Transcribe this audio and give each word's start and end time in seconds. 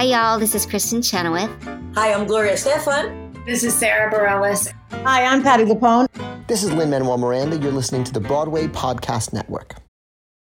Hi, 0.00 0.06
y'all. 0.06 0.38
This 0.38 0.54
is 0.54 0.64
Kristin 0.64 1.04
Chenoweth. 1.04 1.50
Hi, 1.94 2.14
I'm 2.14 2.26
Gloria 2.26 2.54
Estefan. 2.54 3.44
This 3.44 3.62
is 3.62 3.74
Sara 3.74 4.10
Bareilles. 4.10 4.72
Hi, 5.04 5.26
I'm 5.26 5.42
Patti 5.42 5.64
LuPone. 5.64 6.06
This 6.46 6.62
is 6.62 6.72
Lin 6.72 6.88
Manuel 6.88 7.18
Miranda. 7.18 7.58
You're 7.58 7.70
listening 7.70 8.04
to 8.04 8.12
the 8.14 8.18
Broadway 8.18 8.66
Podcast 8.66 9.34
Network. 9.34 9.74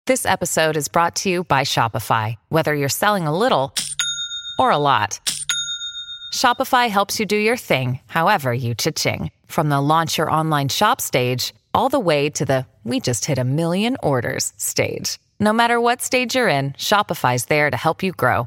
This 0.07 0.25
episode 0.25 0.77
is 0.77 0.87
brought 0.87 1.17
to 1.17 1.29
you 1.29 1.43
by 1.43 1.63
Shopify. 1.63 2.37
Whether 2.51 2.73
you're 2.73 2.89
selling 2.89 3.27
a 3.27 3.37
little 3.37 3.75
or 4.61 4.71
a 4.71 4.79
lot, 4.79 5.19
Shopify 6.33 6.89
helps 6.89 7.19
you 7.19 7.27
do 7.27 7.37
your 7.37 7.57
thing, 7.57 7.99
however 8.07 8.55
you 8.55 8.77
cha-ching. 8.77 9.33
From 9.47 9.71
the 9.71 9.81
launch 9.81 10.19
your 10.19 10.31
online 10.31 10.69
shop 10.69 11.01
stage, 11.01 11.53
all 11.75 11.89
the 11.89 11.99
way 11.99 12.31
to 12.31 12.45
the 12.45 12.65
we 12.85 13.01
just 13.01 13.25
hit 13.25 13.39
a 13.39 13.45
million 13.45 13.97
orders 14.05 14.53
stage. 14.57 15.19
No 15.41 15.53
matter 15.53 15.81
what 15.81 16.01
stage 16.01 16.37
you're 16.37 16.47
in, 16.47 16.75
Shopify's 16.75 17.47
there 17.47 17.73
to 17.73 17.77
help 17.77 18.05
you 18.05 18.13
grow. 18.13 18.47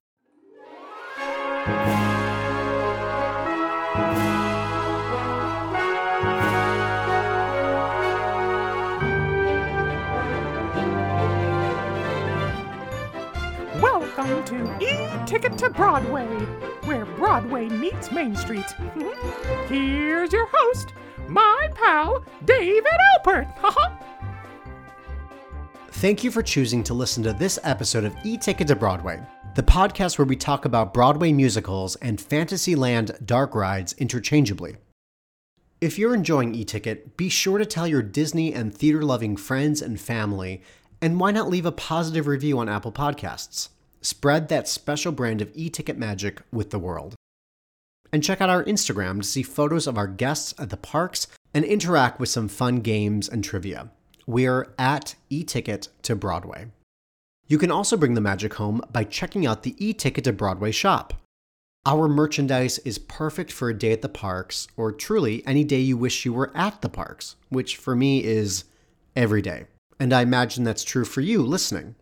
Welcome 13.79 14.43
to 14.45 14.77
E-Ticket 14.79 15.55
to 15.59 15.69
Broadway, 15.69 16.25
where 16.85 17.05
Broadway 17.05 17.69
meets 17.69 18.11
Main 18.11 18.35
Street. 18.35 18.65
Here's 19.67 20.33
your 20.33 20.47
host, 20.51 20.93
my 21.27 21.69
pal, 21.75 22.23
David 22.43 22.85
Alpert. 23.19 23.53
Thank 25.91 26.23
you 26.23 26.31
for 26.31 26.41
choosing 26.41 26.83
to 26.85 26.95
listen 26.95 27.21
to 27.21 27.33
this 27.33 27.59
episode 27.63 28.05
of 28.05 28.15
E-Ticket 28.23 28.67
to 28.69 28.75
Broadway, 28.75 29.21
the 29.53 29.63
podcast 29.63 30.17
where 30.17 30.25
we 30.25 30.37
talk 30.37 30.63
about 30.63 30.93
Broadway 30.93 31.33
musicals 31.33 31.97
and 31.97 32.21
Fantasyland 32.21 33.17
dark 33.25 33.53
rides 33.53 33.91
interchangeably. 33.97 34.77
If 35.81 35.99
you're 35.99 36.15
enjoying 36.15 36.55
E-Ticket, 36.55 37.17
be 37.17 37.27
sure 37.27 37.57
to 37.57 37.65
tell 37.65 37.85
your 37.85 38.01
Disney 38.01 38.53
and 38.53 38.73
theater-loving 38.73 39.35
friends 39.35 39.81
and 39.81 39.99
family, 39.99 40.61
and 41.01 41.19
why 41.19 41.31
not 41.31 41.49
leave 41.49 41.65
a 41.65 41.71
positive 41.73 42.27
review 42.27 42.59
on 42.59 42.69
Apple 42.69 42.93
Podcasts? 42.93 43.69
Spread 44.01 44.47
that 44.47 44.69
special 44.69 45.11
brand 45.11 45.41
of 45.41 45.51
e-ticket 45.53 45.97
magic 45.97 46.41
with 46.53 46.69
the 46.69 46.79
world. 46.79 47.15
And 48.13 48.23
check 48.23 48.39
out 48.39 48.49
our 48.49 48.63
Instagram 48.63 49.21
to 49.21 49.27
see 49.27 49.43
photos 49.43 49.85
of 49.85 49.97
our 49.97 50.07
guests 50.07 50.53
at 50.57 50.69
the 50.69 50.77
parks 50.77 51.27
and 51.53 51.65
interact 51.65 52.21
with 52.21 52.29
some 52.29 52.47
fun 52.47 52.77
games 52.77 53.27
and 53.27 53.43
trivia. 53.43 53.89
We're 54.25 54.73
at 54.79 55.15
e-ticket 55.29 55.89
to 56.03 56.15
Broadway. 56.15 56.67
You 57.51 57.57
can 57.57 57.69
also 57.69 57.97
bring 57.97 58.13
the 58.13 58.21
magic 58.21 58.53
home 58.53 58.81
by 58.93 59.03
checking 59.03 59.45
out 59.45 59.63
the 59.63 59.75
e-ticket 59.77 60.23
to 60.23 60.31
Broadway 60.31 60.71
shop. 60.71 61.15
Our 61.85 62.07
merchandise 62.07 62.79
is 62.79 62.97
perfect 62.97 63.51
for 63.51 63.69
a 63.69 63.77
day 63.77 63.91
at 63.91 64.01
the 64.01 64.07
parks, 64.07 64.69
or 64.77 64.93
truly 64.93 65.45
any 65.45 65.65
day 65.65 65.81
you 65.81 65.97
wish 65.97 66.23
you 66.23 66.31
were 66.31 66.55
at 66.55 66.81
the 66.81 66.87
parks, 66.87 67.35
which 67.49 67.75
for 67.75 67.93
me 67.93 68.23
is 68.23 68.63
every 69.17 69.41
day. 69.41 69.65
And 69.99 70.13
I 70.13 70.21
imagine 70.21 70.63
that's 70.63 70.85
true 70.85 71.03
for 71.03 71.19
you 71.19 71.41
listening. 71.41 71.95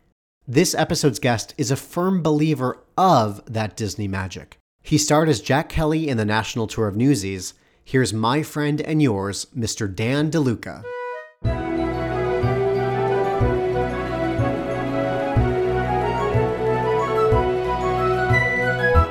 This 0.47 0.75
episode's 0.75 1.17
guest 1.17 1.55
is 1.57 1.71
a 1.71 1.75
firm 1.75 2.21
believer 2.21 2.77
of 2.95 3.41
that 3.51 3.75
Disney 3.75 4.07
magic. 4.07 4.59
He 4.83 4.99
starred 4.99 5.27
as 5.27 5.41
Jack 5.41 5.69
Kelly 5.69 6.07
in 6.07 6.17
the 6.17 6.23
national 6.23 6.67
tour 6.67 6.87
of 6.87 6.95
Newsies. 6.95 7.55
Here's 7.83 8.13
my 8.13 8.43
friend 8.43 8.79
and 8.79 9.01
yours, 9.01 9.47
Mr. 9.57 9.91
Dan 9.91 10.29
DeLuca. 10.29 10.83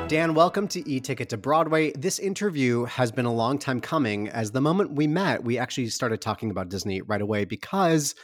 Dan, 0.07 0.35
welcome 0.35 0.69
to 0.69 0.89
E 0.89 1.01
Ticket 1.01 1.27
to 1.27 1.37
Broadway. 1.37 1.91
This 1.97 2.17
interview 2.17 2.85
has 2.85 3.11
been 3.11 3.25
a 3.25 3.33
long 3.33 3.59
time 3.59 3.81
coming. 3.81 4.29
As 4.29 4.51
the 4.51 4.61
moment 4.61 4.93
we 4.93 5.05
met, 5.05 5.43
we 5.43 5.57
actually 5.57 5.89
started 5.89 6.21
talking 6.21 6.49
about 6.49 6.69
Disney 6.69 7.01
right 7.01 7.21
away 7.21 7.43
because 7.43 8.15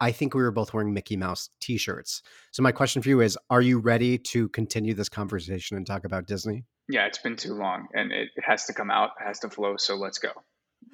I 0.00 0.12
think 0.12 0.34
we 0.34 0.42
were 0.42 0.50
both 0.50 0.72
wearing 0.74 0.92
Mickey 0.92 1.16
Mouse 1.16 1.50
t 1.60 1.76
shirts. 1.76 2.22
So, 2.52 2.62
my 2.62 2.72
question 2.72 3.02
for 3.02 3.08
you 3.08 3.20
is 3.20 3.38
Are 3.50 3.60
you 3.60 3.78
ready 3.78 4.18
to 4.18 4.48
continue 4.48 4.94
this 4.94 5.08
conversation 5.08 5.76
and 5.76 5.86
talk 5.86 6.04
about 6.04 6.26
Disney? 6.26 6.64
Yeah, 6.88 7.06
it's 7.06 7.18
been 7.18 7.36
too 7.36 7.54
long 7.54 7.86
and 7.94 8.12
it, 8.12 8.28
has 8.44 8.66
to 8.66 8.74
come 8.74 8.90
out, 8.90 9.10
it 9.20 9.24
has 9.26 9.40
to 9.40 9.50
flow. 9.50 9.76
So, 9.78 9.96
let's 9.96 10.18
go. 10.18 10.30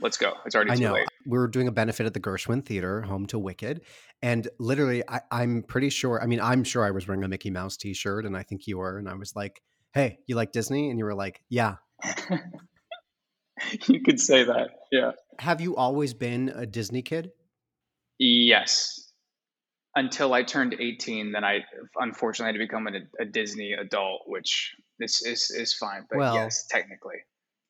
Let's 0.01 0.17
go. 0.17 0.35
It's 0.47 0.55
already 0.55 0.71
I 0.71 0.77
too 0.77 0.85
know. 0.85 0.93
late. 0.95 1.09
We 1.27 1.37
were 1.37 1.49
doing 1.49 1.67
a 1.67 1.73
benefit 1.73 2.07
at 2.07 2.15
the 2.15 2.21
Gershwin 2.21 2.65
Theater, 2.65 3.03
home 3.03 3.27
to 3.27 3.39
Wicked. 3.39 3.83
And 4.23 4.47
literally, 4.59 5.03
I, 5.09 5.21
I'm 5.31 5.65
pretty 5.65 5.91
sure, 5.91 6.23
I 6.23 6.27
mean, 6.27 6.41
I'm 6.41 6.63
sure 6.63 6.85
I 6.85 6.93
was 6.93 7.09
wearing 7.09 7.25
a 7.25 7.29
Mickey 7.29 7.51
Mouse 7.51 7.77
t 7.77 7.93
shirt, 7.93 8.25
and 8.25 8.37
I 8.37 8.43
think 8.45 8.67
you 8.67 8.79
were. 8.79 8.99
And 8.99 9.09
I 9.09 9.15
was 9.15 9.35
like, 9.35 9.63
Hey, 9.93 10.19
you 10.27 10.37
like 10.37 10.53
Disney? 10.53 10.91
And 10.91 10.99
you 10.99 11.05
were 11.05 11.15
like, 11.15 11.43
Yeah. 11.49 11.77
you 13.89 14.01
could 14.03 14.21
say 14.21 14.45
that. 14.45 14.69
Yeah. 14.91 15.13
Have 15.39 15.61
you 15.61 15.77
always 15.77 16.15
been 16.15 16.51
a 16.55 16.67
Disney 16.67 17.03
kid? 17.03 17.33
Yes. 18.21 19.11
Until 19.97 20.35
I 20.35 20.45
turned 20.45 20.77
18, 20.79 21.33
then 21.33 21.43
I 21.43 21.61
unfortunately 21.97 22.53
had 22.53 22.61
to 22.61 22.65
become 22.65 22.87
a, 22.87 23.23
a 23.23 23.25
Disney 23.25 23.73
adult, 23.73 24.21
which 24.27 24.73
is, 25.01 25.23
is, 25.27 25.51
is 25.51 25.75
fine. 25.75 26.07
But 26.09 26.19
Well- 26.19 26.35
yes, 26.35 26.67
technically. 26.71 27.17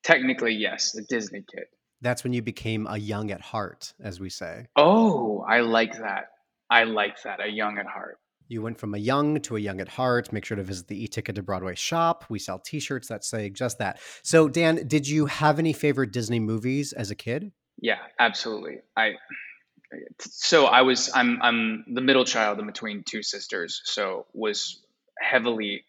Technically, 0.03 0.55
yes, 0.55 0.95
a 0.97 1.03
Disney 1.03 1.45
kid. 1.55 1.65
That's 2.01 2.25
when 2.25 2.33
you 2.33 2.41
became 2.41 2.87
a 2.87 2.97
young 2.97 3.31
at 3.31 3.43
heart, 3.43 3.93
as 4.03 4.19
we 4.19 4.31
say. 4.31 4.67
Oh, 4.77 5.45
I 5.47 5.61
like 5.61 5.99
that. 5.99 6.29
I 6.71 6.85
like 6.85 7.23
that. 7.25 7.41
A 7.45 7.49
young 7.49 7.77
at 7.79 7.85
heart. 7.87 8.19
You 8.49 8.63
went 8.63 8.79
from 8.79 8.95
a 8.95 8.99
young 8.99 9.41
to 9.43 9.57
a 9.57 9.61
young 9.61 9.79
at 9.79 9.89
heart. 9.89 10.33
Make 10.33 10.47
sure 10.47 10.57
to 10.57 10.63
visit 10.63 10.89
the 10.89 11.05
e-ticket 11.05 11.35
to 11.37 11.43
Broadway 11.43 11.75
shop. 11.75 12.25
We 12.31 12.39
sell 12.39 12.59
T-shirts 12.59 13.09
that 13.09 13.25
say 13.25 13.51
just 13.51 13.79
that. 13.79 14.01
So, 14.23 14.49
Dan, 14.49 14.89
did 14.89 15.07
you 15.07 15.27
have 15.27 15.59
any 15.59 15.75
favorite 15.75 16.13
Disney 16.13 16.41
movies 16.41 16.95
as 16.95 17.11
a 17.11 17.15
kid? 17.15 17.53
Yeah, 17.79 17.99
absolutely. 18.19 18.79
I 18.97 19.13
so 20.21 20.67
I 20.67 20.83
was 20.83 21.11
I'm 21.15 21.41
I'm 21.43 21.85
the 21.93 22.01
middle 22.01 22.25
child 22.25 22.59
in 22.59 22.67
between 22.67 23.03
two 23.05 23.23
sisters, 23.23 23.81
so 23.85 24.27
was 24.33 24.83
heavily 25.19 25.85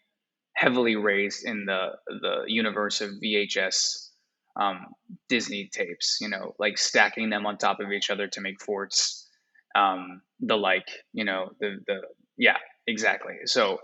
heavily 0.54 0.96
raised 0.96 1.44
in 1.44 1.66
the 1.66 1.92
the 2.06 2.44
universe 2.46 3.00
of 3.00 3.10
VHS 3.22 4.08
um, 4.56 4.86
Disney 5.28 5.70
tapes. 5.72 6.18
You 6.20 6.28
know, 6.28 6.54
like 6.58 6.78
stacking 6.78 7.30
them 7.30 7.46
on 7.46 7.58
top 7.58 7.80
of 7.80 7.92
each 7.92 8.10
other 8.10 8.26
to 8.28 8.40
make 8.40 8.60
forts. 8.60 9.28
Um, 9.74 10.22
the 10.40 10.56
like, 10.56 10.88
you 11.12 11.24
know, 11.24 11.50
the 11.60 11.78
the 11.86 12.00
yeah, 12.36 12.56
exactly. 12.86 13.34
So 13.44 13.78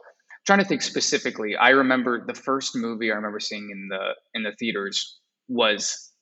trying 0.47 0.59
to 0.59 0.65
think 0.65 0.83
specifically, 0.83 1.57
I 1.57 1.71
remember 1.71 2.25
the 2.27 2.35
first 2.35 2.75
movie 2.75 3.13
I 3.13 3.17
remember 3.17 3.41
seeing 3.41 3.71
in 3.71 3.89
the 3.89 4.15
in 4.35 4.43
the 4.43 4.53
theaters 4.53 5.19
was 5.49 6.13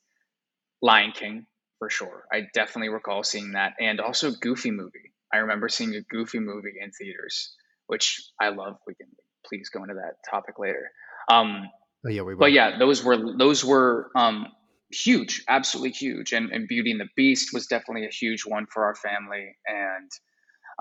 Lion 0.81 1.11
King 1.11 1.47
for 1.79 1.89
sure. 1.89 2.25
I 2.31 2.47
definitely 2.53 2.89
recall 2.89 3.23
seeing 3.23 3.51
that, 3.53 3.73
and 3.79 3.99
also 3.99 4.31
Goofy 4.31 4.71
movie. 4.71 5.13
I 5.33 5.37
remember 5.37 5.69
seeing 5.69 5.95
a 5.95 6.01
Goofy 6.01 6.39
movie 6.39 6.73
in 6.81 6.91
theaters, 6.91 7.55
which 7.87 8.21
I 8.41 8.49
love. 8.49 8.77
We 8.87 8.95
can 8.95 9.07
please 9.45 9.69
go 9.69 9.83
into 9.83 9.95
that 9.95 10.15
topic 10.29 10.59
later. 10.59 10.89
Um, 11.31 11.69
Oh, 12.05 12.09
yeah, 12.09 12.21
we 12.21 12.35
will. 12.35 12.39
but 12.39 12.51
yeah, 12.53 12.77
those 12.77 13.03
were 13.03 13.37
those 13.37 13.65
were 13.65 14.11
um, 14.15 14.47
huge, 14.91 15.43
absolutely 15.49 15.91
huge. 15.91 16.31
And, 16.31 16.51
and 16.51 16.67
Beauty 16.67 16.91
and 16.91 16.99
the 17.01 17.09
Beast 17.15 17.49
was 17.53 17.67
definitely 17.67 18.05
a 18.05 18.11
huge 18.11 18.45
one 18.45 18.65
for 18.71 18.85
our 18.85 18.95
family. 18.95 19.55
And 19.67 20.09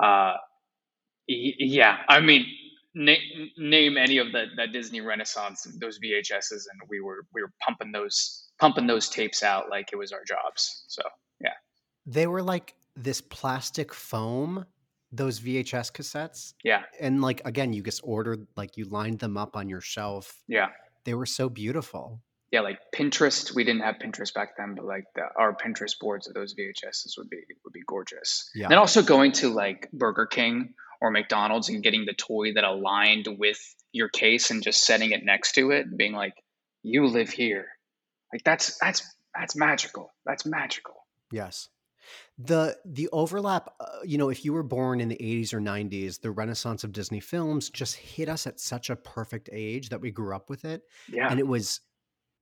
uh, 0.03 0.35
y- 1.29 1.55
yeah, 1.59 1.99
I 2.09 2.21
mean, 2.21 2.47
na- 2.95 3.15
name 3.57 3.97
any 3.97 4.19
of 4.19 4.33
the 4.33 4.47
that 4.57 4.73
Disney 4.73 5.01
Renaissance, 5.01 5.67
those 5.81 5.99
VHSs, 5.99 6.51
and 6.71 6.81
we 6.89 7.01
were 7.01 7.27
we 7.35 7.43
were 7.43 7.53
pumping 7.67 7.93
those 7.93 8.46
pumping 8.59 8.87
those 8.87 9.09
tapes 9.09 9.43
out 9.43 9.69
like 9.71 9.91
it 9.93 9.97
was 9.97 10.13
our 10.13 10.25
jobs. 10.27 10.85
So 10.89 11.03
yeah, 11.41 11.53
They 12.07 12.27
were 12.27 12.43
like 12.43 12.75
this 12.95 13.21
plastic 13.21 13.93
foam, 13.93 14.65
those 15.13 15.41
VHS 15.41 15.93
cassettes. 15.93 16.55
yeah, 16.65 16.83
And 17.01 17.21
like, 17.23 17.43
again, 17.45 17.73
you 17.73 17.83
just 17.83 18.01
ordered, 18.05 18.47
like, 18.57 18.77
you 18.77 18.87
lined 18.87 19.19
them 19.19 19.37
up 19.37 19.57
on 19.57 19.69
your 19.69 19.81
shelf. 19.81 20.43
yeah. 20.49 20.69
They 21.05 21.15
were 21.15 21.27
so 21.27 21.49
beautiful. 21.49 22.21
Yeah, 22.51 22.63
like 22.63 22.79
Pinterest. 22.95 23.55
We 23.55 23.63
didn't 23.65 23.83
have 23.83 23.97
Pinterest 24.03 24.33
back 24.35 24.57
then, 24.57 24.75
but 24.75 24.85
like 24.87 25.05
the, 25.15 25.23
our 25.39 25.55
Pinterest 25.55 25.93
boards 26.01 26.27
of 26.27 26.35
those 26.35 26.55
VHSs 26.55 27.17
would 27.19 27.29
be 27.31 27.39
would 27.65 27.73
be 27.73 27.83
gorgeous. 27.87 28.51
Yeah. 28.57 28.67
And 28.67 28.75
also 28.75 29.03
going 29.03 29.31
to 29.33 29.49
like 29.49 29.89
Burger 29.93 30.27
King 30.27 30.75
or 31.01 31.11
McDonald's 31.13 31.69
and 31.69 31.83
getting 31.83 32.07
the 32.07 32.15
toy 32.15 32.55
that 32.55 32.65
aligned 32.65 33.29
with 33.39 33.59
your 33.93 34.09
case 34.09 34.51
and 34.51 34.63
just 34.65 34.85
setting 34.85 35.13
it 35.13 35.25
next 35.25 35.53
to 35.53 35.71
it, 35.71 35.87
and 35.87 35.97
being 35.97 36.13
like, 36.15 36.35
"You 36.83 37.07
live 37.07 37.29
here." 37.31 37.67
Like 38.37 38.45
that's 38.45 38.77
that's 38.79 39.17
that's 39.35 39.57
magical. 39.57 40.13
That's 40.27 40.45
magical. 40.45 41.07
Yes. 41.33 41.71
The 42.39 42.77
the 42.85 43.09
overlap, 43.13 43.73
uh, 43.81 43.87
you 44.05 44.19
know, 44.19 44.29
if 44.29 44.45
you 44.45 44.53
were 44.53 44.63
born 44.63 45.01
in 45.01 45.09
the 45.09 45.17
80s 45.17 45.55
or 45.55 45.61
90s, 45.61 46.21
the 46.21 46.31
renaissance 46.31 46.85
of 46.85 46.93
Disney 46.93 47.21
films 47.21 47.71
just 47.71 47.97
hit 47.97 48.29
us 48.29 48.47
at 48.47 48.61
such 48.61 48.91
a 48.91 48.97
perfect 48.97 49.49
age 49.53 49.89
that 49.89 50.03
we 50.03 50.11
grew 50.11 50.37
up 50.37 50.51
with 50.51 50.67
it. 50.67 50.83
Yeah. 51.11 51.29
And 51.31 51.41
it 51.41 51.47
was, 51.47 51.81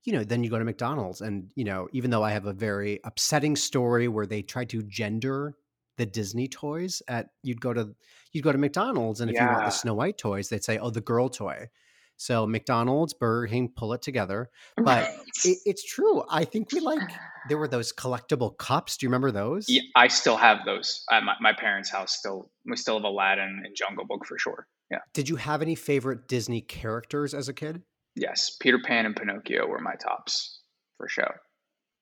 you 0.02 0.12
know, 0.12 0.24
then 0.24 0.42
you 0.42 0.50
go 0.50 0.58
to 0.58 0.64
McDonald's 0.64 1.20
and, 1.20 1.48
you 1.54 1.62
know, 1.62 1.86
even 1.92 2.10
though 2.10 2.24
I 2.24 2.32
have 2.32 2.46
a 2.46 2.52
very 2.52 2.98
upsetting 3.04 3.54
story 3.54 4.08
where 4.08 4.26
they 4.26 4.42
tried 4.42 4.70
to 4.70 4.82
gender 4.82 5.54
the 5.96 6.06
Disney 6.06 6.48
toys 6.48 7.02
at 7.06 7.28
you'd 7.44 7.60
go 7.60 7.72
to 7.72 7.94
you'd 8.32 8.42
go 8.42 8.50
to 8.50 8.58
McDonald's 8.58 9.20
and 9.20 9.30
if 9.30 9.40
you 9.40 9.46
want 9.46 9.64
the 9.64 9.70
Snow 9.70 9.94
White 9.94 10.18
toys, 10.18 10.48
they'd 10.48 10.64
say, 10.64 10.76
"Oh, 10.76 10.90
the 10.90 11.00
girl 11.00 11.28
toy." 11.28 11.68
So 12.16 12.46
McDonald's, 12.46 13.12
Burger 13.14 13.48
King, 13.48 13.72
pull 13.74 13.92
it 13.92 14.02
together. 14.02 14.50
But 14.76 15.10
it, 15.44 15.58
it's 15.64 15.84
true. 15.84 16.22
I 16.30 16.44
think 16.44 16.72
we 16.72 16.80
like 16.80 17.00
there 17.48 17.58
were 17.58 17.68
those 17.68 17.92
collectible 17.92 18.56
cups. 18.56 18.96
Do 18.96 19.06
you 19.06 19.08
remember 19.08 19.30
those? 19.30 19.68
yeah, 19.68 19.82
I 19.96 20.08
still 20.08 20.36
have 20.36 20.64
those 20.64 21.04
at 21.10 21.22
my, 21.22 21.34
my 21.40 21.52
parents' 21.52 21.90
house. 21.90 22.16
Still, 22.16 22.50
we 22.66 22.76
still 22.76 22.96
have 22.96 23.04
Aladdin 23.04 23.62
and 23.64 23.74
Jungle 23.76 24.06
Book 24.06 24.24
for 24.26 24.38
sure. 24.38 24.66
Yeah. 24.90 24.98
Did 25.12 25.28
you 25.28 25.36
have 25.36 25.62
any 25.62 25.74
favorite 25.74 26.28
Disney 26.28 26.60
characters 26.60 27.34
as 27.34 27.48
a 27.48 27.54
kid? 27.54 27.82
Yes, 28.16 28.56
Peter 28.60 28.78
Pan 28.78 29.06
and 29.06 29.16
Pinocchio 29.16 29.66
were 29.66 29.80
my 29.80 29.94
tops 29.94 30.60
for 30.96 31.08
show, 31.08 31.28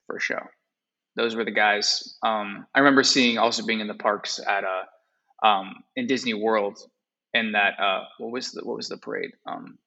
for 0.06 0.20
show. 0.20 0.41
Those 1.17 1.35
were 1.35 1.44
the 1.44 1.53
guys. 1.53 2.17
Um, 2.23 2.67
I 2.75 2.81
remember 2.81 3.03
seeing 3.03 3.38
also 3.38 3.65
being 3.65 3.81
in 3.81 3.87
the 3.87 3.94
parks 3.94 4.38
at 4.38 4.65
uh, 4.65 5.47
um, 5.47 5.85
in 5.97 6.06
Disney 6.06 6.35
World, 6.35 6.79
and 7.35 7.55
that 7.55 7.79
uh, 7.79 8.05
what 8.19 8.32
was 8.32 8.53
the 8.53 8.62
what 8.65 8.76
was 8.76 8.88
the 8.88 8.99
parade? 8.99 9.32
Um, 9.47 9.79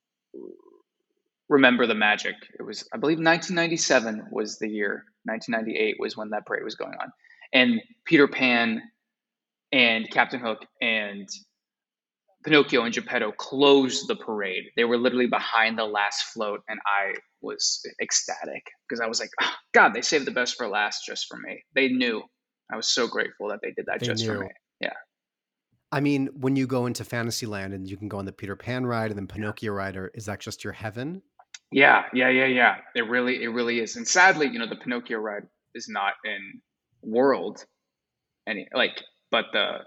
Remember 1.49 1.85
the 1.85 1.95
Magic. 1.95 2.35
It 2.57 2.63
was 2.63 2.87
I 2.93 2.97
believe 2.97 3.17
1997 3.17 4.27
was 4.31 4.57
the 4.57 4.69
year. 4.69 5.05
1998 5.25 5.95
was 5.99 6.17
when 6.17 6.29
that 6.29 6.45
parade 6.45 6.63
was 6.63 6.75
going 6.75 6.93
on, 7.01 7.11
and 7.53 7.81
Peter 8.05 8.27
Pan 8.27 8.81
and 9.71 10.09
Captain 10.09 10.39
Hook 10.39 10.59
and 10.81 11.27
Pinocchio 12.43 12.83
and 12.83 12.93
Geppetto 12.93 13.31
closed 13.31 14.07
the 14.07 14.15
parade. 14.15 14.65
They 14.75 14.85
were 14.85 14.97
literally 14.97 15.27
behind 15.27 15.77
the 15.77 15.85
last 15.85 16.25
float, 16.33 16.61
and 16.69 16.79
I 16.85 17.13
was 17.41 17.83
ecstatic 18.01 18.63
because 18.87 19.01
I 19.01 19.07
was 19.07 19.19
like, 19.19 19.31
"Oh, 19.41 19.53
God, 19.73 19.93
they 19.93 20.01
saved 20.01 20.25
the 20.25 20.31
best 20.31 20.55
for 20.55 20.67
last 20.67 21.05
just 21.05 21.27
for 21.27 21.37
me. 21.37 21.63
They 21.73 21.89
knew. 21.89 22.23
I 22.71 22.75
was 22.75 22.87
so 22.87 23.07
grateful 23.07 23.49
that 23.49 23.59
they 23.61 23.71
did 23.71 23.85
that 23.87 23.99
They 23.99 24.07
just 24.07 24.25
for 24.25 24.39
me. 24.39 24.49
Yeah. 24.79 24.93
I 25.91 25.99
mean, 25.99 26.29
when 26.33 26.55
you 26.55 26.67
go 26.67 26.85
into 26.87 27.03
Fantasyland 27.03 27.73
and 27.73 27.89
you 27.89 27.97
can 27.97 28.07
go 28.07 28.17
on 28.17 28.25
the 28.25 28.31
Peter 28.31 28.55
Pan 28.55 28.85
ride 28.85 29.11
and 29.11 29.17
then 29.17 29.27
Pinocchio 29.27 29.71
ride, 29.71 29.95
or 29.95 30.11
is 30.13 30.25
that 30.25 30.39
just 30.39 30.63
your 30.63 30.73
heaven? 30.73 31.21
Yeah, 31.71 32.03
yeah, 32.13 32.29
yeah, 32.29 32.45
yeah. 32.45 32.75
It 32.95 33.07
really, 33.07 33.43
it 33.43 33.47
really 33.47 33.79
is. 33.79 33.95
And 33.95 34.07
sadly, 34.07 34.47
you 34.47 34.59
know, 34.59 34.67
the 34.67 34.75
Pinocchio 34.75 35.17
ride 35.19 35.43
is 35.73 35.87
not 35.89 36.13
in 36.23 36.61
World, 37.01 37.63
any 38.47 38.67
like, 38.73 39.01
but 39.29 39.45
the 39.53 39.79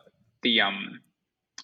the 0.43 0.61
um, 0.61 1.01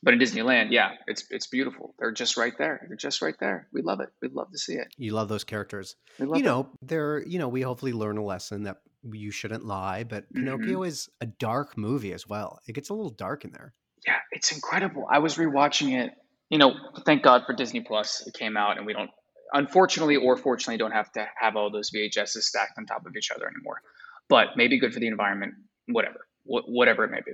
but 0.02 0.14
in 0.14 0.20
Disneyland, 0.20 0.70
yeah, 0.70 0.92
it's 1.06 1.24
it's 1.30 1.46
beautiful. 1.46 1.94
They're 1.98 2.12
just 2.12 2.36
right 2.36 2.52
there. 2.58 2.84
They're 2.88 2.96
just 2.96 3.22
right 3.22 3.36
there. 3.38 3.68
We 3.72 3.82
love 3.82 4.00
it. 4.00 4.10
We'd 4.20 4.32
love 4.32 4.50
to 4.50 4.58
see 4.58 4.74
it. 4.74 4.88
You 4.98 5.12
love 5.12 5.28
those 5.28 5.44
characters. 5.44 5.96
We 6.18 6.26
love 6.26 6.38
You 6.38 6.44
know, 6.44 6.70
they're, 6.82 7.24
you 7.26 7.38
know, 7.38 7.48
we 7.48 7.62
hopefully 7.62 7.92
learn 7.92 8.18
a 8.18 8.24
lesson 8.24 8.64
that 8.64 8.78
you 9.02 9.30
shouldn't 9.30 9.64
lie, 9.64 10.04
but 10.04 10.24
Mm-hmm. 10.24 10.44
Pinocchio 10.44 10.82
is 10.82 11.08
a 11.20 11.26
dark 11.26 11.78
movie 11.78 12.12
as 12.12 12.28
well. 12.28 12.60
It 12.66 12.72
gets 12.72 12.90
a 12.90 12.94
little 12.94 13.10
dark 13.10 13.44
in 13.44 13.52
there. 13.52 13.74
Yeah, 14.06 14.16
it's 14.32 14.52
incredible. 14.52 15.06
I 15.10 15.18
was 15.18 15.36
rewatching 15.36 15.98
it. 15.98 16.12
You 16.50 16.58
know, 16.58 16.74
thank 17.06 17.22
God 17.22 17.44
for 17.46 17.54
Disney 17.54 17.80
Plus. 17.80 18.26
It 18.26 18.34
came 18.34 18.56
out, 18.56 18.76
and 18.76 18.86
we 18.86 18.92
don't, 18.92 19.10
unfortunately 19.52 20.16
or 20.16 20.36
fortunately, 20.36 20.76
don't 20.76 20.92
have 20.92 21.10
to 21.12 21.26
have 21.40 21.56
all 21.56 21.70
those 21.70 21.90
VHSs 21.90 22.42
stacked 22.42 22.72
on 22.76 22.86
top 22.86 23.06
of 23.06 23.16
each 23.16 23.30
other 23.30 23.46
anymore. 23.48 23.80
But 24.28 24.48
maybe 24.56 24.78
good 24.78 24.92
for 24.92 25.00
the 25.00 25.06
environment, 25.06 25.54
whatever, 25.86 26.26
wh- 26.44 26.68
whatever 26.68 27.04
it 27.04 27.10
may 27.10 27.20
be. 27.24 27.32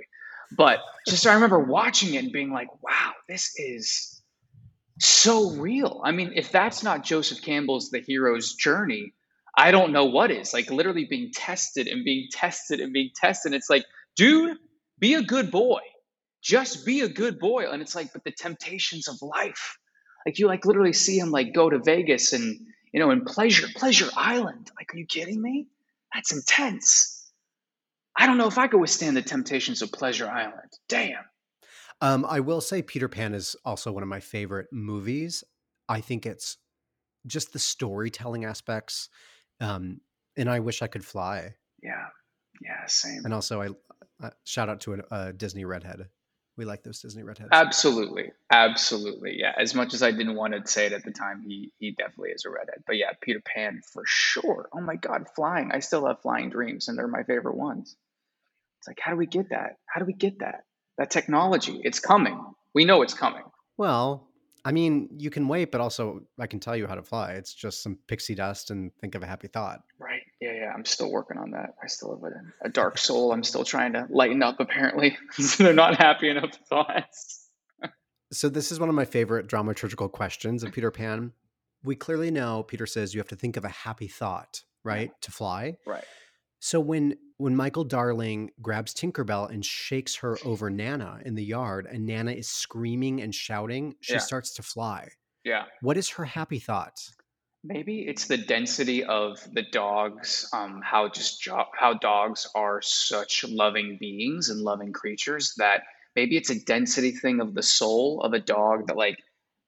But 0.56 0.78
just 1.06 1.26
I 1.26 1.34
remember 1.34 1.58
watching 1.58 2.14
it 2.14 2.24
and 2.24 2.32
being 2.32 2.52
like, 2.52 2.68
"Wow, 2.82 3.12
this 3.28 3.52
is 3.56 4.22
so 5.00 5.50
real." 5.52 6.00
I 6.04 6.12
mean, 6.12 6.32
if 6.34 6.50
that's 6.52 6.82
not 6.82 7.04
Joseph 7.04 7.42
Campbell's 7.42 7.90
The 7.90 8.00
Hero's 8.00 8.54
Journey, 8.54 9.12
I 9.56 9.70
don't 9.70 9.92
know 9.92 10.06
what 10.06 10.30
is. 10.30 10.52
Like 10.52 10.70
literally 10.70 11.06
being 11.08 11.30
tested 11.34 11.88
and 11.88 12.04
being 12.04 12.28
tested 12.32 12.80
and 12.80 12.92
being 12.92 13.10
tested. 13.14 13.54
It's 13.54 13.70
like, 13.70 13.84
dude, 14.16 14.56
be 14.98 15.14
a 15.14 15.22
good 15.22 15.50
boy 15.50 15.80
just 16.42 16.86
be 16.86 17.00
a 17.00 17.08
good 17.08 17.38
boy 17.38 17.70
and 17.70 17.82
it's 17.82 17.94
like 17.94 18.12
but 18.12 18.24
the 18.24 18.32
temptations 18.32 19.08
of 19.08 19.16
life 19.22 19.78
like 20.26 20.38
you 20.38 20.46
like 20.46 20.64
literally 20.64 20.92
see 20.92 21.18
him 21.18 21.30
like 21.30 21.52
go 21.54 21.68
to 21.70 21.78
vegas 21.78 22.32
and 22.32 22.58
you 22.92 23.00
know 23.00 23.10
in 23.10 23.24
pleasure 23.24 23.66
pleasure 23.76 24.08
island 24.16 24.70
like 24.78 24.92
are 24.94 24.98
you 24.98 25.06
kidding 25.06 25.40
me 25.40 25.66
that's 26.14 26.32
intense 26.32 27.30
i 28.16 28.26
don't 28.26 28.38
know 28.38 28.46
if 28.48 28.58
i 28.58 28.66
could 28.66 28.80
withstand 28.80 29.16
the 29.16 29.22
temptations 29.22 29.82
of 29.82 29.92
pleasure 29.92 30.28
island 30.28 30.70
damn 30.88 31.24
Um, 32.02 32.24
I 32.24 32.40
will 32.40 32.62
say 32.62 32.80
Peter 32.80 33.08
Pan 33.08 33.34
is 33.34 33.56
also 33.62 33.92
one 33.92 34.02
of 34.02 34.08
my 34.08 34.20
favorite 34.20 34.68
movies. 34.72 35.44
I 35.86 36.00
think 36.00 36.24
it's 36.24 36.56
just 37.26 37.52
the 37.52 37.58
storytelling 37.58 38.46
aspects. 38.46 39.10
Um, 39.60 40.00
and 40.34 40.48
I 40.48 40.60
wish 40.60 40.80
I 40.80 40.86
could 40.86 41.04
fly. 41.04 41.56
yeah 41.82 42.06
yeah 42.62 42.86
same 42.86 43.20
And 43.26 43.34
also, 43.34 43.60
I 43.60 43.68
uh, 44.26 44.30
shout 44.44 44.70
out 44.70 44.80
to 44.82 44.94
a, 44.94 44.98
a 45.10 45.32
Disney 45.34 45.66
redhead. 45.66 46.08
We 46.60 46.66
like 46.66 46.82
those 46.82 47.00
Disney 47.00 47.22
redheads. 47.22 47.48
absolutely. 47.52 48.32
Absolutely. 48.50 49.38
Yeah. 49.38 49.54
As 49.56 49.74
much 49.74 49.94
as 49.94 50.02
i 50.02 50.10
didn't 50.10 50.34
want 50.36 50.52
to 50.52 50.70
say 50.70 50.84
it 50.84 50.92
at 50.92 51.04
the 51.06 51.10
time 51.10 51.40
he 51.40 51.72
he 51.78 51.92
definitely 51.92 52.32
is 52.32 52.44
a 52.44 52.50
redhead. 52.50 52.82
But 52.86 52.98
yeah 52.98 53.12
peter 53.22 53.40
pan 53.40 53.80
for 53.92 54.02
sure. 54.06 54.68
Oh 54.74 54.82
my 54.82 54.96
god 54.96 55.26
flying. 55.34 55.70
I 55.72 55.78
still 55.78 56.06
have 56.06 56.20
flying 56.20 56.50
dreams 56.50 56.88
and 56.88 56.98
they're 56.98 57.08
my 57.08 57.22
favorite 57.22 57.56
ones. 57.56 57.96
It's 58.78 58.88
like 58.88 59.00
how 59.00 59.10
do 59.10 59.16
we 59.16 59.24
get 59.26 59.48
that? 59.56 59.78
How 59.86 60.00
do 60.00 60.04
we 60.04 60.12
get 60.12 60.40
that? 60.40 60.64
That 60.98 61.10
technology. 61.10 61.80
It's 61.82 61.98
coming. 61.98 62.38
We 62.74 62.84
know 62.84 63.00
it's 63.00 63.14
coming. 63.14 63.44
Well, 63.78 64.28
I 64.62 64.72
mean, 64.72 65.08
you 65.16 65.30
can 65.30 65.48
wait, 65.48 65.72
but 65.72 65.80
also 65.80 66.20
I 66.38 66.46
can 66.46 66.60
tell 66.60 66.76
you 66.76 66.86
how 66.86 66.94
to 66.94 67.02
fly. 67.02 67.32
It's 67.40 67.54
just 67.54 67.82
some 67.82 67.98
pixie 68.06 68.34
dust 68.34 68.70
and 68.70 68.92
think 69.00 69.14
of 69.14 69.22
a 69.22 69.26
happy 69.26 69.48
thought. 69.48 69.80
right 69.98 70.09
yeah 70.70 70.74
i'm 70.76 70.84
still 70.84 71.10
working 71.10 71.36
on 71.38 71.50
that 71.50 71.74
i 71.82 71.86
still 71.86 72.14
have 72.14 72.32
a, 72.32 72.66
a 72.66 72.70
dark 72.70 72.96
soul 72.98 73.32
i'm 73.32 73.42
still 73.42 73.64
trying 73.64 73.92
to 73.92 74.06
lighten 74.10 74.42
up 74.42 74.60
apparently 74.60 75.16
so 75.32 75.64
they're 75.64 75.72
not 75.74 75.96
happy 75.96 76.28
enough 76.30 76.56
thoughts 76.68 77.48
So 78.32 78.48
this 78.48 78.70
is 78.70 78.78
one 78.78 78.88
of 78.88 78.94
my 78.94 79.04
favorite 79.04 79.48
dramaturgical 79.48 80.10
questions 80.12 80.62
of 80.62 80.70
Peter 80.70 80.92
Pan. 80.92 81.32
We 81.82 81.96
clearly 81.96 82.30
know 82.30 82.62
Peter 82.62 82.86
says 82.86 83.12
you 83.12 83.18
have 83.18 83.26
to 83.30 83.34
think 83.36 83.56
of 83.56 83.64
a 83.64 83.68
happy 83.68 84.06
thought, 84.06 84.62
right, 84.84 85.10
to 85.22 85.32
fly. 85.32 85.78
right 85.84 86.04
So 86.60 86.78
when 86.78 87.16
when 87.38 87.56
Michael 87.56 87.82
Darling 87.82 88.50
grabs 88.62 88.94
Tinkerbell 88.94 89.50
and 89.50 89.64
shakes 89.64 90.14
her 90.16 90.38
over 90.44 90.70
Nana 90.70 91.20
in 91.24 91.34
the 91.34 91.42
yard, 91.44 91.88
and 91.90 92.06
Nana 92.06 92.30
is 92.30 92.48
screaming 92.48 93.20
and 93.20 93.34
shouting, 93.34 93.96
she 94.00 94.12
Yeah. 94.12 94.18
starts 94.20 94.54
to 94.54 94.62
fly. 94.62 95.08
yeah 95.42 95.64
What 95.80 95.96
is 95.96 96.10
her 96.10 96.24
happy 96.26 96.60
thought? 96.60 97.00
Maybe 97.62 98.06
it's 98.08 98.26
the 98.26 98.38
density 98.38 99.04
of 99.04 99.38
the 99.52 99.62
dogs, 99.62 100.48
um, 100.52 100.80
how 100.82 101.08
just 101.10 101.42
jo- 101.42 101.66
how 101.78 101.94
dogs 101.94 102.46
are 102.54 102.80
such 102.80 103.44
loving 103.46 103.98
beings 104.00 104.48
and 104.48 104.60
loving 104.62 104.92
creatures 104.92 105.54
that 105.58 105.82
maybe 106.16 106.36
it's 106.36 106.50
a 106.50 106.64
density 106.64 107.12
thing 107.12 107.40
of 107.40 107.54
the 107.54 107.62
soul 107.62 108.22
of 108.22 108.32
a 108.32 108.40
dog 108.40 108.86
that 108.86 108.96
like 108.96 109.18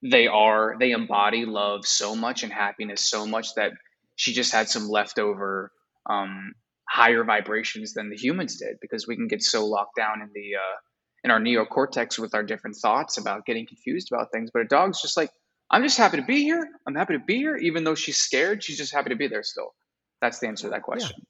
they 0.03 0.27
are 0.27 0.75
they 0.81 0.93
embody 0.93 1.45
love 1.45 1.87
so 1.87 2.17
much 2.17 2.43
and 2.43 2.53
happiness 2.53 3.09
so 3.09 3.27
much 3.27 3.55
that 3.55 3.73
she 4.17 4.33
just 4.33 4.53
had 4.53 4.69
some 4.69 4.89
leftover 4.89 5.71
um, 6.09 6.55
higher 6.89 7.25
vibrations 7.25 7.93
than 7.93 8.11
the 8.11 8.17
humans 8.17 8.57
did 8.59 8.77
because 8.81 9.07
we 9.07 9.17
can 9.17 9.29
get 9.29 9.43
so 9.43 9.67
locked 9.67 9.97
down 9.97 10.23
in 10.23 10.31
the 10.35 10.57
uh, 10.57 10.77
in 11.25 11.31
our 11.31 11.41
neocortex 11.41 12.19
with 12.19 12.35
our 12.35 12.43
different 12.43 12.77
thoughts 12.77 13.19
about 13.19 13.47
getting 13.47 13.67
confused 13.67 14.09
about 14.13 14.33
things. 14.33 14.51
But 14.53 14.63
a 14.63 14.67
dog's 14.67 15.01
just 15.01 15.17
like, 15.17 15.31
I'm 15.75 15.83
just 15.83 15.97
happy 15.97 16.19
to 16.19 16.23
be 16.23 16.43
here. 16.43 16.69
I'm 16.87 16.95
happy 16.95 17.15
to 17.15 17.19
be 17.19 17.39
here, 17.39 17.57
even 17.57 17.83
though 17.83 17.95
she's 17.95 18.19
scared. 18.19 18.63
She's 18.63 18.77
just 18.77 18.93
happy 18.93 19.09
to 19.09 19.17
be 19.17 19.27
there 19.27 19.43
still. 19.43 19.73
That's 20.21 20.39
the 20.39 20.47
answer 20.47 20.67
to 20.67 20.71
that 20.71 20.83
question. 20.83 21.17
Yeah. 21.17 21.25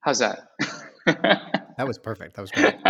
How's 0.00 0.18
that? 0.20 0.48
that 1.76 1.86
was 1.86 1.98
perfect. 1.98 2.36
That 2.36 2.40
was 2.40 2.50
great. 2.50 2.74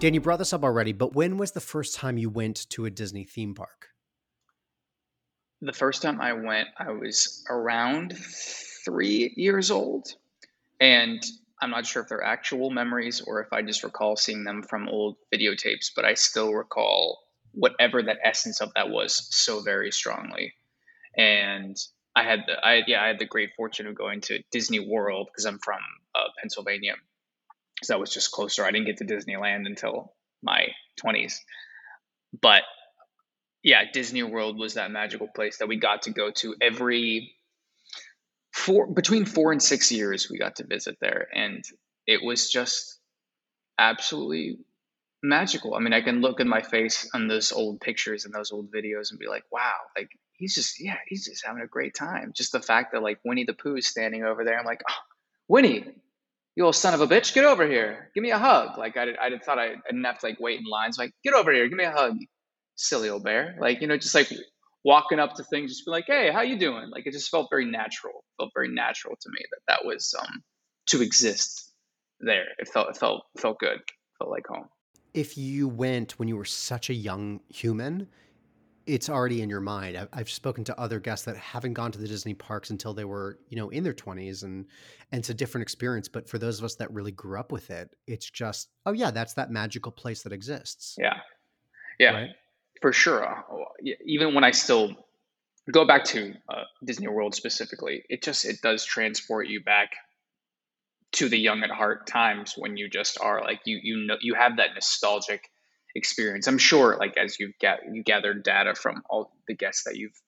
Dan, 0.00 0.14
you 0.14 0.22
brought 0.22 0.38
this 0.38 0.54
up 0.54 0.64
already, 0.64 0.92
but 0.92 1.14
when 1.14 1.36
was 1.36 1.52
the 1.52 1.60
first 1.60 1.96
time 1.96 2.16
you 2.16 2.30
went 2.30 2.66
to 2.70 2.86
a 2.86 2.90
Disney 2.90 3.24
theme 3.24 3.54
park? 3.54 3.88
The 5.60 5.72
first 5.74 6.00
time 6.00 6.18
I 6.18 6.32
went, 6.32 6.68
I 6.78 6.92
was 6.92 7.44
around 7.50 8.16
three 8.84 9.34
years 9.36 9.70
old. 9.70 10.14
And 10.80 11.22
I'm 11.60 11.70
not 11.70 11.86
sure 11.86 12.02
if 12.02 12.08
they're 12.08 12.22
actual 12.22 12.70
memories 12.70 13.20
or 13.20 13.40
if 13.40 13.52
I 13.52 13.62
just 13.62 13.82
recall 13.82 14.16
seeing 14.16 14.44
them 14.44 14.62
from 14.62 14.88
old 14.88 15.16
videotapes, 15.34 15.90
but 15.94 16.04
I 16.04 16.14
still 16.14 16.52
recall 16.52 17.22
whatever 17.52 18.02
that 18.02 18.18
essence 18.22 18.60
of 18.60 18.72
that 18.74 18.90
was 18.90 19.28
so 19.34 19.60
very 19.60 19.90
strongly. 19.90 20.52
And 21.16 21.76
I 22.14 22.22
had 22.22 22.44
the 22.46 22.54
I 22.64 22.82
yeah 22.86 23.02
I 23.02 23.08
had 23.08 23.18
the 23.18 23.26
great 23.26 23.50
fortune 23.56 23.86
of 23.86 23.94
going 23.94 24.20
to 24.22 24.42
Disney 24.50 24.80
World 24.80 25.28
because 25.30 25.44
I'm 25.46 25.58
from 25.58 25.80
uh, 26.14 26.28
Pennsylvania, 26.40 26.94
so 27.82 27.92
that 27.92 28.00
was 28.00 28.12
just 28.12 28.32
closer. 28.32 28.64
I 28.64 28.70
didn't 28.70 28.86
get 28.86 28.98
to 28.98 29.04
Disneyland 29.04 29.66
until 29.66 30.14
my 30.42 30.68
20s. 31.02 31.38
But 32.40 32.62
yeah, 33.62 33.82
Disney 33.90 34.22
World 34.22 34.58
was 34.58 34.74
that 34.74 34.90
magical 34.90 35.28
place 35.28 35.58
that 35.58 35.68
we 35.68 35.76
got 35.76 36.02
to 36.02 36.10
go 36.10 36.30
to 36.30 36.54
every 36.60 37.35
four 38.56 38.86
between 38.86 39.26
4 39.26 39.52
and 39.52 39.62
6 39.62 39.92
years 39.92 40.28
we 40.30 40.38
got 40.38 40.56
to 40.56 40.66
visit 40.66 40.96
there 41.00 41.28
and 41.34 41.62
it 42.06 42.22
was 42.22 42.50
just 42.50 42.98
absolutely 43.78 44.58
magical. 45.22 45.74
I 45.74 45.80
mean, 45.80 45.92
I 45.92 46.00
can 46.00 46.20
look 46.20 46.40
at 46.40 46.46
my 46.46 46.62
face 46.62 47.08
on 47.14 47.28
those 47.28 47.52
old 47.52 47.80
pictures 47.80 48.24
and 48.24 48.34
those 48.34 48.52
old 48.52 48.70
videos 48.72 49.10
and 49.10 49.18
be 49.18 49.26
like, 49.26 49.44
wow, 49.50 49.76
like 49.96 50.08
he's 50.34 50.54
just, 50.54 50.80
yeah, 50.82 50.98
he's 51.08 51.26
just 51.26 51.44
having 51.44 51.62
a 51.62 51.66
great 51.66 51.94
time. 51.94 52.32
Just 52.34 52.52
the 52.52 52.62
fact 52.62 52.92
that 52.92 53.02
like 53.02 53.18
Winnie 53.24 53.44
the 53.44 53.54
Pooh 53.54 53.76
is 53.76 53.86
standing 53.86 54.24
over 54.24 54.44
there. 54.44 54.58
I'm 54.58 54.64
like, 54.64 54.82
oh, 54.88 54.94
Winnie, 55.48 55.84
you 56.54 56.64
old 56.64 56.76
son 56.76 56.94
of 56.94 57.00
a 57.00 57.06
bitch, 57.06 57.34
get 57.34 57.44
over 57.44 57.66
here. 57.66 58.10
Give 58.14 58.22
me 58.22 58.30
a 58.30 58.38
hug. 58.38 58.78
Like 58.78 58.96
I, 58.96 59.08
I 59.20 59.38
thought 59.38 59.58
I 59.58 59.74
didn't 59.90 60.04
have 60.04 60.18
to 60.20 60.26
like 60.26 60.40
wait 60.40 60.60
in 60.60 60.66
lines. 60.66 60.98
Like, 60.98 61.12
get 61.22 61.34
over 61.34 61.52
here. 61.52 61.68
Give 61.68 61.76
me 61.76 61.84
a 61.84 61.90
hug. 61.90 62.16
Silly 62.76 63.08
old 63.08 63.24
bear. 63.24 63.56
Like, 63.60 63.80
you 63.80 63.88
know, 63.88 63.96
just 63.96 64.14
like 64.14 64.30
walking 64.86 65.18
up 65.18 65.34
to 65.34 65.42
things, 65.42 65.72
just 65.72 65.84
be 65.84 65.90
like, 65.90 66.04
hey, 66.06 66.30
how 66.32 66.42
you 66.42 66.56
doing? 66.56 66.88
Like 66.90 67.08
it 67.08 67.12
just 67.12 67.28
felt 67.28 67.48
very 67.50 67.64
natural. 67.64 68.14
It 68.14 68.42
felt 68.42 68.52
very 68.54 68.68
natural 68.68 69.16
to 69.20 69.28
me 69.30 69.40
that 69.50 69.60
that 69.66 69.84
was 69.84 70.14
um, 70.16 70.44
to 70.90 71.02
exist 71.02 71.72
there. 72.20 72.46
It 72.58 72.68
felt, 72.68 72.88
it 72.90 72.96
felt, 72.96 73.24
felt 73.36 73.58
good. 73.58 73.78
It 73.78 74.16
felt 74.16 74.30
like 74.30 74.46
home. 74.46 74.68
If 75.12 75.36
you 75.36 75.66
went 75.66 76.12
when 76.20 76.28
you 76.28 76.36
were 76.36 76.44
such 76.44 76.88
a 76.88 76.94
young 76.94 77.40
human, 77.48 78.06
it's 78.86 79.08
already 79.08 79.42
in 79.42 79.50
your 79.50 79.60
mind. 79.60 80.08
I've, 80.12 80.30
spoken 80.30 80.62
to 80.64 80.80
other 80.80 81.00
guests 81.00 81.24
that 81.24 81.36
haven't 81.36 81.72
gone 81.72 81.90
to 81.90 81.98
the 81.98 82.06
Disney 82.06 82.34
parks 82.34 82.70
until 82.70 82.94
they 82.94 83.04
were, 83.04 83.40
you 83.48 83.56
know, 83.56 83.68
in 83.70 83.82
their 83.82 83.92
twenties, 83.92 84.44
and 84.44 84.64
and 85.10 85.18
it's 85.18 85.30
a 85.30 85.34
different 85.34 85.62
experience. 85.62 86.06
But 86.06 86.28
for 86.28 86.38
those 86.38 86.60
of 86.60 86.64
us 86.64 86.76
that 86.76 86.92
really 86.92 87.10
grew 87.10 87.40
up 87.40 87.50
with 87.50 87.70
it, 87.70 87.96
it's 88.06 88.30
just, 88.30 88.68
oh 88.84 88.92
yeah, 88.92 89.10
that's 89.10 89.34
that 89.34 89.50
magical 89.50 89.90
place 89.90 90.22
that 90.22 90.32
exists. 90.32 90.94
Yeah, 90.98 91.18
yeah, 91.98 92.10
right? 92.10 92.30
For 92.80 92.92
sure. 92.92 93.24
Uh, 93.24 93.42
even 94.04 94.34
when 94.34 94.44
I 94.44 94.50
still 94.50 94.94
go 95.70 95.86
back 95.86 96.04
to 96.04 96.34
uh, 96.48 96.64
Disney 96.84 97.08
World 97.08 97.34
specifically, 97.34 98.02
it 98.08 98.22
just 98.22 98.44
it 98.44 98.60
does 98.62 98.84
transport 98.84 99.48
you 99.48 99.62
back 99.62 99.90
to 101.12 101.28
the 101.28 101.38
young 101.38 101.62
at 101.62 101.70
heart 101.70 102.06
times 102.06 102.54
when 102.56 102.76
you 102.76 102.88
just 102.88 103.18
are 103.20 103.40
like 103.42 103.60
you 103.64 103.78
you 103.82 104.06
know 104.06 104.16
you 104.20 104.34
have 104.34 104.58
that 104.58 104.74
nostalgic 104.74 105.48
experience. 105.94 106.46
I'm 106.46 106.58
sure, 106.58 106.96
like 106.98 107.16
as 107.16 107.38
you've 107.40 107.58
get 107.58 107.80
you 107.90 108.02
gathered 108.02 108.42
data 108.42 108.74
from 108.74 109.02
all 109.08 109.32
the 109.48 109.54
guests 109.54 109.84
that 109.84 109.96
you've 109.96 110.20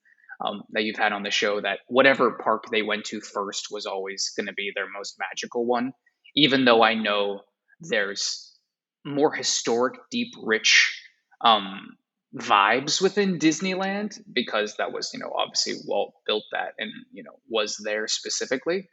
um, 0.43 0.63
that 0.71 0.83
you've 0.83 0.97
had 0.97 1.13
on 1.13 1.23
the 1.23 1.31
show, 1.31 1.61
that 1.61 1.79
whatever 1.87 2.31
park 2.31 2.65
they 2.71 2.81
went 2.81 3.05
to 3.05 3.21
first 3.21 3.67
was 3.71 3.85
always 3.85 4.31
going 4.35 4.47
to 4.47 4.53
be 4.53 4.71
their 4.73 4.89
most 4.89 5.17
magical 5.19 5.65
one. 5.65 5.93
Even 6.35 6.65
though 6.65 6.81
I 6.81 6.93
know 6.93 7.41
there's 7.81 8.57
more 9.05 9.33
historic, 9.33 9.95
deep, 10.11 10.33
rich 10.43 11.01
um, 11.41 11.97
vibes 12.35 13.01
within 13.01 13.39
Disneyland 13.39 14.19
because 14.31 14.75
that 14.77 14.91
was, 14.91 15.11
you 15.13 15.19
know, 15.19 15.33
obviously 15.35 15.73
Walt 15.85 16.13
built 16.25 16.43
that 16.51 16.73
and 16.77 16.91
you 17.11 17.23
know 17.23 17.39
was 17.49 17.77
there 17.83 18.07
specifically. 18.07 18.87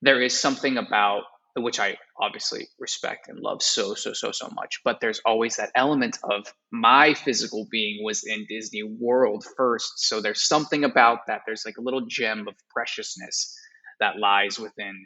There 0.00 0.20
is 0.20 0.38
something 0.38 0.78
about 0.78 1.24
which 1.54 1.78
I 1.78 1.98
obviously 2.18 2.66
respect 2.78 3.28
and 3.28 3.38
love 3.38 3.62
so, 3.62 3.94
so, 3.94 4.14
so, 4.14 4.32
so 4.32 4.48
much. 4.54 4.80
But 4.84 5.00
there's 5.00 5.20
always 5.26 5.56
that 5.56 5.70
element 5.74 6.18
of 6.24 6.46
my 6.70 7.12
physical 7.12 7.66
being 7.70 8.02
was 8.02 8.24
in 8.24 8.46
Disney 8.48 8.82
World 8.82 9.44
first. 9.56 9.92
So 10.08 10.20
there's 10.20 10.48
something 10.48 10.84
about 10.84 11.26
that. 11.26 11.42
There's 11.44 11.64
like 11.66 11.76
a 11.76 11.82
little 11.82 12.06
gem 12.06 12.48
of 12.48 12.54
preciousness 12.74 13.54
that 14.00 14.18
lies 14.18 14.58
within 14.58 15.04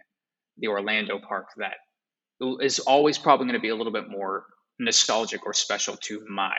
the 0.58 0.68
Orlando 0.68 1.18
park 1.18 1.48
that 1.56 1.76
is 2.60 2.78
always 2.78 3.18
probably 3.18 3.46
going 3.46 3.54
to 3.54 3.60
be 3.60 3.70
a 3.70 3.76
little 3.76 3.92
bit 3.92 4.08
more 4.08 4.44
nostalgic 4.78 5.44
or 5.46 5.52
special 5.52 5.96
to 5.96 6.24
my 6.28 6.54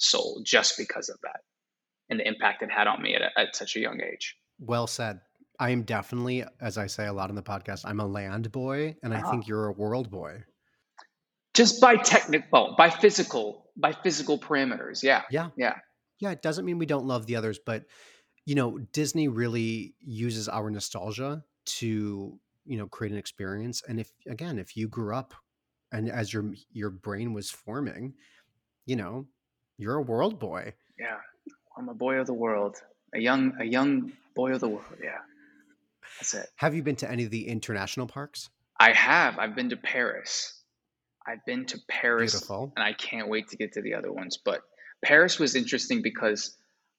soul 0.00 0.42
just 0.44 0.76
because 0.76 1.08
of 1.08 1.18
that 1.22 1.40
and 2.08 2.18
the 2.18 2.26
impact 2.26 2.62
it 2.62 2.70
had 2.70 2.86
on 2.86 3.00
me 3.02 3.14
at, 3.14 3.22
a, 3.22 3.30
at 3.38 3.56
such 3.56 3.76
a 3.76 3.80
young 3.80 4.00
age. 4.00 4.36
Well 4.58 4.86
said. 4.86 5.20
I 5.58 5.70
am 5.70 5.82
definitely, 5.82 6.44
as 6.60 6.78
I 6.78 6.86
say 6.86 7.06
a 7.06 7.12
lot 7.12 7.28
in 7.28 7.36
the 7.36 7.42
podcast, 7.42 7.82
I'm 7.84 8.00
a 8.00 8.06
land 8.06 8.50
boy, 8.50 8.96
and 9.02 9.12
I 9.12 9.18
uh-huh. 9.18 9.30
think 9.30 9.46
you're 9.46 9.66
a 9.66 9.72
world 9.72 10.10
boy. 10.10 10.42
Just 11.52 11.82
by 11.82 11.96
technical, 11.96 12.74
by 12.78 12.88
physical, 12.88 13.70
by 13.76 13.92
physical 13.92 14.38
parameters. 14.38 15.02
Yeah. 15.02 15.22
Yeah. 15.30 15.48
Yeah. 15.56 15.74
Yeah. 16.18 16.30
It 16.30 16.40
doesn't 16.40 16.64
mean 16.64 16.78
we 16.78 16.86
don't 16.86 17.06
love 17.06 17.26
the 17.26 17.36
others, 17.36 17.58
but 17.64 17.84
you 18.46 18.54
know, 18.54 18.78
Disney 18.92 19.28
really 19.28 19.94
uses 20.00 20.48
our 20.48 20.70
nostalgia 20.70 21.44
to, 21.66 22.38
you 22.64 22.78
know, 22.78 22.86
create 22.86 23.12
an 23.12 23.18
experience. 23.18 23.82
And 23.86 24.00
if 24.00 24.10
again, 24.26 24.58
if 24.58 24.76
you 24.76 24.88
grew 24.88 25.14
up 25.14 25.34
and 25.92 26.08
as 26.08 26.32
your 26.32 26.54
your 26.72 26.90
brain 26.90 27.34
was 27.34 27.50
forming, 27.50 28.14
you 28.86 28.96
know, 28.96 29.26
you're 29.80 29.96
a 29.96 30.02
world 30.02 30.38
boy. 30.38 30.74
Yeah. 30.98 31.16
I'm 31.76 31.88
a 31.88 31.94
boy 31.94 32.16
of 32.16 32.26
the 32.26 32.34
world. 32.34 32.76
A 33.14 33.18
young 33.18 33.54
a 33.58 33.64
young 33.64 34.12
boy 34.34 34.52
of 34.52 34.60
the 34.60 34.68
world. 34.68 34.84
Yeah. 35.02 35.18
That's 36.18 36.34
it. 36.34 36.46
Have 36.56 36.74
you 36.74 36.82
been 36.82 36.96
to 36.96 37.10
any 37.10 37.24
of 37.24 37.30
the 37.30 37.48
international 37.48 38.06
parks? 38.06 38.50
I 38.78 38.92
have. 38.92 39.38
I've 39.38 39.54
been 39.56 39.70
to 39.70 39.76
Paris. 39.76 40.54
I've 41.26 41.44
been 41.46 41.64
to 41.66 41.78
Paris, 41.88 42.32
Beautiful. 42.32 42.72
and 42.76 42.84
I 42.84 42.92
can't 42.92 43.28
wait 43.28 43.48
to 43.48 43.56
get 43.56 43.74
to 43.74 43.82
the 43.82 43.94
other 43.94 44.12
ones. 44.12 44.38
But 44.42 44.60
Paris 45.04 45.38
was 45.38 45.54
interesting 45.54 46.02
because 46.02 46.56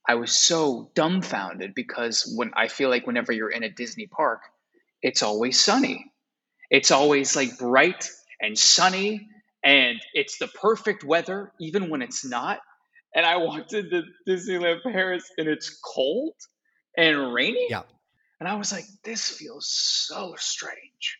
I 0.08 0.16
was 0.16 0.32
so 0.32 0.90
dumbfounded 0.96 1.74
because 1.76 2.32
when 2.36 2.52
I 2.56 2.68
feel 2.68 2.90
like 2.90 3.06
whenever 3.06 3.32
you're 3.32 3.50
in 3.50 3.64
a 3.64 3.70
Disney 3.70 4.08
park, 4.08 4.42
it's 5.02 5.22
always 5.22 5.60
sunny. 5.60 6.06
It's 6.70 6.92
always 6.92 7.36
like 7.36 7.58
bright 7.58 8.10
and 8.40 8.58
sunny, 8.58 9.28
and 9.64 10.00
it's 10.14 10.38
the 10.38 10.48
perfect 10.48 11.04
weather, 11.04 11.52
even 11.60 11.90
when 11.90 12.02
it's 12.02 12.24
not. 12.26 12.60
And 13.16 13.26
I 13.26 13.38
walked 13.38 13.74
into 13.74 14.04
Disneyland 14.28 14.84
Paris 14.84 15.30
and 15.38 15.48
it's 15.48 15.80
cold 15.84 16.36
and 16.98 17.34
rainy. 17.34 17.68
Yeah. 17.70 17.84
And 18.40 18.48
I 18.48 18.56
was 18.56 18.72
like, 18.72 18.86
this 19.04 19.30
feels 19.30 19.68
so 19.68 20.36
strange. 20.38 21.20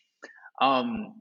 Um, 0.60 1.20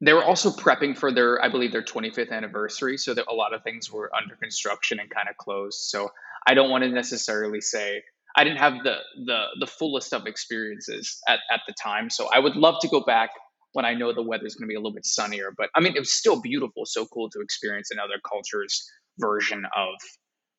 they 0.00 0.12
were 0.12 0.24
also 0.24 0.50
prepping 0.50 0.96
for 0.96 1.12
their, 1.12 1.42
I 1.42 1.48
believe, 1.48 1.72
their 1.72 1.82
25th 1.82 2.30
anniversary. 2.30 2.98
So 2.98 3.14
that 3.14 3.24
a 3.28 3.34
lot 3.34 3.54
of 3.54 3.62
things 3.62 3.92
were 3.92 4.10
under 4.14 4.36
construction 4.36 5.00
and 5.00 5.10
kind 5.10 5.28
of 5.28 5.36
closed. 5.36 5.78
So 5.80 6.10
I 6.46 6.54
don't 6.54 6.70
want 6.70 6.84
to 6.84 6.90
necessarily 6.90 7.60
say 7.60 8.02
I 8.36 8.44
didn't 8.44 8.58
have 8.58 8.84
the 8.84 8.98
the 9.24 9.46
the 9.60 9.66
fullest 9.66 10.12
of 10.12 10.26
experiences 10.26 11.20
at, 11.26 11.40
at 11.50 11.60
the 11.66 11.74
time. 11.82 12.10
So 12.10 12.28
I 12.32 12.38
would 12.38 12.54
love 12.54 12.76
to 12.80 12.88
go 12.88 13.00
back 13.00 13.30
when 13.72 13.84
I 13.84 13.94
know 13.94 14.12
the 14.12 14.22
weather's 14.22 14.54
going 14.54 14.68
to 14.68 14.72
be 14.72 14.74
a 14.74 14.78
little 14.78 14.94
bit 14.94 15.06
sunnier. 15.06 15.52
But 15.56 15.70
I 15.74 15.80
mean, 15.80 15.96
it 15.96 15.98
was 15.98 16.12
still 16.12 16.40
beautiful, 16.40 16.84
so 16.84 17.06
cool 17.06 17.30
to 17.30 17.40
experience 17.40 17.90
in 17.90 17.98
other 17.98 18.20
culture's 18.28 18.90
version 19.18 19.64
of 19.76 19.94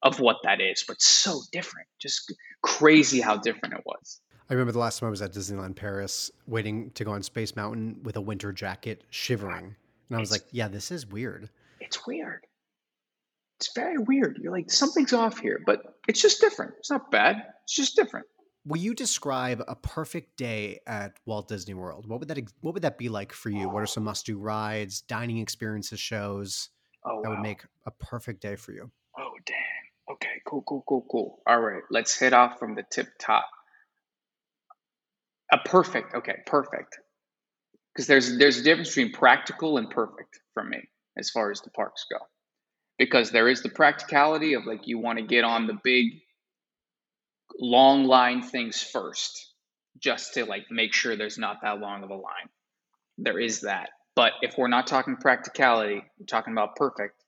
of 0.03 0.19
what 0.19 0.37
that 0.43 0.61
is, 0.61 0.83
but 0.87 1.01
so 1.01 1.41
different. 1.51 1.87
Just 1.99 2.31
crazy 2.61 3.19
how 3.19 3.37
different 3.37 3.73
it 3.73 3.81
was. 3.85 4.21
I 4.49 4.53
remember 4.53 4.71
the 4.71 4.79
last 4.79 4.99
time 4.99 5.07
I 5.07 5.09
was 5.09 5.21
at 5.21 5.33
Disneyland 5.33 5.75
Paris, 5.75 6.31
waiting 6.45 6.91
to 6.91 7.03
go 7.03 7.11
on 7.11 7.23
Space 7.23 7.55
Mountain 7.55 8.01
with 8.03 8.15
a 8.15 8.21
winter 8.21 8.53
jacket, 8.53 9.03
shivering, 9.09 9.75
and 10.09 10.17
I 10.17 10.19
was 10.19 10.31
it's, 10.31 10.43
like, 10.43 10.49
"Yeah, 10.51 10.67
this 10.67 10.91
is 10.91 11.05
weird." 11.05 11.49
It's 11.79 12.05
weird. 12.05 12.45
It's 13.59 13.73
very 13.73 13.97
weird. 13.97 14.37
You're 14.41 14.51
like, 14.51 14.69
something's 14.69 15.13
off 15.13 15.39
here, 15.39 15.59
but 15.65 15.81
it's 16.07 16.21
just 16.21 16.39
different. 16.41 16.73
It's 16.77 16.91
not 16.91 17.09
bad. 17.09 17.43
It's 17.63 17.75
just 17.75 17.95
different. 17.95 18.27
Will 18.65 18.77
you 18.77 18.93
describe 18.93 19.63
a 19.67 19.75
perfect 19.75 20.37
day 20.37 20.79
at 20.85 21.13
Walt 21.25 21.47
Disney 21.47 21.73
World? 21.73 22.07
What 22.07 22.19
would 22.19 22.27
that 22.27 22.37
What 22.61 22.73
would 22.73 22.83
that 22.83 22.97
be 22.97 23.09
like 23.09 23.31
for 23.31 23.49
you? 23.49 23.67
What 23.69 23.81
are 23.81 23.87
some 23.87 24.03
must 24.03 24.25
do 24.25 24.37
rides, 24.37 25.01
dining 25.01 25.37
experiences, 25.37 25.99
shows 25.99 26.69
oh, 27.09 27.21
that 27.21 27.29
wow. 27.29 27.35
would 27.35 27.43
make 27.43 27.63
a 27.85 27.91
perfect 27.91 28.41
day 28.41 28.55
for 28.55 28.71
you? 28.71 28.91
Oh, 29.17 29.31
dang! 29.45 29.55
Okay, 30.11 30.41
cool, 30.45 30.61
cool, 30.61 30.83
cool, 30.87 31.05
cool. 31.09 31.41
All 31.45 31.59
right, 31.59 31.83
let's 31.89 32.17
hit 32.17 32.33
off 32.33 32.59
from 32.59 32.75
the 32.75 32.83
tip 32.83 33.07
top. 33.19 33.49
A 35.51 35.57
perfect, 35.57 36.13
okay, 36.13 36.35
perfect. 36.45 36.99
Because 37.93 38.07
there's 38.07 38.37
there's 38.37 38.57
a 38.59 38.63
difference 38.63 38.89
between 38.89 39.11
practical 39.11 39.77
and 39.77 39.89
perfect 39.89 40.39
for 40.53 40.63
me 40.63 40.79
as 41.17 41.29
far 41.29 41.51
as 41.51 41.61
the 41.61 41.71
parks 41.71 42.05
go. 42.11 42.19
Because 42.97 43.31
there 43.31 43.47
is 43.47 43.61
the 43.61 43.69
practicality 43.69 44.53
of 44.53 44.65
like 44.65 44.87
you 44.87 44.99
want 44.99 45.19
to 45.19 45.25
get 45.25 45.43
on 45.43 45.67
the 45.67 45.77
big 45.83 46.21
long 47.59 48.05
line 48.05 48.41
things 48.41 48.81
first, 48.81 49.53
just 49.99 50.33
to 50.35 50.45
like 50.45 50.65
make 50.69 50.93
sure 50.93 51.15
there's 51.15 51.37
not 51.37 51.61
that 51.63 51.79
long 51.79 52.03
of 52.03 52.09
a 52.09 52.15
line. 52.15 52.49
There 53.17 53.39
is 53.39 53.61
that. 53.61 53.89
But 54.17 54.33
if 54.41 54.57
we're 54.57 54.67
not 54.67 54.87
talking 54.87 55.15
practicality, 55.15 56.01
we're 56.17 56.25
talking 56.25 56.51
about 56.51 56.75
perfect. 56.75 57.23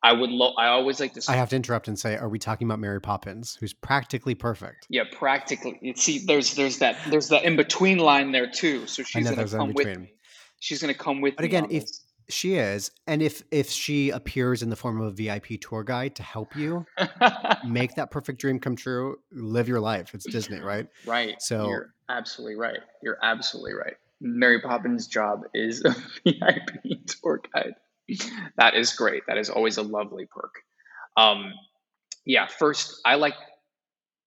I 0.00 0.12
would 0.12 0.30
lo- 0.30 0.54
I 0.56 0.68
always 0.68 1.00
like 1.00 1.12
to 1.14 1.22
I 1.28 1.34
have 1.34 1.48
to 1.48 1.56
interrupt 1.56 1.88
and 1.88 1.98
say, 1.98 2.16
are 2.16 2.28
we 2.28 2.38
talking 2.38 2.68
about 2.68 2.78
Mary 2.78 3.00
Poppins, 3.00 3.56
who's 3.58 3.72
practically 3.72 4.36
perfect? 4.36 4.86
Yeah, 4.88 5.02
practically. 5.10 5.92
See, 5.96 6.20
there's 6.24 6.54
there's 6.54 6.78
that 6.78 6.98
there's 7.10 7.30
that 7.30 7.42
in 7.42 7.56
between 7.56 7.98
line 7.98 8.30
there 8.30 8.48
too. 8.48 8.86
So 8.86 9.02
she's 9.02 9.28
gonna 9.28 9.48
come 9.48 9.72
with 9.72 9.98
me. 9.98 10.12
She's 10.60 10.80
gonna 10.80 10.94
come 10.94 11.20
with 11.20 11.34
but 11.34 11.44
again, 11.44 11.66
if 11.68 11.82
this. 11.82 12.02
she 12.28 12.54
is, 12.54 12.92
and 13.08 13.20
if 13.20 13.42
if 13.50 13.68
she 13.68 14.10
appears 14.10 14.62
in 14.62 14.70
the 14.70 14.76
form 14.76 15.00
of 15.00 15.08
a 15.08 15.16
VIP 15.16 15.60
tour 15.60 15.82
guide 15.82 16.14
to 16.14 16.22
help 16.22 16.54
you 16.54 16.86
make 17.66 17.96
that 17.96 18.12
perfect 18.12 18.40
dream 18.40 18.60
come 18.60 18.76
true, 18.76 19.16
live 19.32 19.66
your 19.66 19.80
life. 19.80 20.14
It's 20.14 20.26
Disney, 20.26 20.60
right? 20.60 20.86
right, 21.08 21.34
So 21.42 21.66
you're 21.66 21.92
absolutely 22.08 22.54
right. 22.54 22.78
You're 23.02 23.18
absolutely 23.20 23.72
right. 23.72 23.96
Mary 24.24 24.60
Poppins' 24.60 25.06
job 25.06 25.42
is 25.52 25.84
a 25.84 25.90
VIP 26.24 27.06
tour 27.06 27.40
guide. 27.54 27.74
That 28.56 28.74
is 28.74 28.94
great. 28.94 29.22
That 29.28 29.38
is 29.38 29.50
always 29.50 29.76
a 29.76 29.82
lovely 29.82 30.26
perk. 30.26 30.54
Um, 31.16 31.52
yeah, 32.24 32.46
first, 32.46 33.00
I 33.04 33.16
like, 33.16 33.34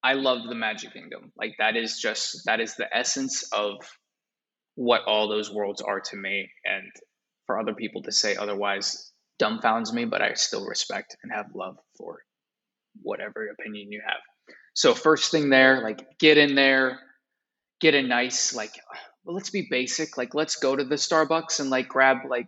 I 0.03 0.13
love 0.13 0.47
the 0.47 0.55
Magic 0.55 0.93
Kingdom. 0.93 1.31
Like 1.37 1.55
that 1.59 1.75
is 1.75 1.99
just 1.99 2.45
that 2.45 2.61
is 2.61 2.75
the 2.75 2.87
essence 2.95 3.51
of 3.51 3.77
what 4.75 5.01
all 5.07 5.27
those 5.27 5.51
worlds 5.51 5.81
are 5.81 5.99
to 5.99 6.15
me. 6.15 6.49
And 6.63 6.91
for 7.47 7.59
other 7.59 7.73
people 7.73 8.03
to 8.03 8.11
say 8.11 8.35
otherwise 8.35 9.11
dumbfounds 9.41 9.91
me, 9.93 10.05
but 10.05 10.21
I 10.21 10.33
still 10.35 10.65
respect 10.67 11.17
and 11.23 11.31
have 11.33 11.47
love 11.55 11.77
for 11.97 12.19
whatever 13.01 13.47
opinion 13.47 13.91
you 13.91 14.01
have. 14.05 14.21
So 14.75 14.93
first 14.93 15.31
thing 15.31 15.49
there, 15.49 15.81
like 15.81 16.19
get 16.19 16.37
in 16.37 16.55
there, 16.55 16.99
get 17.81 17.95
a 17.95 18.01
nice 18.03 18.55
like 18.55 18.73
well, 19.27 19.36
let's 19.36 19.50
be 19.50 19.67
basic. 19.69 20.17
Like 20.17 20.34
let's 20.34 20.55
go 20.55 20.75
to 20.75 20.86
the 20.86 20.96
Starbucks 20.96 21.60
and 21.60 21.69
like 21.69 21.89
grab 21.89 22.19
like 22.29 22.48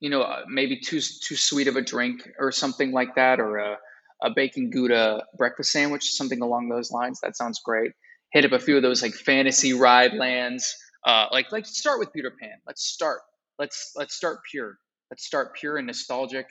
you 0.00 0.08
know 0.08 0.22
uh, 0.22 0.44
maybe 0.48 0.80
too 0.80 1.00
too 1.00 1.36
sweet 1.36 1.68
of 1.68 1.76
a 1.76 1.82
drink 1.82 2.26
or 2.38 2.50
something 2.52 2.90
like 2.90 3.14
that 3.16 3.38
or 3.38 3.58
a 3.58 3.76
a 4.22 4.30
bacon 4.30 4.70
gouda 4.70 5.24
breakfast 5.36 5.72
sandwich, 5.72 6.12
something 6.12 6.40
along 6.40 6.68
those 6.68 6.90
lines. 6.90 7.20
That 7.22 7.36
sounds 7.36 7.60
great. 7.62 7.92
Hit 8.32 8.46
up 8.46 8.52
a 8.52 8.58
few 8.58 8.76
of 8.76 8.82
those 8.82 9.02
like 9.02 9.12
fantasy 9.14 9.74
ride 9.74 10.14
lands. 10.14 10.74
Uh, 11.06 11.26
like 11.32 11.52
like 11.52 11.66
start 11.66 11.98
with 11.98 12.12
Peter 12.14 12.32
Pan. 12.40 12.56
Let's 12.66 12.82
start. 12.82 13.20
Let's 13.58 13.92
let's 13.94 14.14
start 14.14 14.38
pure. 14.50 14.78
Let's 15.10 15.26
start 15.26 15.54
pure 15.54 15.76
and 15.76 15.86
nostalgic. 15.86 16.46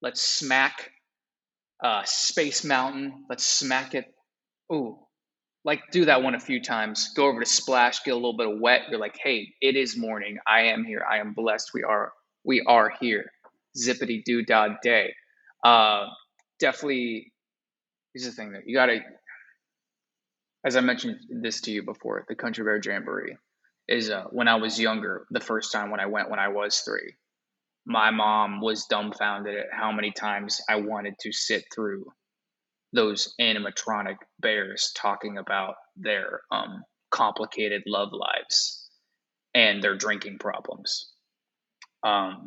Let's 0.00 0.22
smack 0.22 0.90
uh, 1.84 2.04
Space 2.06 2.64
Mountain. 2.64 3.26
Let's 3.28 3.44
smack 3.44 3.94
it. 3.94 4.06
Ooh, 4.72 4.98
like 5.68 5.90
do 5.90 6.06
that 6.06 6.22
one 6.22 6.34
a 6.34 6.40
few 6.40 6.62
times. 6.62 7.12
Go 7.14 7.26
over 7.26 7.40
to 7.40 7.46
Splash, 7.46 8.02
get 8.02 8.12
a 8.12 8.14
little 8.14 8.38
bit 8.38 8.48
of 8.48 8.58
wet. 8.58 8.84
You're 8.88 8.98
like, 8.98 9.18
hey, 9.22 9.52
it 9.60 9.76
is 9.76 9.98
morning. 9.98 10.38
I 10.46 10.62
am 10.62 10.82
here. 10.82 11.04
I 11.08 11.18
am 11.18 11.34
blessed. 11.34 11.72
We 11.74 11.82
are 11.82 12.14
we 12.42 12.62
are 12.66 12.90
here. 12.98 13.30
Zippity 13.76 14.24
doo 14.24 14.42
dah 14.46 14.68
day. 14.82 15.12
Uh, 15.62 16.06
definitely. 16.58 17.34
Here's 18.14 18.24
the 18.24 18.32
thing 18.32 18.52
that 18.52 18.62
you 18.64 18.74
gotta. 18.74 19.00
As 20.64 20.74
I 20.74 20.80
mentioned 20.80 21.16
this 21.42 21.60
to 21.62 21.70
you 21.70 21.82
before, 21.82 22.24
the 22.28 22.34
Country 22.34 22.64
Bear 22.64 22.80
Jamboree 22.82 23.36
is 23.86 24.08
uh, 24.08 24.24
when 24.30 24.48
I 24.48 24.54
was 24.54 24.80
younger. 24.80 25.26
The 25.30 25.40
first 25.40 25.70
time 25.70 25.90
when 25.90 26.00
I 26.00 26.06
went 26.06 26.30
when 26.30 26.38
I 26.38 26.48
was 26.48 26.78
three, 26.80 27.12
my 27.84 28.10
mom 28.10 28.62
was 28.62 28.86
dumbfounded 28.86 29.54
at 29.54 29.66
how 29.70 29.92
many 29.92 30.12
times 30.12 30.62
I 30.66 30.76
wanted 30.76 31.16
to 31.20 31.30
sit 31.30 31.64
through 31.74 32.06
those 32.92 33.34
animatronic 33.40 34.16
bears 34.40 34.92
talking 34.96 35.38
about 35.38 35.74
their 35.96 36.40
um, 36.50 36.82
complicated 37.10 37.82
love 37.86 38.10
lives 38.12 38.88
and 39.54 39.82
their 39.82 39.96
drinking 39.96 40.38
problems. 40.38 41.12
Um, 42.04 42.46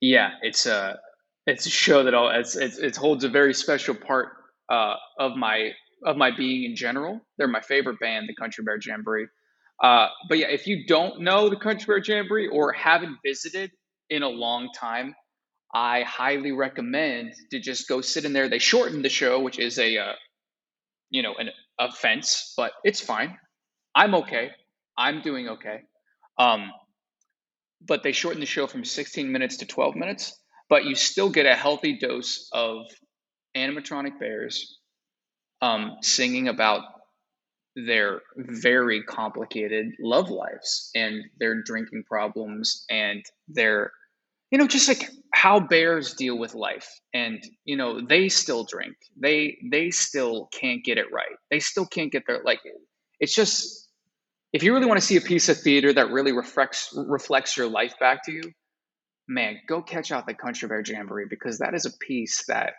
yeah, 0.00 0.32
it's 0.42 0.66
a 0.66 0.98
it's 1.46 1.66
a 1.66 1.70
show 1.70 2.02
that 2.04 2.14
all 2.14 2.30
it's, 2.30 2.56
it's 2.56 2.78
it 2.78 2.96
holds 2.96 3.24
a 3.24 3.28
very 3.28 3.54
special 3.54 3.94
part 3.94 4.28
uh, 4.70 4.94
of 5.18 5.36
my 5.36 5.70
of 6.04 6.16
my 6.16 6.30
being 6.34 6.64
in 6.70 6.76
general. 6.76 7.20
They're 7.38 7.48
my 7.48 7.60
favorite 7.60 8.00
band, 8.00 8.28
the 8.28 8.34
Country 8.34 8.64
Bear 8.64 8.78
Jamboree. 8.82 9.26
Uh, 9.82 10.08
but 10.28 10.38
yeah, 10.38 10.48
if 10.48 10.66
you 10.66 10.86
don't 10.86 11.20
know 11.20 11.48
the 11.48 11.56
Country 11.56 11.86
Bear 11.86 12.02
Jamboree 12.02 12.48
or 12.48 12.72
haven't 12.72 13.16
visited 13.24 13.70
in 14.10 14.22
a 14.22 14.28
long 14.28 14.70
time, 14.78 15.14
I 15.72 16.02
highly 16.02 16.52
recommend 16.52 17.32
to 17.50 17.60
just 17.60 17.88
go 17.88 18.00
sit 18.00 18.24
in 18.24 18.32
there. 18.32 18.48
They 18.48 18.58
shortened 18.58 19.04
the 19.04 19.08
show, 19.08 19.40
which 19.40 19.58
is 19.58 19.78
a, 19.78 19.98
uh, 19.98 20.12
you 21.10 21.22
know, 21.22 21.34
an 21.38 21.50
offense, 21.78 22.54
but 22.56 22.72
it's 22.84 23.00
fine. 23.00 23.38
I'm 23.94 24.14
okay. 24.16 24.50
I'm 24.98 25.22
doing 25.22 25.48
okay. 25.48 25.80
Um, 26.38 26.70
but 27.86 28.02
they 28.02 28.12
shortened 28.12 28.42
the 28.42 28.46
show 28.46 28.66
from 28.66 28.84
16 28.84 29.30
minutes 29.30 29.58
to 29.58 29.66
12 29.66 29.94
minutes, 29.96 30.38
but 30.68 30.84
you 30.84 30.94
still 30.94 31.30
get 31.30 31.46
a 31.46 31.54
healthy 31.54 31.98
dose 31.98 32.48
of 32.52 32.86
animatronic 33.56 34.18
bears 34.18 34.78
um, 35.62 35.96
singing 36.02 36.48
about 36.48 36.82
their 37.76 38.20
very 38.36 39.02
complicated 39.02 39.86
love 40.00 40.30
lives 40.30 40.90
and 40.94 41.22
their 41.38 41.62
drinking 41.62 42.02
problems 42.08 42.84
and 42.90 43.24
their 43.48 43.92
you 44.50 44.58
know 44.58 44.66
just 44.66 44.88
like 44.88 45.08
how 45.40 45.58
bears 45.58 46.12
deal 46.12 46.36
with 46.36 46.54
life 46.54 47.00
and 47.14 47.42
you 47.64 47.74
know 47.74 48.04
they 48.06 48.28
still 48.28 48.62
drink. 48.64 48.94
They 49.16 49.56
they 49.70 49.90
still 49.90 50.50
can't 50.52 50.84
get 50.84 50.98
it 50.98 51.06
right. 51.10 51.36
They 51.50 51.60
still 51.60 51.86
can't 51.86 52.12
get 52.12 52.24
their 52.26 52.42
like 52.44 52.60
it's 53.20 53.34
just 53.34 53.88
if 54.52 54.62
you 54.62 54.74
really 54.74 54.84
want 54.84 55.00
to 55.00 55.06
see 55.06 55.16
a 55.16 55.20
piece 55.22 55.48
of 55.48 55.56
theater 55.58 55.94
that 55.94 56.10
really 56.10 56.32
reflects 56.32 56.92
reflects 56.94 57.56
your 57.56 57.68
life 57.68 57.94
back 57.98 58.22
to 58.26 58.32
you 58.32 58.42
man 59.28 59.56
go 59.66 59.80
catch 59.80 60.12
out 60.12 60.26
the 60.26 60.34
country 60.34 60.68
bear 60.68 60.82
jamboree 60.86 61.24
because 61.30 61.58
that 61.58 61.72
is 61.74 61.86
a 61.86 61.96
piece 62.06 62.44
that 62.46 62.74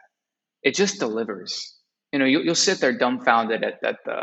it 0.62 0.76
just 0.76 1.00
delivers. 1.00 1.80
You 2.14 2.20
know 2.20 2.26
you, 2.26 2.42
you'll 2.42 2.54
sit 2.54 2.80
there 2.80 2.96
dumbfounded 2.96 3.64
at, 3.64 3.84
at 3.84 3.98
the 4.06 4.20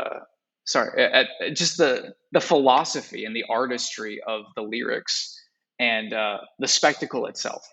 sorry 0.63 1.03
at, 1.03 1.27
at 1.45 1.55
just 1.57 1.75
the 1.75 2.13
the 2.31 2.39
philosophy 2.39 3.25
and 3.25 3.35
the 3.35 3.43
artistry 3.49 4.21
of 4.25 4.43
the 4.55 4.61
lyrics 4.61 5.35
and 5.77 6.13
uh, 6.13 6.37
the 6.59 6.67
spectacle 6.69 7.25
itself 7.25 7.67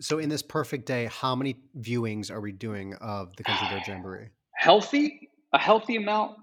So, 0.00 0.18
in 0.18 0.28
this 0.28 0.42
perfect 0.42 0.86
day, 0.86 1.06
how 1.06 1.34
many 1.34 1.56
viewings 1.78 2.30
are 2.30 2.40
we 2.40 2.52
doing 2.52 2.94
of 2.94 3.34
the 3.36 3.42
Country 3.42 3.66
Bear 3.70 3.82
Jamboree? 3.94 4.28
healthy 4.54 5.30
a 5.52 5.58
healthy 5.58 5.96
amount 5.96 6.36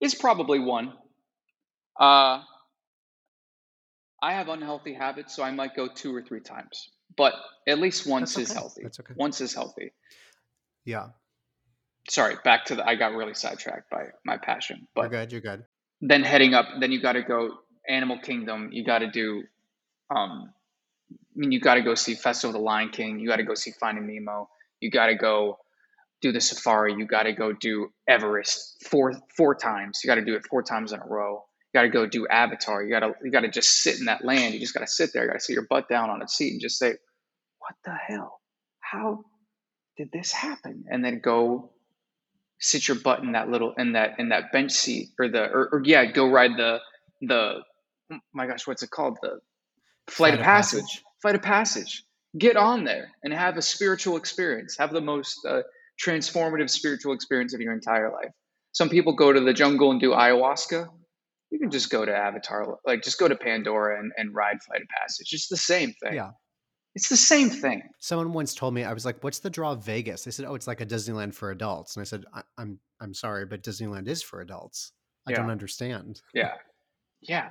is 0.00 0.14
probably 0.14 0.60
one 0.60 0.92
uh, 1.98 2.40
i 4.22 4.32
have 4.32 4.48
unhealthy 4.48 4.94
habits 4.94 5.34
so 5.34 5.42
i 5.42 5.50
might 5.50 5.74
go 5.74 5.88
two 5.88 6.14
or 6.14 6.22
three 6.22 6.40
times 6.40 6.90
but 7.16 7.34
at 7.66 7.78
least 7.80 8.06
once 8.06 8.34
That's 8.36 8.50
is 8.50 8.56
healthy 8.56 8.82
That's 8.84 9.00
okay. 9.00 9.14
once 9.16 9.40
is 9.40 9.52
healthy 9.52 9.92
Yeah, 10.84 11.08
sorry 12.08 12.36
back 12.44 12.66
to 12.66 12.76
the 12.76 12.86
i 12.88 12.94
got 12.94 13.12
really 13.14 13.34
sidetracked 13.34 13.90
by 13.90 14.04
my 14.24 14.36
passion 14.38 14.86
But 14.94 15.02
you're 15.02 15.10
good. 15.10 15.32
You're 15.32 15.40
good. 15.40 15.64
then 16.00 16.22
heading 16.22 16.54
up 16.54 16.66
then 16.78 16.92
you 16.92 17.02
got 17.02 17.14
to 17.14 17.22
go 17.22 17.50
animal 17.88 18.18
kingdom 18.20 18.68
you 18.72 18.84
got 18.84 18.98
to 19.00 19.10
do 19.10 19.42
um 20.14 20.52
i 21.14 21.38
mean 21.38 21.52
you 21.52 21.60
got 21.60 21.74
to 21.74 21.82
go 21.82 21.94
see 21.94 22.14
festival 22.14 22.54
of 22.54 22.60
the 22.60 22.64
lion 22.64 22.90
king. 22.90 23.18
You 23.18 23.28
got 23.28 23.36
to 23.36 23.44
go 23.44 23.54
see 23.54 23.72
finding 23.80 24.06
nemo. 24.06 24.48
You 24.80 24.90
got 24.90 25.06
to 25.06 25.14
go 25.14 25.58
do 26.20 26.32
the 26.32 26.40
safari. 26.40 26.94
You 26.94 27.06
got 27.06 27.24
to 27.24 27.32
go 27.32 27.52
do 27.52 27.90
everest 28.08 28.84
four 28.88 29.12
four 29.36 29.54
times. 29.54 30.00
You 30.02 30.08
got 30.08 30.16
to 30.16 30.24
do 30.24 30.34
it 30.34 30.46
four 30.48 30.62
times 30.62 30.92
in 30.92 31.00
a 31.00 31.06
row. 31.06 31.44
You 31.72 31.78
got 31.78 31.82
to 31.82 31.88
go 31.88 32.06
do 32.06 32.26
avatar. 32.28 32.82
You 32.82 32.90
got 32.90 33.00
to 33.00 33.14
you 33.22 33.30
got 33.30 33.40
to 33.40 33.50
just 33.50 33.82
sit 33.82 33.98
in 33.98 34.06
that 34.06 34.24
land. 34.24 34.54
You 34.54 34.60
just 34.60 34.74
got 34.74 34.80
to 34.80 34.86
sit 34.86 35.10
there. 35.12 35.24
You 35.24 35.28
got 35.28 35.34
to 35.34 35.40
sit 35.40 35.54
your 35.54 35.66
butt 35.68 35.88
down 35.88 36.10
on 36.10 36.22
a 36.22 36.28
seat 36.28 36.52
and 36.52 36.60
just 36.60 36.78
say 36.78 36.94
what 37.58 37.74
the 37.84 37.94
hell? 37.94 38.40
How 38.80 39.24
did 39.96 40.10
this 40.12 40.32
happen? 40.32 40.84
And 40.90 41.04
then 41.04 41.20
go 41.22 41.72
sit 42.58 42.86
your 42.86 42.98
butt 42.98 43.22
in 43.22 43.32
that 43.32 43.48
little 43.48 43.74
in 43.76 43.92
that 43.92 44.18
in 44.18 44.28
that 44.30 44.52
bench 44.52 44.72
seat 44.72 45.08
or 45.18 45.28
the 45.28 45.42
or, 45.42 45.68
or 45.72 45.82
yeah 45.84 46.04
go 46.04 46.30
ride 46.30 46.52
the 46.56 46.78
the 47.20 47.62
oh 48.12 48.18
my 48.32 48.46
gosh 48.46 48.66
what's 48.66 48.82
it 48.82 48.90
called? 48.90 49.18
The 49.22 49.40
flight, 50.12 50.34
of 50.34 50.40
passage. 50.40 51.02
flight 51.20 51.34
of 51.34 51.42
passage 51.42 52.04
get 52.38 52.56
on 52.56 52.84
there 52.84 53.08
and 53.22 53.32
have 53.32 53.56
a 53.56 53.62
spiritual 53.62 54.16
experience 54.16 54.76
have 54.78 54.92
the 54.92 55.00
most 55.00 55.36
uh, 55.48 55.60
transformative 56.02 56.70
spiritual 56.70 57.12
experience 57.12 57.54
of 57.54 57.60
your 57.60 57.72
entire 57.72 58.10
life 58.10 58.30
some 58.72 58.88
people 58.88 59.14
go 59.14 59.32
to 59.32 59.40
the 59.40 59.52
jungle 59.52 59.90
and 59.90 60.00
do 60.00 60.10
ayahuasca 60.10 60.88
you 61.50 61.58
can 61.58 61.70
just 61.70 61.90
go 61.90 62.04
to 62.04 62.14
avatar 62.14 62.78
like 62.86 63.02
just 63.02 63.18
go 63.18 63.28
to 63.28 63.36
pandora 63.36 63.98
and, 64.00 64.12
and 64.16 64.34
ride 64.34 64.56
flight 64.62 64.80
of 64.80 64.88
passage 65.00 65.28
it's 65.32 65.48
the 65.48 65.56
same 65.56 65.92
thing 66.02 66.14
Yeah. 66.14 66.30
It's 66.94 67.08
the 67.08 67.16
same 67.16 67.48
thing. 67.48 67.80
Someone 68.00 68.34
once 68.34 68.54
told 68.54 68.74
me, 68.74 68.84
I 68.84 68.92
was 68.92 69.06
like, 69.06 69.24
"What's 69.24 69.38
the 69.38 69.48
draw 69.48 69.72
of 69.72 69.82
Vegas?" 69.82 70.24
They 70.24 70.30
said, 70.30 70.44
"Oh, 70.44 70.54
it's 70.54 70.66
like 70.66 70.82
a 70.82 70.84
Disneyland 70.84 71.32
for 71.34 71.50
adults." 71.50 71.96
And 71.96 72.02
I 72.02 72.04
said, 72.04 72.26
I- 72.34 72.42
"I'm 72.58 72.78
I'm 73.00 73.14
sorry, 73.14 73.46
but 73.46 73.62
Disneyland 73.62 74.08
is 74.08 74.22
for 74.22 74.42
adults. 74.42 74.92
I 75.26 75.30
Yeah. 75.30 75.38
don't 75.38 75.48
understand." 75.50 76.20
Yeah. 76.34 76.52
Yeah. 77.22 77.48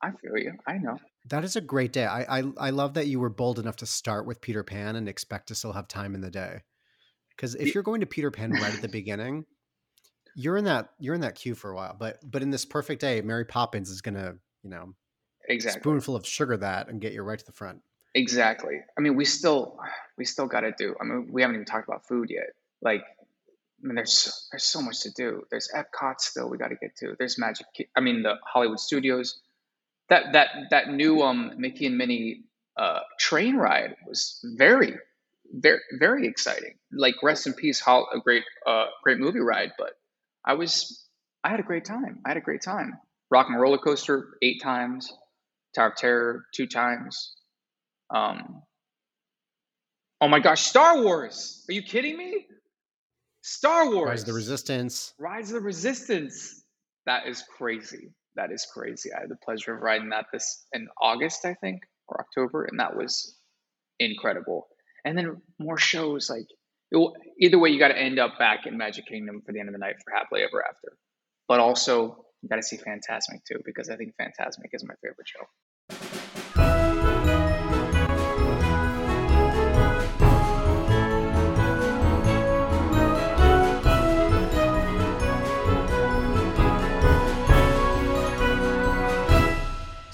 I 0.00 0.12
feel 0.12 0.38
you. 0.38 0.52
I 0.68 0.74
know. 0.78 0.96
That 1.30 1.44
is 1.44 1.56
a 1.56 1.60
great 1.60 1.92
day. 1.92 2.06
I, 2.06 2.38
I 2.38 2.42
I 2.58 2.70
love 2.70 2.94
that 2.94 3.06
you 3.06 3.20
were 3.20 3.28
bold 3.28 3.58
enough 3.58 3.76
to 3.76 3.86
start 3.86 4.26
with 4.26 4.40
Peter 4.40 4.62
Pan 4.62 4.96
and 4.96 5.08
expect 5.08 5.48
to 5.48 5.54
still 5.54 5.72
have 5.72 5.88
time 5.88 6.14
in 6.14 6.20
the 6.20 6.30
day. 6.30 6.62
Because 7.30 7.54
if 7.54 7.74
you're 7.74 7.82
going 7.82 8.00
to 8.00 8.06
Peter 8.06 8.30
Pan 8.30 8.50
right 8.50 8.74
at 8.74 8.82
the 8.82 8.88
beginning, 8.88 9.44
you're 10.34 10.56
in 10.56 10.64
that 10.64 10.90
you're 10.98 11.14
in 11.14 11.20
that 11.20 11.34
queue 11.34 11.54
for 11.54 11.70
a 11.70 11.74
while. 11.74 11.96
But 11.98 12.18
but 12.28 12.42
in 12.42 12.50
this 12.50 12.64
perfect 12.64 13.00
day, 13.00 13.20
Mary 13.20 13.44
Poppins 13.44 13.90
is 13.90 14.00
gonna 14.00 14.36
you 14.62 14.70
know 14.70 14.94
Exactly. 15.48 15.80
spoonful 15.80 16.16
of 16.16 16.26
sugar 16.26 16.56
that 16.56 16.88
and 16.88 17.00
get 17.00 17.12
you 17.12 17.22
right 17.22 17.38
to 17.38 17.46
the 17.46 17.52
front. 17.52 17.80
Exactly. 18.14 18.80
I 18.96 19.00
mean, 19.00 19.16
we 19.16 19.24
still 19.24 19.78
we 20.16 20.24
still 20.24 20.46
got 20.46 20.60
to 20.60 20.72
do. 20.76 20.94
I 21.00 21.04
mean, 21.04 21.28
we 21.30 21.42
haven't 21.42 21.56
even 21.56 21.66
talked 21.66 21.88
about 21.88 22.06
food 22.06 22.30
yet. 22.30 22.50
Like, 22.82 23.02
I 23.02 23.86
mean, 23.86 23.94
there's 23.94 24.12
so- 24.12 24.30
there's 24.50 24.64
so 24.64 24.82
much 24.82 25.00
to 25.02 25.10
do. 25.10 25.44
There's 25.50 25.70
Epcot 25.74 26.20
still 26.20 26.48
we 26.48 26.58
got 26.58 26.68
to 26.68 26.76
get 26.76 26.96
to. 26.96 27.16
There's 27.18 27.38
Magic. 27.38 27.66
I 27.96 28.00
mean, 28.00 28.22
the 28.22 28.34
Hollywood 28.44 28.80
Studios. 28.80 29.40
That 30.10 30.32
that 30.32 30.48
that 30.70 30.88
new 30.90 31.22
um 31.22 31.52
Mickey 31.58 31.86
and 31.86 31.98
Minnie 31.98 32.44
uh 32.76 33.00
train 33.18 33.56
ride 33.56 33.94
was 34.06 34.40
very 34.56 34.94
very 35.52 35.80
very 35.98 36.26
exciting. 36.26 36.74
Like, 36.92 37.16
rest 37.22 37.46
in 37.46 37.54
peace, 37.54 37.80
Hol- 37.80 38.08
a 38.14 38.20
great 38.20 38.44
uh 38.66 38.86
great 39.02 39.18
movie 39.18 39.40
ride. 39.40 39.72
But 39.78 39.92
I 40.44 40.54
was 40.54 41.06
I 41.44 41.50
had 41.50 41.60
a 41.60 41.64
great 41.64 41.84
time. 41.84 42.20
I 42.24 42.30
had 42.30 42.36
a 42.36 42.42
great 42.42 42.62
time. 42.62 42.94
Rock 43.30 43.46
and 43.48 43.60
roller 43.60 43.78
coaster 43.78 44.36
eight 44.42 44.60
times. 44.62 45.12
Tower 45.74 45.88
of 45.88 45.96
Terror 45.96 46.44
two 46.54 46.66
times. 46.66 47.34
Um, 48.10 48.62
oh 50.20 50.28
my 50.28 50.40
gosh, 50.40 50.62
Star 50.62 51.02
Wars! 51.02 51.64
Are 51.68 51.72
you 51.72 51.82
kidding 51.82 52.16
me? 52.16 52.46
Star 53.42 53.90
Wars! 53.90 54.08
Rise 54.08 54.20
of 54.22 54.26
the 54.26 54.32
Resistance. 54.32 55.14
Rise 55.18 55.50
of 55.50 55.54
the 55.54 55.60
Resistance. 55.60 56.64
That 57.06 57.26
is 57.26 57.44
crazy. 57.56 58.10
That 58.38 58.52
is 58.52 58.64
crazy. 58.72 59.10
I 59.12 59.22
had 59.22 59.30
the 59.30 59.36
pleasure 59.36 59.74
of 59.74 59.82
riding 59.82 60.10
that 60.10 60.26
this 60.32 60.64
in 60.72 60.86
August, 61.02 61.44
I 61.44 61.54
think, 61.54 61.80
or 62.06 62.20
October, 62.20 62.66
and 62.66 62.78
that 62.78 62.96
was 62.96 63.36
incredible. 63.98 64.68
And 65.04 65.18
then 65.18 65.42
more 65.58 65.76
shows 65.76 66.30
like 66.30 66.46
will- 66.92 67.16
either 67.40 67.58
way, 67.58 67.70
you 67.70 67.80
got 67.80 67.88
to 67.88 67.98
end 67.98 68.20
up 68.20 68.38
back 68.38 68.64
in 68.66 68.78
Magic 68.78 69.06
Kingdom 69.08 69.42
for 69.44 69.52
the 69.52 69.58
end 69.58 69.68
of 69.68 69.72
the 69.72 69.80
night 69.80 69.96
for 70.04 70.12
Happily 70.14 70.42
Ever 70.42 70.64
After. 70.64 70.96
But 71.48 71.58
also, 71.58 72.26
you 72.40 72.48
got 72.48 72.56
to 72.56 72.62
see 72.62 72.76
Fantasmic 72.76 73.42
too 73.44 73.60
because 73.64 73.90
I 73.90 73.96
think 73.96 74.14
Fantasmic 74.20 74.70
is 74.72 74.84
my 74.84 74.94
favorite 75.02 75.26
show. 75.26 76.17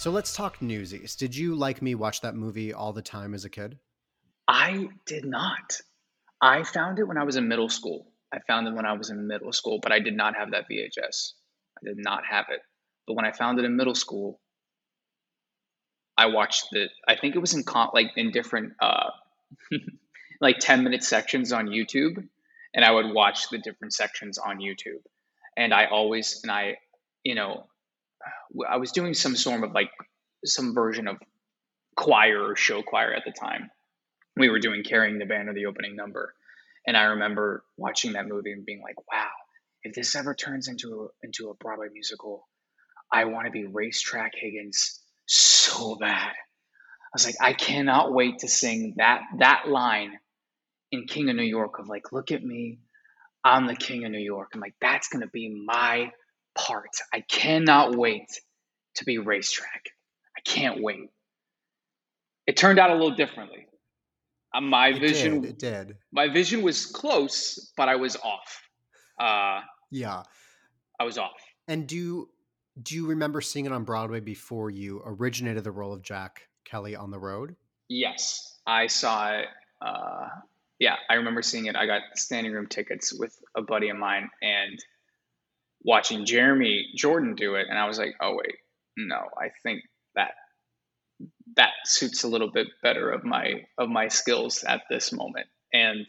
So 0.04 0.10
let's 0.10 0.36
talk 0.36 0.60
Newsies. 0.60 1.16
Did 1.16 1.34
you 1.34 1.54
like 1.54 1.80
me 1.80 1.94
watch 1.94 2.20
that 2.20 2.34
movie 2.34 2.74
all 2.74 2.92
the 2.92 3.00
time 3.00 3.32
as 3.32 3.46
a 3.46 3.48
kid? 3.48 3.78
I 4.46 4.88
did 5.06 5.24
not. 5.24 5.80
I 6.42 6.62
found 6.62 6.98
it 6.98 7.04
when 7.04 7.16
I 7.16 7.24
was 7.24 7.36
in 7.36 7.48
middle 7.48 7.70
school. 7.70 8.12
I 8.30 8.40
found 8.46 8.68
it 8.68 8.74
when 8.74 8.84
I 8.84 8.92
was 8.92 9.08
in 9.08 9.26
middle 9.26 9.50
school, 9.50 9.78
but 9.82 9.92
I 9.92 10.00
did 10.00 10.14
not 10.14 10.36
have 10.36 10.50
that 10.50 10.66
VHS. 10.70 11.32
I 11.78 11.86
did 11.86 11.96
not 11.96 12.22
have 12.30 12.44
it. 12.50 12.60
But 13.06 13.14
when 13.14 13.24
I 13.24 13.32
found 13.32 13.58
it 13.58 13.64
in 13.64 13.76
middle 13.76 13.94
school, 13.94 14.42
I 16.18 16.26
watched 16.26 16.66
it. 16.72 16.90
I 17.08 17.16
think 17.16 17.34
it 17.34 17.38
was 17.38 17.54
in 17.54 17.62
con- 17.62 17.92
like 17.94 18.10
in 18.14 18.30
different 18.30 18.74
uh 18.82 19.08
like 20.42 20.58
10 20.58 20.84
minute 20.84 21.02
sections 21.02 21.50
on 21.50 21.68
YouTube 21.68 22.28
and 22.74 22.84
I 22.84 22.90
would 22.90 23.10
watch 23.10 23.48
the 23.48 23.56
different 23.56 23.94
sections 23.94 24.36
on 24.36 24.58
YouTube. 24.58 25.00
And 25.56 25.72
I 25.72 25.86
always 25.86 26.40
and 26.42 26.52
I, 26.52 26.76
you 27.22 27.34
know, 27.34 27.68
I 28.68 28.76
was 28.76 28.92
doing 28.92 29.14
some 29.14 29.36
sort 29.36 29.64
of 29.64 29.72
like 29.72 29.90
some 30.44 30.74
version 30.74 31.08
of 31.08 31.16
choir 31.96 32.50
or 32.50 32.56
show 32.56 32.82
choir 32.82 33.12
at 33.12 33.24
the 33.24 33.32
time. 33.32 33.70
We 34.36 34.48
were 34.48 34.58
doing 34.58 34.82
carrying 34.82 35.18
the 35.18 35.26
banner 35.26 35.54
the 35.54 35.66
opening 35.66 35.96
number. 35.96 36.34
And 36.86 36.96
i 36.96 37.04
remember 37.04 37.64
watching 37.76 38.12
that 38.12 38.28
movie 38.28 38.52
and 38.52 38.66
being 38.66 38.82
like 38.82 38.96
wow 39.10 39.30
if 39.82 39.94
this 39.94 40.14
ever 40.14 40.34
turns 40.34 40.68
into 40.68 41.04
a, 41.22 41.26
into 41.26 41.50
a 41.50 41.54
broadway 41.54 41.88
musical 41.92 42.46
i 43.12 43.24
want 43.24 43.46
to 43.46 43.50
be 43.50 43.64
racetrack 43.64 44.32
higgins 44.34 45.00
so 45.26 45.94
bad. 45.96 46.32
I 46.32 47.14
was 47.14 47.26
like 47.26 47.36
i 47.40 47.52
cannot 47.52 48.12
wait 48.12 48.40
to 48.40 48.48
sing 48.48 48.94
that 48.98 49.22
that 49.38 49.68
line 49.68 50.18
in 50.92 51.06
king 51.06 51.30
of 51.30 51.36
new 51.36 51.42
york 51.42 51.78
of 51.78 51.88
like 51.88 52.12
look 52.12 52.32
at 52.32 52.44
me 52.44 52.80
i'm 53.44 53.66
the 53.66 53.76
king 53.76 54.04
of 54.04 54.10
new 54.10 54.18
york. 54.18 54.50
I'm 54.54 54.60
like 54.60 54.74
that's 54.80 55.08
to 55.08 55.28
be 55.28 55.48
my 55.66 56.10
part 56.54 56.90
i 57.12 57.20
cannot 57.20 57.94
wait 57.96 58.26
to 58.94 59.04
be 59.04 59.18
racetrack 59.18 59.90
i 60.36 60.40
can't 60.48 60.82
wait 60.82 61.10
it 62.46 62.56
turned 62.56 62.78
out 62.78 62.90
a 62.90 62.94
little 62.94 63.14
differently 63.14 63.66
uh, 64.54 64.60
my 64.60 64.88
It 64.88 65.00
vision 65.00 65.40
did. 65.40 65.50
It 65.50 65.58
did. 65.58 65.96
my 66.12 66.28
vision 66.28 66.62
was 66.62 66.86
close 66.86 67.72
but 67.76 67.88
i 67.88 67.96
was 67.96 68.16
off 68.16 68.62
uh 69.20 69.60
Yeah. 69.90 70.22
i 71.00 71.04
was 71.04 71.18
off 71.18 71.32
And 71.68 71.86
do 71.86 71.96
you, 71.96 72.28
do 72.82 72.94
you 72.94 73.06
remember 73.06 73.40
seeing 73.40 73.66
it 73.66 73.72
on 73.72 73.84
Broadway 73.84 74.20
before 74.20 74.68
you 74.70 75.00
originated 75.04 75.64
the 75.64 75.70
role 75.72 75.92
of 75.92 76.02
Jack 76.02 76.42
Kelly 76.64 76.94
on 76.96 77.10
the 77.10 77.18
road? 77.18 77.56
yes 77.88 78.58
i 78.66 78.86
saw 78.86 79.32
it 79.32 79.46
uh 79.82 80.26
yeah 80.78 80.96
i 81.10 81.14
remember 81.14 81.42
seeing 81.42 81.66
it 81.66 81.76
i 81.76 81.84
got 81.86 82.00
standing 82.14 82.52
room 82.52 82.66
tickets 82.66 83.12
with 83.18 83.36
a 83.56 83.60
buddy 83.62 83.88
of 83.90 83.96
mine 83.98 84.28
and 84.40 84.78
watching 85.84 86.24
jeremy 86.24 86.86
jordan 86.96 87.34
do 87.34 87.54
it 87.54 87.66
and 87.68 87.78
i 87.78 87.86
was 87.86 87.98
like 87.98 88.14
oh 88.20 88.36
wait 88.36 88.56
no 88.96 89.28
i 89.40 89.48
think 89.62 89.82
that 90.14 90.32
that 91.56 91.70
suits 91.84 92.24
a 92.24 92.28
little 92.28 92.50
bit 92.50 92.68
better 92.82 93.10
of 93.10 93.24
my 93.24 93.64
of 93.78 93.88
my 93.88 94.08
skills 94.08 94.64
at 94.64 94.82
this 94.90 95.12
moment. 95.12 95.46
And 95.72 96.06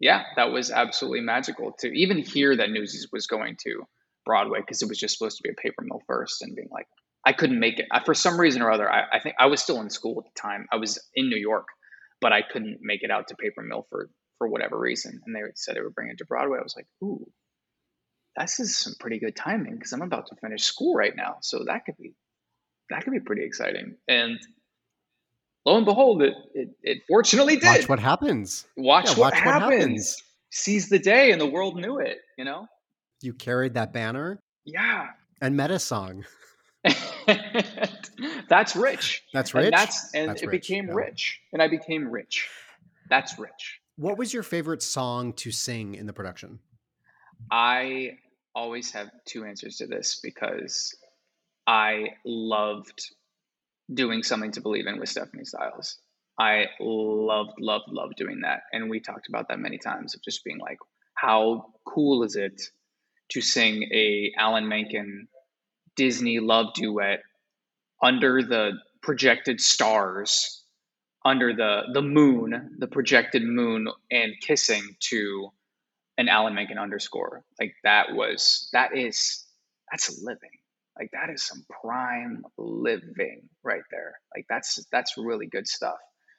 yeah 0.00 0.24
that 0.36 0.50
was 0.50 0.70
absolutely 0.70 1.20
magical 1.20 1.72
to 1.78 1.88
even 1.88 2.18
hear 2.18 2.56
that 2.56 2.70
newsies 2.70 3.08
was 3.12 3.26
going 3.26 3.56
to 3.64 3.84
broadway 4.24 4.60
because 4.60 4.82
it 4.82 4.88
was 4.88 4.98
just 4.98 5.16
supposed 5.16 5.36
to 5.36 5.42
be 5.42 5.50
a 5.50 5.54
paper 5.54 5.82
mill 5.82 6.02
first 6.06 6.42
and 6.42 6.56
being 6.56 6.68
like 6.72 6.88
i 7.24 7.32
couldn't 7.32 7.60
make 7.60 7.78
it. 7.78 7.86
I, 7.92 8.02
for 8.02 8.14
some 8.14 8.40
reason 8.40 8.62
or 8.62 8.72
other 8.72 8.90
I, 8.90 9.04
I 9.12 9.20
think 9.20 9.36
i 9.38 9.46
was 9.46 9.62
still 9.62 9.80
in 9.80 9.90
school 9.90 10.18
at 10.18 10.24
the 10.24 10.40
time. 10.40 10.66
I 10.72 10.76
was 10.76 10.98
in 11.14 11.28
new 11.28 11.38
york 11.38 11.68
but 12.20 12.32
i 12.32 12.42
couldn't 12.42 12.78
make 12.82 13.02
it 13.02 13.10
out 13.10 13.28
to 13.28 13.36
paper 13.36 13.62
mill 13.62 13.86
for 13.88 14.10
for 14.38 14.48
whatever 14.48 14.76
reason. 14.76 15.20
And 15.24 15.34
they 15.34 15.42
said 15.54 15.76
they 15.76 15.80
were 15.80 15.90
bringing 15.90 16.14
it 16.14 16.18
to 16.18 16.24
broadway. 16.24 16.58
I 16.58 16.62
was 16.62 16.74
like 16.76 16.88
ooh 17.02 17.30
this 18.36 18.60
is 18.60 18.76
some 18.76 18.94
pretty 19.00 19.18
good 19.18 19.34
timing 19.36 19.74
because 19.74 19.92
i'm 19.92 20.02
about 20.02 20.26
to 20.26 20.36
finish 20.36 20.62
school 20.64 20.94
right 20.94 21.14
now 21.16 21.36
so 21.40 21.64
that 21.64 21.84
could 21.84 21.96
be 21.98 22.14
that 22.90 23.02
could 23.04 23.12
be 23.12 23.20
pretty 23.20 23.44
exciting 23.44 23.96
and 24.08 24.38
lo 25.66 25.76
and 25.76 25.84
behold 25.86 26.22
it 26.22 26.34
it, 26.54 26.68
it 26.82 26.98
fortunately 27.08 27.56
did 27.56 27.64
Watch 27.64 27.88
what 27.88 27.98
happens. 27.98 28.66
watch, 28.76 29.04
Yeah, 29.06 29.10
what, 29.12 29.18
watch 29.18 29.44
what 29.44 29.60
happens. 29.60 29.80
happens. 29.80 30.22
Seize 30.50 30.88
the 30.88 31.00
day, 31.00 31.32
and 31.32 31.40
the 31.40 31.46
world 31.46 31.74
knew 31.80 31.98
it. 31.98 32.18
You 32.38 32.44
know? 32.44 32.66
You 33.22 33.32
carried 33.32 33.74
that 33.74 33.92
banner 33.92 34.38
Yeah. 34.64 35.08
and 35.40 35.56
meta 35.56 35.80
song. 35.80 36.24
that's 38.48 38.76
rich. 38.76 39.22
That's 39.32 39.52
And 39.54 39.64
rich. 39.64 39.72
that's 39.74 40.14
and 40.14 40.28
That's 40.28 40.42
it 40.42 40.46
rich, 40.46 40.62
became 40.68 40.88
yeah. 40.88 40.94
rich, 40.94 41.40
and 41.52 41.60
I 41.62 41.68
became 41.68 42.08
rich. 42.10 42.48
That's 43.10 43.38
rich. 43.38 43.80
What 43.96 44.18
was 44.18 44.32
your 44.32 44.42
favorite 44.42 44.82
song 44.82 45.32
to 45.34 45.50
sing 45.50 45.94
in 45.94 46.06
the 46.06 46.12
production? 46.12 46.58
I 47.50 48.18
always 48.54 48.92
have 48.92 49.10
two 49.26 49.44
answers 49.44 49.76
to 49.78 49.86
this 49.86 50.20
because 50.22 50.94
I 51.66 52.14
loved 52.24 53.10
doing 53.92 54.22
something 54.22 54.52
to 54.52 54.60
believe 54.60 54.86
in 54.86 54.98
with 54.98 55.08
Stephanie 55.08 55.44
Styles. 55.44 55.98
I 56.38 56.66
loved, 56.80 57.52
loved, 57.60 57.88
loved 57.88 58.16
doing 58.16 58.40
that. 58.40 58.62
And 58.72 58.90
we 58.90 59.00
talked 59.00 59.28
about 59.28 59.48
that 59.48 59.60
many 59.60 59.78
times 59.78 60.14
of 60.14 60.22
just 60.22 60.44
being 60.44 60.58
like, 60.58 60.78
how 61.14 61.72
cool 61.86 62.24
is 62.24 62.36
it 62.36 62.62
to 63.30 63.40
sing 63.40 63.84
a 63.92 64.32
Alan 64.36 64.68
Menken 64.68 65.28
Disney 65.96 66.40
love 66.40 66.74
duet 66.74 67.22
under 68.02 68.42
the 68.42 68.72
projected 69.00 69.60
stars, 69.60 70.62
under 71.24 71.54
the 71.54 71.82
the 71.92 72.02
moon, 72.02 72.76
the 72.78 72.86
projected 72.88 73.44
moon, 73.44 73.88
and 74.10 74.34
kissing 74.40 74.96
to 75.08 75.50
an 76.18 76.28
Alan 76.28 76.54
Menken 76.54 76.78
underscore. 76.78 77.44
Like 77.60 77.74
that 77.84 78.14
was 78.14 78.68
that 78.72 78.96
is 78.96 79.44
that's 79.90 80.20
living. 80.22 80.50
Like 80.98 81.10
that 81.12 81.32
is 81.32 81.42
some 81.42 81.64
prime 81.82 82.44
living 82.56 83.48
right 83.64 83.82
there. 83.90 84.14
Like 84.34 84.46
that's 84.48 84.84
that's 84.92 85.16
really 85.16 85.46
good 85.46 85.66
stuff. 85.66 85.96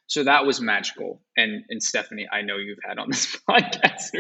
So 0.08 0.24
that 0.24 0.46
was 0.46 0.62
magical. 0.62 1.22
And 1.36 1.64
and 1.70 1.82
Stephanie, 1.82 2.28
I 2.32 2.42
know 2.42 2.58
you've 2.58 2.80
had 2.88 3.00
on 3.00 3.10
this 3.10 3.36
podcast 3.50 4.12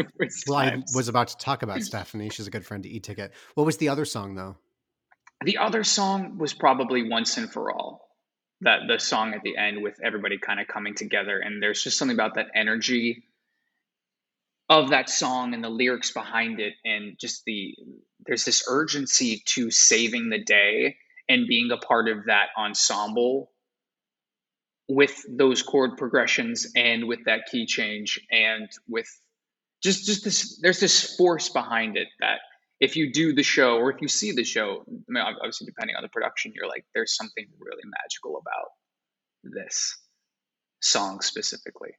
Well, 0.47 0.57
I 0.57 0.81
was 0.93 1.07
about 1.07 1.29
to 1.29 1.37
talk 1.37 1.63
about 1.63 1.81
Stephanie. 1.83 2.29
She's 2.29 2.47
a 2.47 2.51
good 2.51 2.65
friend 2.65 2.83
to 2.83 2.89
E 2.89 2.99
Ticket. 2.99 3.33
What 3.53 3.65
was 3.65 3.77
the 3.77 3.89
other 3.89 4.05
song 4.05 4.35
though? 4.35 4.57
The 5.43 5.57
other 5.57 5.83
song 5.83 6.37
was 6.37 6.53
probably 6.53 7.09
Once 7.09 7.37
and 7.37 7.51
for 7.51 7.71
All. 7.71 8.09
that 8.61 8.81
the 8.87 8.99
song 8.99 9.33
at 9.33 9.41
the 9.43 9.57
end 9.57 9.83
with 9.83 9.99
everybody 10.03 10.37
kind 10.37 10.59
of 10.59 10.67
coming 10.67 10.95
together 10.95 11.37
and 11.39 11.61
there's 11.61 11.83
just 11.83 11.97
something 11.97 12.15
about 12.15 12.35
that 12.35 12.47
energy 12.55 13.25
of 14.69 14.89
that 14.89 15.09
song 15.09 15.53
and 15.53 15.63
the 15.63 15.69
lyrics 15.69 16.11
behind 16.11 16.59
it 16.59 16.73
and 16.83 17.17
just 17.19 17.43
the 17.45 17.75
there's 18.25 18.45
this 18.45 18.63
urgency 18.67 19.43
to 19.45 19.69
saving 19.69 20.29
the 20.29 20.43
day 20.43 20.97
and 21.29 21.47
being 21.47 21.69
a 21.71 21.77
part 21.77 22.07
of 22.09 22.25
that 22.25 22.47
ensemble 22.57 23.51
with 24.87 25.23
those 25.29 25.61
chord 25.61 25.97
progressions 25.97 26.71
and 26.75 27.07
with 27.07 27.19
that 27.25 27.41
key 27.51 27.65
change 27.65 28.19
and 28.31 28.69
with 28.87 29.07
just 29.83 30.05
just 30.05 30.23
this 30.23 30.59
there's 30.61 30.79
this 30.79 31.15
force 31.15 31.49
behind 31.49 31.97
it 31.97 32.07
that 32.19 32.39
if 32.79 32.95
you 32.95 33.11
do 33.13 33.33
the 33.33 33.43
show 33.43 33.77
or 33.77 33.91
if 33.91 34.01
you 34.01 34.07
see 34.07 34.31
the 34.31 34.43
show 34.43 34.83
I 34.87 34.91
mean, 35.07 35.23
obviously 35.23 35.65
depending 35.65 35.95
on 35.95 36.01
the 36.01 36.09
production 36.09 36.53
you're 36.55 36.67
like 36.67 36.85
there's 36.95 37.15
something 37.15 37.45
really 37.59 37.83
magical 37.85 38.37
about 38.37 38.69
this 39.43 39.95
song 40.81 41.21
specifically 41.21 41.91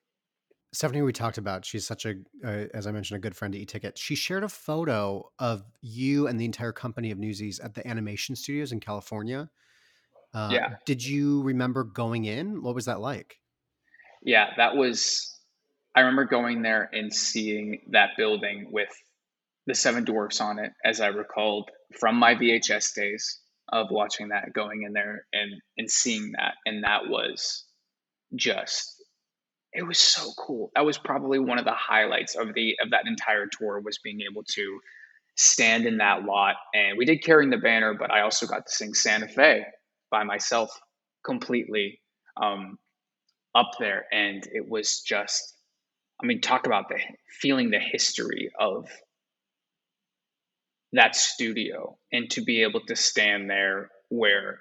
Stephanie, 0.73 1.03
we 1.03 1.13
talked 1.13 1.39
about, 1.39 1.65
she's 1.65 1.87
such 1.87 2.05
a, 2.05 2.15
uh, 2.45 2.67
as 2.75 2.87
I 2.87 2.93
mentioned, 2.93 3.17
a 3.17 3.21
good 3.21 3.35
friend 3.35 3.55
to 3.55 3.61
E-Ticket. 3.61 3.97
She 3.97 4.15
shared 4.15 4.45
a 4.45 4.49
photo 4.49 5.31
of 5.39 5.65
you 5.81 6.27
and 6.27 6.39
the 6.39 6.45
entire 6.45 6.73
company 6.73 7.11
of 7.11 7.19
Newsies 7.19 7.61
at 7.61 7.75
the 7.75 7.87
animation 7.87 8.37
studios 8.37 8.73
in 8.73 8.81
California. 8.81 9.49
Uh, 10.35 10.51
yeah. 10.53 10.75
Did 10.85 11.05
you 11.05 11.43
remember 11.43 11.85
going 11.85 12.27
in? 12.27 12.63
What 12.63 12.75
was 12.75 12.87
that 12.87 13.01
like? 13.01 13.39
Yeah, 14.23 14.49
that 14.57 14.77
was, 14.77 15.35
I 15.95 16.01
remember 16.01 16.25
going 16.25 16.63
there 16.63 16.91
and 16.93 17.15
seeing 17.15 17.81
that 17.93 18.11
building 18.19 18.69
with 18.71 18.91
the 19.67 19.75
Seven 19.75 20.05
Dwarfs 20.05 20.41
on 20.41 20.59
it, 20.59 20.73
as 20.85 21.01
I 21.01 21.07
recalled 21.07 21.71
from 21.99 22.17
my 22.17 22.35
VHS 22.35 22.95
days 22.95 23.41
of 23.73 23.87
watching 23.91 24.29
that, 24.29 24.53
going 24.53 24.83
in 24.83 24.93
there 24.93 25.27
and, 25.33 25.55
and 25.79 25.91
seeing 25.91 26.33
that. 26.33 26.55
And 26.67 26.85
that 26.85 27.09
was 27.09 27.65
just 28.35 28.96
it 29.77 29.87
was 29.87 29.99
so 29.99 30.33
cool. 30.39 30.71
That 30.75 30.87
was 30.87 30.97
probably 30.97 31.39
one 31.39 31.59
of 31.59 31.65
the 31.65 31.73
highlights 31.73 32.35
of 32.35 32.55
the 32.55 32.77
of 32.83 32.91
that 32.91 33.07
entire 33.07 33.47
tour 33.47 33.81
was 33.81 33.99
being 33.99 34.23
able 34.23 34.43
to 34.55 34.81
stand 35.37 35.87
in 35.87 35.99
that 35.99 36.25
lot. 36.25 36.57
And 36.75 36.97
we 36.97 37.05
did 37.05 37.23
carrying 37.23 37.51
the 37.51 37.59
banner, 37.59 37.95
but 37.95 38.11
I 38.11 38.23
also 38.23 38.47
got 38.47 38.67
to 38.67 38.73
sing 38.73 38.95
Santa 38.95 39.29
Fe 39.29 39.67
by 40.11 40.25
myself 40.25 40.71
completely 41.25 42.01
um, 42.41 42.79
up 43.55 43.71
there, 43.79 44.07
and 44.13 44.47
it 44.53 44.69
was 44.69 45.01
just. 45.01 45.53
I 46.23 46.25
mean, 46.25 46.41
talk 46.41 46.65
about 46.65 46.89
the 46.89 46.99
feeling 47.43 47.71
the 47.71 47.79
history 47.79 48.51
of 48.59 48.89
that 50.95 51.15
studio, 51.15 51.99
and 52.11 52.31
to 52.31 52.41
be 52.41 52.63
able 52.63 52.81
to 52.87 52.97
stand 52.97 53.51
there 53.51 53.91
where 54.09 54.61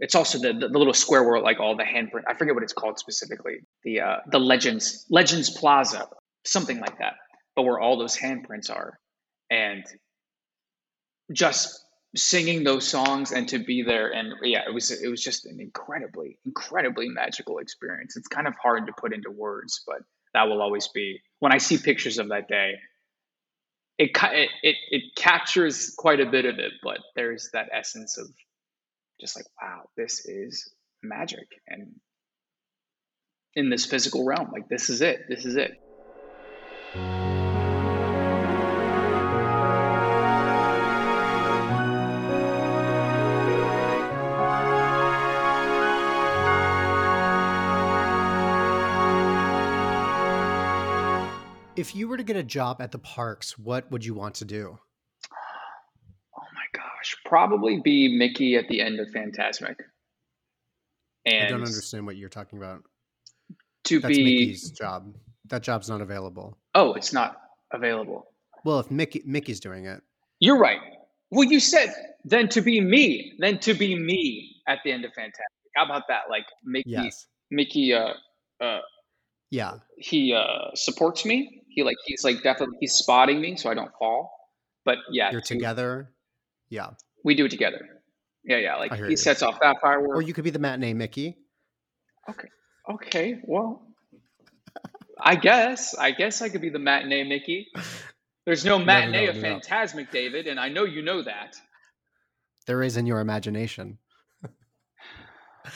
it's 0.00 0.14
also 0.14 0.38
the, 0.38 0.52
the, 0.52 0.68
the 0.68 0.78
little 0.78 0.94
square 0.94 1.22
where 1.22 1.40
like 1.40 1.60
all 1.60 1.76
the 1.76 1.84
handprint. 1.84 2.22
I 2.26 2.34
forget 2.34 2.54
what 2.54 2.62
it's 2.62 2.72
called 2.72 2.98
specifically. 2.98 3.60
The 3.84 4.00
uh, 4.00 4.16
the 4.30 4.40
Legends 4.40 5.06
Legends 5.10 5.50
Plaza, 5.50 6.08
something 6.44 6.80
like 6.80 6.98
that. 6.98 7.14
But 7.54 7.62
where 7.62 7.78
all 7.78 7.96
those 7.96 8.16
handprints 8.16 8.70
are, 8.70 8.98
and 9.50 9.84
just 11.32 11.84
singing 12.16 12.64
those 12.64 12.86
songs 12.86 13.32
and 13.32 13.48
to 13.48 13.58
be 13.58 13.82
there 13.82 14.12
and 14.12 14.34
yeah 14.42 14.62
it 14.68 14.72
was 14.72 14.90
it 14.90 15.08
was 15.08 15.22
just 15.22 15.46
an 15.46 15.60
incredibly 15.60 16.38
incredibly 16.46 17.08
magical 17.08 17.58
experience 17.58 18.16
it's 18.16 18.28
kind 18.28 18.46
of 18.46 18.54
hard 18.62 18.86
to 18.86 18.92
put 18.92 19.12
into 19.12 19.30
words 19.30 19.82
but 19.84 19.98
that 20.32 20.44
will 20.44 20.62
always 20.62 20.86
be 20.88 21.20
when 21.40 21.52
i 21.52 21.58
see 21.58 21.76
pictures 21.76 22.18
of 22.18 22.28
that 22.28 22.46
day 22.46 22.74
it 23.98 24.10
it 24.14 24.48
it, 24.62 24.76
it 24.90 25.02
captures 25.16 25.92
quite 25.98 26.20
a 26.20 26.26
bit 26.26 26.44
of 26.44 26.60
it 26.60 26.72
but 26.84 26.98
there's 27.16 27.50
that 27.52 27.68
essence 27.72 28.16
of 28.16 28.28
just 29.20 29.36
like, 29.36 29.46
wow, 29.60 29.82
this 29.96 30.26
is 30.26 30.72
magic. 31.02 31.46
And 31.68 31.92
in 33.54 33.70
this 33.70 33.86
physical 33.86 34.24
realm, 34.24 34.50
like, 34.52 34.68
this 34.68 34.90
is 34.90 35.00
it. 35.00 35.26
This 35.28 35.44
is 35.44 35.56
it. 35.56 35.80
If 51.76 51.94
you 51.96 52.06
were 52.06 52.16
to 52.16 52.22
get 52.22 52.36
a 52.36 52.42
job 52.44 52.80
at 52.80 52.92
the 52.92 52.98
parks, 52.98 53.58
what 53.58 53.90
would 53.90 54.04
you 54.04 54.14
want 54.14 54.36
to 54.36 54.44
do? 54.44 54.78
Probably 57.34 57.80
be 57.80 58.16
Mickey 58.16 58.54
at 58.54 58.68
the 58.68 58.80
end 58.80 59.00
of 59.00 59.08
Fantasmic. 59.08 59.74
And 61.26 61.46
I 61.46 61.48
don't 61.48 61.64
understand 61.64 62.06
what 62.06 62.14
you're 62.14 62.28
talking 62.28 62.60
about. 62.60 62.84
To 63.86 63.98
That's 63.98 64.16
be 64.16 64.22
Mickey's 64.22 64.70
job. 64.70 65.12
That 65.46 65.64
job's 65.64 65.88
not 65.88 66.00
available. 66.00 66.56
Oh, 66.76 66.92
it's 66.92 67.12
not 67.12 67.38
available. 67.72 68.28
Well, 68.64 68.78
if 68.78 68.88
Mickey 68.88 69.20
Mickey's 69.26 69.58
doing 69.58 69.86
it. 69.86 70.00
You're 70.38 70.58
right. 70.58 70.78
Well, 71.32 71.42
you 71.42 71.58
said 71.58 71.92
then 72.24 72.48
to 72.50 72.60
be 72.60 72.80
me, 72.80 73.32
then 73.40 73.58
to 73.60 73.74
be 73.74 73.96
me 73.96 74.54
at 74.68 74.78
the 74.84 74.92
end 74.92 75.04
of 75.04 75.10
Fantasmic. 75.10 75.72
How 75.74 75.86
about 75.86 76.04
that? 76.06 76.30
Like 76.30 76.46
Mickey 76.62 76.90
yes. 76.90 77.26
Mickey 77.50 77.94
uh 77.94 78.12
uh 78.60 78.78
yeah. 79.50 79.78
He 79.98 80.32
uh 80.32 80.70
supports 80.74 81.24
me. 81.24 81.62
He 81.68 81.82
like 81.82 81.96
he's 82.06 82.22
like 82.22 82.44
definitely 82.44 82.76
he's 82.78 82.92
spotting 82.92 83.40
me 83.40 83.56
so 83.56 83.70
I 83.70 83.74
don't 83.74 83.90
fall. 83.98 84.30
But 84.84 84.98
yeah, 85.10 85.32
you're 85.32 85.40
to, 85.40 85.54
together. 85.54 86.12
Yeah. 86.68 86.90
We 87.24 87.34
do 87.34 87.46
it 87.46 87.50
together. 87.50 87.88
Yeah, 88.44 88.58
yeah. 88.58 88.76
Like 88.76 88.94
he 88.94 89.16
sets 89.16 89.42
off 89.42 89.58
that 89.60 89.80
firework. 89.80 90.16
Or 90.16 90.22
you 90.22 90.34
could 90.34 90.44
be 90.44 90.50
the 90.50 90.58
matinee 90.58 90.92
Mickey. 90.92 91.38
Okay. 92.28 92.48
Okay. 92.88 93.40
Well, 93.42 93.82
I 95.20 95.36
guess. 95.36 95.96
I 95.96 96.10
guess 96.10 96.42
I 96.42 96.50
could 96.50 96.60
be 96.60 96.70
the 96.70 96.78
matinee 96.78 97.24
Mickey. 97.24 97.68
There's 98.44 98.64
no 98.64 98.78
matinee 98.78 99.26
no, 99.26 99.32
no, 99.32 99.40
no, 99.40 99.56
of 99.56 99.62
Fantasmic, 99.62 100.10
David, 100.10 100.46
and 100.46 100.60
I 100.60 100.68
know 100.68 100.84
you 100.84 101.00
know 101.00 101.22
that. 101.22 101.56
There 102.66 102.82
is 102.82 102.98
in 102.98 103.06
your 103.06 103.20
imagination. 103.20 103.98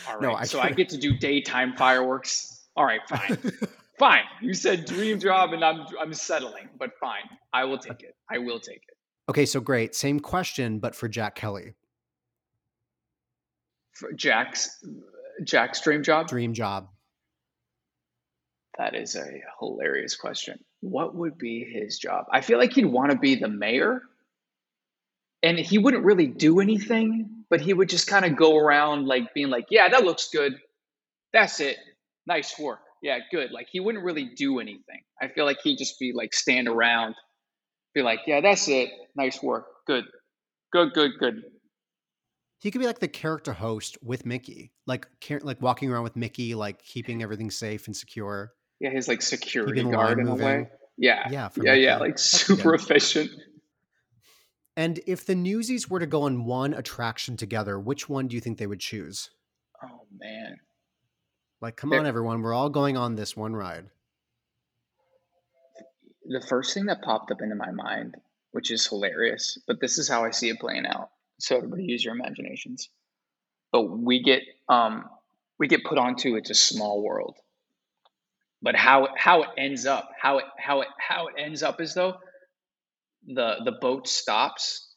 All 0.07 0.15
right. 0.15 0.23
No, 0.23 0.35
I 0.35 0.45
so 0.45 0.61
I 0.61 0.71
get 0.73 0.91
to 0.91 0.99
do 0.99 1.17
daytime 1.17 1.75
fireworks. 1.77 2.67
All 2.77 2.85
right, 2.85 3.01
fine. 3.09 3.39
fine. 3.99 4.25
You 4.43 4.53
said 4.53 4.85
dream 4.85 5.19
job 5.19 5.55
and 5.55 5.65
I'm 5.65 5.87
I'm 5.99 6.13
settling, 6.13 6.69
but 6.79 6.91
fine. 7.01 7.25
I 7.53 7.65
will 7.65 7.79
take 7.79 8.03
it. 8.03 8.15
I 8.31 8.39
will 8.39 8.61
take 8.61 8.83
it. 8.87 8.98
Okay, 9.29 9.45
so 9.45 9.61
great. 9.61 9.95
Same 9.95 10.19
question, 10.21 10.79
but 10.79 10.95
for 10.95 11.09
Jack 11.09 11.35
Kelly. 11.35 11.75
For 13.93 14.13
Jack's 14.13 14.83
Jack's 15.45 15.81
dream 15.81 16.03
job? 16.03 16.29
Dream 16.29 16.55
job. 16.55 16.89
That 18.79 18.95
is 18.95 19.17
a 19.17 19.43
hilarious 19.59 20.17
question. 20.17 20.59
What 20.81 21.15
would 21.17 21.37
be 21.37 21.65
his 21.65 21.99
job? 21.99 22.27
I 22.33 22.41
feel 22.41 22.59
like 22.59 22.73
he'd 22.73 22.87
want 22.87 23.11
to 23.11 23.19
be 23.19 23.35
the 23.35 23.49
mayor. 23.49 24.03
And 25.43 25.59
he 25.59 25.79
wouldn't 25.79 26.05
really 26.05 26.27
do 26.27 26.61
anything, 26.61 27.45
but 27.51 27.61
he 27.61 27.73
would 27.73 27.89
just 27.89 28.09
kind 28.09 28.25
of 28.25 28.37
go 28.37 28.57
around 28.57 29.07
like 29.07 29.35
being 29.35 29.51
like, 29.51 29.67
"Yeah, 29.71 29.89
that 29.89 30.05
looks 30.05 30.29
good. 30.31 30.59
That's 31.33 31.61
it. 31.61 31.77
Nice 32.27 32.59
work. 32.59 32.81
Yeah, 33.03 33.19
good." 33.31 33.53
Like 33.53 33.69
he 33.71 33.79
wouldn't 33.79 34.05
really 34.05 34.25
do 34.37 34.59
anything. 34.59 35.03
I 35.21 35.29
feel 35.29 35.45
like 35.45 35.59
he'd 35.63 35.79
just 35.79 35.99
be 35.99 36.13
like 36.13 36.35
stand 36.35 36.67
around 36.67 37.15
be 37.95 38.03
like, 38.03 38.21
yeah, 38.27 38.41
that's 38.41 38.69
it. 38.69 38.91
Nice 39.17 39.43
work. 39.43 39.67
Good. 39.87 40.05
Good, 40.73 40.93
good, 40.93 41.13
good. 41.19 41.43
He 42.61 42.71
could 42.71 42.81
be 42.81 42.87
like 42.87 42.99
the 42.99 43.09
character 43.09 43.53
host 43.53 43.97
with 44.03 44.27
Mickey, 44.27 44.73
like 44.87 45.07
like 45.43 45.63
walking 45.63 45.91
around 45.91 46.03
with 46.03 46.17
Mickey, 46.17 46.55
like 46.55 46.83
keeping 46.83 47.23
everything 47.23 47.51
safe 47.51 47.87
and 47.87 47.97
secure. 47.97 48.53
Yeah, 48.81 48.91
he's 48.91 49.09
like 49.09 49.23
security 49.23 49.83
guard 49.83 50.19
in 50.19 50.27
moving. 50.27 50.43
a 50.45 50.47
way. 50.47 50.69
Yeah, 50.97 51.29
yeah, 51.31 51.49
yeah, 51.57 51.63
Mickey. 51.63 51.81
yeah, 51.83 51.97
like 51.99 52.13
That's 52.13 52.25
super 52.25 52.73
good. 52.73 52.81
efficient. 52.81 53.31
And 54.77 55.01
if 55.07 55.25
the 55.25 55.35
Newsies 55.35 55.89
were 55.89 56.01
to 56.01 56.07
go 56.07 56.23
on 56.23 56.45
one 56.45 56.75
attraction 56.75 57.37
together, 57.37 57.79
which 57.79 58.09
one 58.09 58.29
do 58.29 58.35
you 58.35 58.41
think 58.41 58.59
they 58.59 58.67
would 58.67 58.81
choose? 58.81 59.31
Oh 59.83 60.07
man! 60.19 60.57
Like, 61.61 61.77
come 61.77 61.91
They're, 61.91 62.01
on, 62.01 62.07
everyone, 62.07 62.43
we're 62.43 62.55
all 62.55 62.71
going 62.71 62.97
on 62.97 63.15
this 63.15 63.37
one 63.37 63.55
ride 63.55 63.87
the 66.29 66.41
first 66.41 66.75
thing 66.75 66.87
that 66.87 67.03
popped 67.03 67.31
up 67.31 67.41
into 67.43 67.55
my 67.55 67.71
mind, 67.71 68.17
which 68.53 68.71
is 68.71 68.87
hilarious, 68.87 69.59
but 69.67 69.81
this 69.81 69.99
is 69.99 70.09
how 70.09 70.25
I 70.25 70.31
see 70.31 70.51
it 70.51 70.61
playing 70.61 70.87
out. 70.87 71.11
So 71.41 71.57
everybody 71.57 71.85
use 71.85 72.05
your 72.05 72.15
imaginations. 72.15 72.89
But 73.73 73.83
we 73.85 74.23
get 74.23 74.43
um 74.69 75.09
we 75.59 75.69
get 75.69 75.85
put 75.85 75.99
onto 75.99 76.37
it's 76.37 76.51
a 76.51 76.55
small 76.55 77.03
world. 77.03 77.37
But 78.61 78.77
how 78.77 79.09
how 79.17 79.43
it 79.43 79.51
ends 79.57 79.87
up, 79.87 80.11
how 80.21 80.39
it 80.39 80.45
how 80.59 80.83
it 80.83 80.89
how 80.99 81.29
it 81.29 81.35
ends 81.39 81.63
up 81.63 81.81
is 81.81 81.95
though 81.95 82.17
the 83.27 83.57
the 83.65 83.73
boat 83.73 84.09
stops 84.09 84.89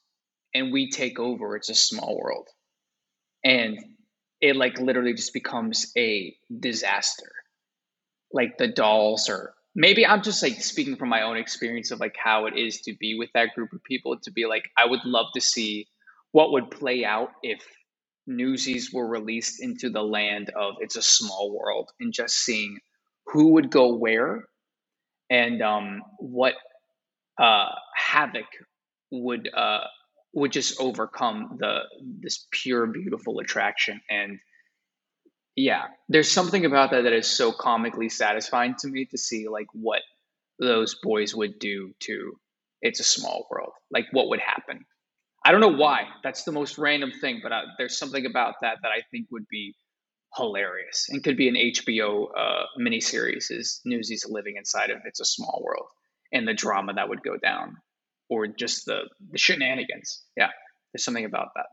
and 0.54 0.72
we 0.72 0.90
take 0.90 1.20
over. 1.20 1.56
It's 1.56 1.70
a 1.70 1.76
small 1.76 2.18
world. 2.18 2.48
And 3.44 3.78
it 4.40 4.56
like 4.56 4.80
literally 4.80 5.14
just 5.14 5.34
becomes 5.34 5.92
a 5.98 6.36
disaster. 6.60 7.32
Like 8.34 8.58
the 8.58 8.68
dolls 8.68 9.30
are 9.30 9.54
maybe 9.76 10.06
I'm 10.06 10.22
just 10.24 10.44
like 10.44 10.62
speaking 10.62 10.98
from 10.98 11.10
my 11.10 11.24
own 11.24 11.38
experience 11.38 11.92
of 11.92 12.00
like 12.00 12.16
how 12.22 12.46
it 12.48 12.58
is 12.58 12.82
to 12.82 12.94
be 13.00 13.18
with 13.18 13.30
that 13.34 13.54
group 13.56 13.74
of 13.74 13.84
people 13.84 14.18
to 14.24 14.32
be 14.32 14.46
like 14.46 14.70
I 14.78 14.86
would 14.88 15.06
love 15.06 15.28
to 15.36 15.42
see 15.42 15.88
what 16.32 16.52
would 16.54 16.72
play 16.72 17.06
out 17.06 17.30
if 17.44 17.62
Newsies 18.28 18.94
were 18.94 19.08
released 19.08 19.62
into 19.62 19.90
the 19.90 20.04
land 20.04 20.50
of 20.52 20.76
It's 20.80 20.96
a 20.96 21.02
Small 21.02 21.52
World 21.58 21.90
and 22.00 22.14
just 22.14 22.36
seeing 22.38 22.80
who 23.28 23.54
would 23.54 23.72
go 23.72 23.96
where 23.96 24.46
and 25.30 25.62
um, 25.62 26.04
what 26.20 26.56
uh, 27.40 27.70
havoc 27.96 28.48
would 29.12 29.50
uh, 29.56 29.82
would 30.34 30.54
just 30.54 30.82
overcome 30.82 31.58
the 31.60 31.82
this 32.22 32.48
pure 32.52 32.88
beautiful 32.88 33.40
attraction 33.40 34.02
and 34.10 34.40
yeah. 35.56 35.86
There's 36.10 36.32
something 36.32 36.66
about 36.66 36.92
that 36.92 37.04
that 37.04 37.14
is 37.14 37.28
so 37.28 37.52
comically 37.52 38.10
satisfying 38.10 38.76
to 38.80 38.88
me 38.88 39.06
to 39.06 39.18
see 39.18 39.48
like 39.48 39.68
what 39.74 40.02
those 40.60 40.96
boys 41.02 41.36
would 41.36 41.60
do 41.60 41.94
to 42.02 42.38
it's 42.82 43.00
a 43.00 43.04
small 43.04 43.48
world. 43.50 43.74
Like 43.92 44.08
what 44.12 44.30
would 44.30 44.40
happen. 44.40 44.86
I 45.44 45.52
don't 45.52 45.62
know 45.62 45.70
why. 45.70 46.04
That's 46.24 46.44
the 46.44 46.52
most 46.52 46.78
random 46.78 47.12
thing 47.20 47.40
but 47.44 47.52
uh, 47.52 47.62
there's 47.78 47.98
something 47.98 48.26
about 48.26 48.56
that 48.62 48.78
that 48.84 48.90
i 48.90 49.02
think 49.12 49.28
would 49.32 49.48
be 49.50 49.76
hilarious 50.38 51.08
and 51.10 51.24
could 51.24 51.36
be 51.36 51.50
an 51.50 51.56
hbo 51.56 52.28
uh, 52.38 52.64
miniseries 52.80 53.52
is 53.52 53.82
newsies 53.84 54.26
living 54.30 54.56
inside 54.58 54.90
of 54.90 55.00
it's 55.06 55.20
a 55.20 55.26
small 55.26 55.62
world 55.64 55.88
and 56.32 56.48
the 56.48 56.54
drama 56.54 56.94
that 56.94 57.10
would 57.10 57.22
go 57.24 57.38
down 57.38 57.78
or 58.32 58.48
just 58.48 58.86
the, 58.86 59.02
the 59.32 59.38
shenanigans. 59.38 60.24
Yeah. 60.38 60.50
There's 60.94 61.04
something 61.04 61.26
about 61.26 61.50
that. 61.56 61.66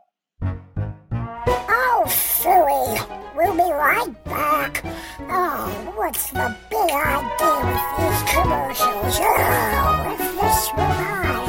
Oh, 1.68 2.02
phooey. 2.06 3.27
We'll 3.38 3.55
be 3.55 3.70
right 3.72 4.24
back. 4.24 4.83
Oh, 5.31 5.92
what's 5.94 6.31
the 6.33 6.57
big 6.70 6.90
idea 6.90 7.61
with 7.62 7.87
these 7.96 8.22
commercials? 8.33 9.20
Oh, 9.20 10.11
if 10.11 10.18
this 10.40 10.72
were 10.72 10.88
my 10.98 11.46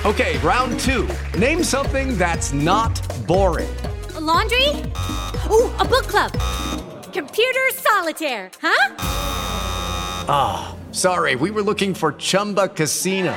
show. 0.00 0.08
Okay, 0.08 0.38
round 0.38 0.80
two. 0.80 1.06
Name 1.38 1.62
something 1.62 2.16
that's 2.16 2.54
not 2.54 2.98
boring. 3.26 3.68
A 4.14 4.20
laundry? 4.20 4.70
Ooh, 5.50 5.70
a 5.78 5.84
book 5.84 6.06
club. 6.06 6.32
Computer 7.12 7.68
solitaire, 7.74 8.50
huh? 8.62 8.94
Ah, 10.26 10.74
oh, 10.74 10.92
sorry, 10.92 11.36
we 11.36 11.50
were 11.50 11.62
looking 11.62 11.92
for 11.92 12.12
Chumba 12.12 12.68
Casino. 12.68 13.36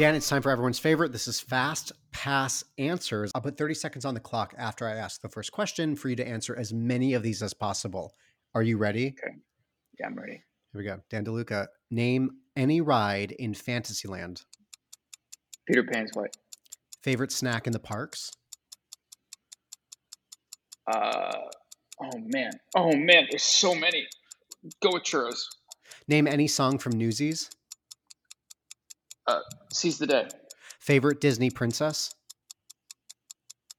Dan, 0.00 0.14
it's 0.14 0.30
time 0.30 0.40
for 0.40 0.50
everyone's 0.50 0.78
favorite. 0.78 1.12
This 1.12 1.28
is 1.28 1.40
Fast 1.40 1.92
Pass 2.10 2.64
Answers. 2.78 3.30
I'll 3.34 3.42
put 3.42 3.58
30 3.58 3.74
seconds 3.74 4.06
on 4.06 4.14
the 4.14 4.20
clock 4.20 4.54
after 4.56 4.88
I 4.88 4.92
ask 4.92 5.20
the 5.20 5.28
first 5.28 5.52
question 5.52 5.94
for 5.94 6.08
you 6.08 6.16
to 6.16 6.26
answer 6.26 6.56
as 6.56 6.72
many 6.72 7.12
of 7.12 7.22
these 7.22 7.42
as 7.42 7.52
possible. 7.52 8.14
Are 8.54 8.62
you 8.62 8.78
ready? 8.78 9.08
Okay. 9.08 9.36
Yeah, 9.98 10.06
I'm 10.06 10.14
ready. 10.14 10.42
Here 10.72 10.80
we 10.80 10.84
go. 10.84 11.00
Dan 11.10 11.26
DeLuca, 11.26 11.66
name 11.90 12.30
any 12.56 12.80
ride 12.80 13.32
in 13.32 13.52
Fantasyland. 13.52 14.40
Peter 15.66 15.84
Pan's 15.84 16.12
Flight. 16.12 16.34
Favorite 17.02 17.30
snack 17.30 17.66
in 17.66 17.74
the 17.74 17.78
parks? 17.78 18.30
Uh, 20.90 21.30
oh 22.02 22.18
man. 22.32 22.52
Oh 22.74 22.96
man, 22.96 23.26
there's 23.30 23.42
so 23.42 23.74
many. 23.74 24.06
Go 24.82 24.94
with 24.94 25.02
churros. 25.02 25.44
Name 26.08 26.26
any 26.26 26.48
song 26.48 26.78
from 26.78 26.92
Newsies. 26.96 27.50
Uh, 29.30 29.40
seize 29.72 29.98
the 29.98 30.06
day. 30.06 30.26
Favorite 30.80 31.20
Disney 31.20 31.50
princess? 31.50 32.14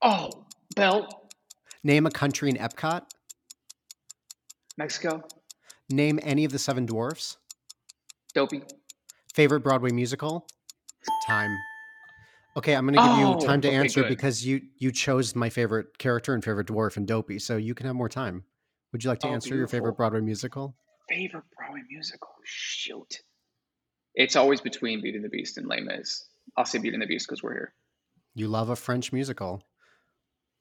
Oh, 0.02 0.46
Belle. 0.76 1.30
Name 1.84 2.06
a 2.06 2.12
country 2.12 2.50
in 2.50 2.56
Epcot. 2.58 3.04
Mexico. 4.78 5.22
Name 5.90 6.20
any 6.24 6.46
of 6.46 6.52
the 6.52 6.60
seven 6.60 6.86
dwarfs. 6.86 7.38
Dopey. 8.34 8.64
Favorite 9.34 9.62
Broadway 9.62 9.92
musical? 9.92 10.48
Time. 11.28 11.58
Okay, 12.56 12.76
I'm 12.76 12.86
going 12.86 12.96
to 12.96 13.02
give 13.02 13.12
Oh, 13.12 13.40
you 13.42 13.46
time 13.46 13.62
to 13.62 13.68
okay, 13.68 13.76
answer 13.78 14.02
good. 14.04 14.10
because 14.10 14.46
you 14.46 14.62
you 14.78 14.92
chose 14.92 15.36
my 15.36 15.50
favorite 15.50 15.98
character 15.98 16.34
and 16.34 16.44
favorite 16.44 16.68
dwarf 16.68 16.96
and 16.98 17.08
Dopey, 17.08 17.40
so 17.40 17.58
you 17.58 17.74
can 17.74 17.86
have 17.88 17.96
more 17.96 18.10
time. 18.10 18.44
Would 18.92 19.04
you 19.04 19.10
like 19.10 19.20
to 19.20 19.28
Oh, 19.28 19.34
answer 19.34 19.56
your 19.56 19.68
favorite. 19.68 19.94
Broadway 19.98 20.22
musical? 20.22 20.76
Favorite 21.10 21.44
Broadway 21.58 21.82
musical? 21.90 22.30
Shoot. 22.46 23.20
It's 24.16 24.36
always 24.36 24.62
between 24.62 25.02
Beauty 25.02 25.18
and 25.18 25.26
the 25.26 25.30
Beast 25.30 25.58
and 25.58 25.68
Les 25.68 25.82
Mis. 25.82 26.26
I'll 26.58 26.66
say 26.66 26.80
Beauty 26.80 26.96
and 26.96 27.02
the 27.02 27.08
Beast 27.08 27.28
because 27.28 27.42
we're 27.42 27.54
here. 27.54 27.74
You 28.34 28.48
love 28.48 28.70
a 28.70 28.76
French 28.76 29.12
musical. 29.14 29.64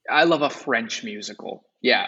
I 0.09 0.23
love 0.23 0.41
a 0.41 0.49
French 0.49 1.03
musical. 1.03 1.63
Yeah. 1.81 2.07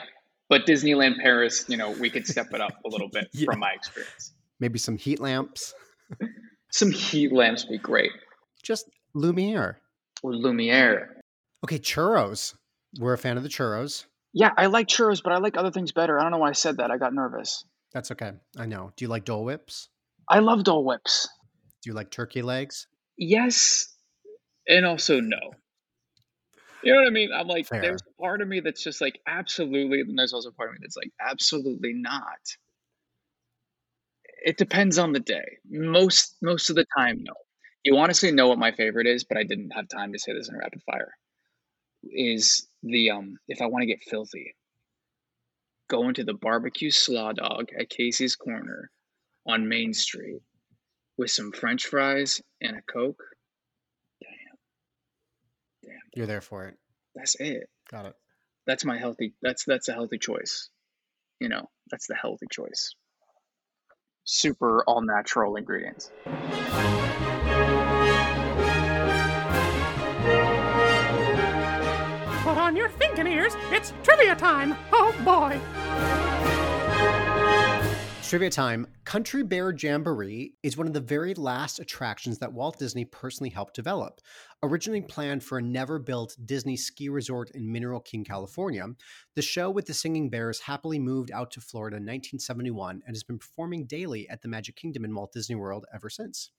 But 0.49 0.65
Disneyland 0.65 1.19
Paris, 1.21 1.65
you 1.67 1.77
know, 1.77 1.91
we 1.91 2.09
could 2.09 2.27
step 2.27 2.47
it 2.53 2.61
up 2.61 2.73
a 2.85 2.89
little 2.89 3.09
bit 3.09 3.27
Yeah. 3.33 3.45
from 3.45 3.59
my 3.59 3.71
experience. 3.71 4.33
Maybe 4.59 4.77
some 4.79 4.97
heat 4.97 5.19
lamps. 5.19 5.73
Some 6.71 6.89
heat 6.91 7.31
lamps 7.31 7.65
would 7.65 7.71
be 7.73 7.77
great. 7.77 8.09
Just 8.63 8.89
Lumiere. 9.13 9.77
Or 10.23 10.33
Lumiere. 10.35 11.21
Okay, 11.63 11.77
churros. 11.77 12.55
We're 12.99 13.13
a 13.13 13.17
fan 13.17 13.37
of 13.37 13.43
the 13.43 13.49
churros. 13.49 14.05
Yeah, 14.33 14.49
I 14.57 14.65
like 14.65 14.87
churros, 14.87 15.21
but 15.23 15.33
I 15.33 15.37
like 15.37 15.55
other 15.55 15.69
things 15.69 15.91
better. 15.91 16.19
I 16.19 16.23
don't 16.23 16.31
know 16.31 16.39
why 16.39 16.49
I 16.49 16.53
said 16.53 16.77
that. 16.77 16.89
I 16.89 16.97
got 16.97 17.13
nervous. 17.13 17.63
That's 17.93 18.09
okay. 18.11 18.31
I 18.57 18.65
know. 18.65 18.91
Do 18.95 19.05
you 19.05 19.09
like 19.09 19.23
Dole 19.23 19.43
Whips? 19.45 19.89
I 20.33 20.39
love 20.39 20.63
Dole 20.63 20.83
Whips. 20.83 21.29
Do 21.83 21.91
you 21.91 21.93
like 21.93 22.09
turkey 22.09 22.41
legs? 22.41 22.87
Yes, 23.19 23.95
and 24.67 24.83
also 24.83 25.19
no. 25.19 25.37
You 26.81 26.91
know 26.91 27.01
what 27.01 27.07
I 27.07 27.11
mean? 27.11 27.29
I'm 27.31 27.47
like, 27.47 27.67
Fair. 27.67 27.81
there's 27.81 28.01
a 28.01 28.19
part 28.19 28.41
of 28.41 28.47
me 28.47 28.59
that's 28.59 28.83
just 28.83 28.99
like, 28.99 29.19
absolutely. 29.27 29.99
And 29.99 30.17
there's 30.17 30.33
also 30.33 30.49
a 30.49 30.53
part 30.53 30.69
of 30.69 30.73
me 30.73 30.79
that's 30.81 30.97
like, 30.97 31.11
absolutely 31.21 31.93
not. 31.93 32.39
It 34.43 34.57
depends 34.57 34.97
on 34.97 35.13
the 35.13 35.19
day. 35.19 35.59
Most 35.69 36.37
most 36.41 36.71
of 36.71 36.77
the 36.77 36.87
time, 36.97 37.19
no. 37.23 37.33
You 37.83 37.95
honestly 37.99 38.31
know 38.31 38.47
what 38.47 38.57
my 38.57 38.71
favorite 38.71 39.05
is, 39.05 39.23
but 39.23 39.37
I 39.37 39.43
didn't 39.43 39.69
have 39.69 39.87
time 39.87 40.13
to 40.13 40.19
say 40.19 40.33
this 40.33 40.49
in 40.49 40.57
rapid 40.57 40.81
fire. 40.81 41.13
Is 42.01 42.67
the 42.81 43.11
um 43.11 43.37
if 43.47 43.61
I 43.61 43.67
want 43.67 43.83
to 43.83 43.87
get 43.87 44.01
filthy, 44.01 44.55
go 45.91 46.07
into 46.09 46.23
the 46.23 46.33
barbecue 46.33 46.89
slaw 46.89 47.33
dog 47.33 47.67
at 47.79 47.91
Casey's 47.91 48.35
Corner 48.35 48.89
on 49.45 49.67
Main 49.67 49.93
Street 49.93 50.41
with 51.17 51.31
some 51.31 51.51
French 51.51 51.85
fries 51.85 52.41
and 52.61 52.77
a 52.77 52.81
Coke. 52.81 53.21
Damn. 54.21 55.89
Damn. 55.91 56.01
You're 56.15 56.27
there 56.27 56.41
for 56.41 56.67
it. 56.67 56.75
That's 57.15 57.35
it. 57.39 57.69
Got 57.91 58.07
it. 58.07 58.15
That's 58.65 58.85
my 58.85 58.97
healthy. 58.97 59.33
That's 59.41 59.65
that's 59.65 59.89
a 59.89 59.93
healthy 59.93 60.17
choice. 60.17 60.69
You 61.39 61.49
know, 61.49 61.69
that's 61.91 62.07
the 62.07 62.15
healthy 62.15 62.47
choice. 62.49 62.95
Super 64.23 64.83
all 64.87 65.01
natural 65.01 65.57
ingredients. 65.57 66.09
Put 72.43 72.57
on 72.57 72.75
your 72.75 72.89
thinking 72.89 73.27
ears. 73.27 73.53
It's 73.71 73.93
trivia 74.03 74.35
time. 74.35 74.75
Oh 74.93 75.13
boy. 75.25 76.32
Trivia 78.23 78.49
time. 78.49 78.87
Country 79.03 79.43
Bear 79.43 79.71
Jamboree 79.71 80.53
is 80.63 80.77
one 80.77 80.87
of 80.87 80.93
the 80.93 81.01
very 81.01 81.33
last 81.33 81.79
attractions 81.79 82.39
that 82.39 82.51
Walt 82.51 82.79
Disney 82.79 83.03
personally 83.03 83.49
helped 83.49 83.75
develop. 83.75 84.21
Originally 84.63 85.01
planned 85.01 85.43
for 85.43 85.57
a 85.57 85.61
never 85.61 85.99
built 85.99 86.35
Disney 86.45 86.77
ski 86.77 87.09
resort 87.09 87.51
in 87.51 87.69
Mineral 87.69 87.99
King, 87.99 88.23
California, 88.23 88.87
the 89.35 89.41
show 89.41 89.69
with 89.69 89.85
the 89.85 89.93
singing 89.93 90.29
bears 90.29 90.61
happily 90.61 90.97
moved 90.99 91.31
out 91.31 91.51
to 91.51 91.61
Florida 91.61 91.97
in 91.97 92.03
1971 92.03 93.03
and 93.05 93.15
has 93.15 93.23
been 93.23 93.37
performing 93.37 93.85
daily 93.85 94.27
at 94.29 94.41
the 94.41 94.47
Magic 94.47 94.77
Kingdom 94.77 95.03
in 95.03 95.13
Walt 95.13 95.33
Disney 95.33 95.55
World 95.55 95.85
ever 95.93 96.09
since. 96.09 96.49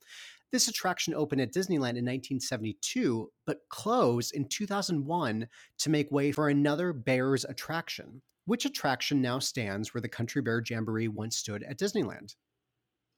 This 0.52 0.68
attraction 0.68 1.14
opened 1.14 1.40
at 1.40 1.52
Disneyland 1.52 1.96
in 1.96 2.04
1972, 2.04 3.32
but 3.46 3.60
closed 3.70 4.34
in 4.34 4.48
2001 4.48 5.48
to 5.78 5.90
make 5.90 6.12
way 6.12 6.30
for 6.30 6.48
another 6.48 6.92
Bears 6.92 7.44
attraction. 7.44 8.22
Which 8.46 8.64
attraction 8.64 9.22
now 9.22 9.38
stands 9.38 9.94
where 9.94 10.02
the 10.02 10.08
Country 10.08 10.42
Bear 10.42 10.62
Jamboree 10.68 11.08
once 11.08 11.36
stood 11.36 11.62
at 11.62 11.78
Disneyland? 11.78 12.34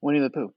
Winnie 0.01 0.20
the 0.20 0.31
Pooh. 0.31 0.55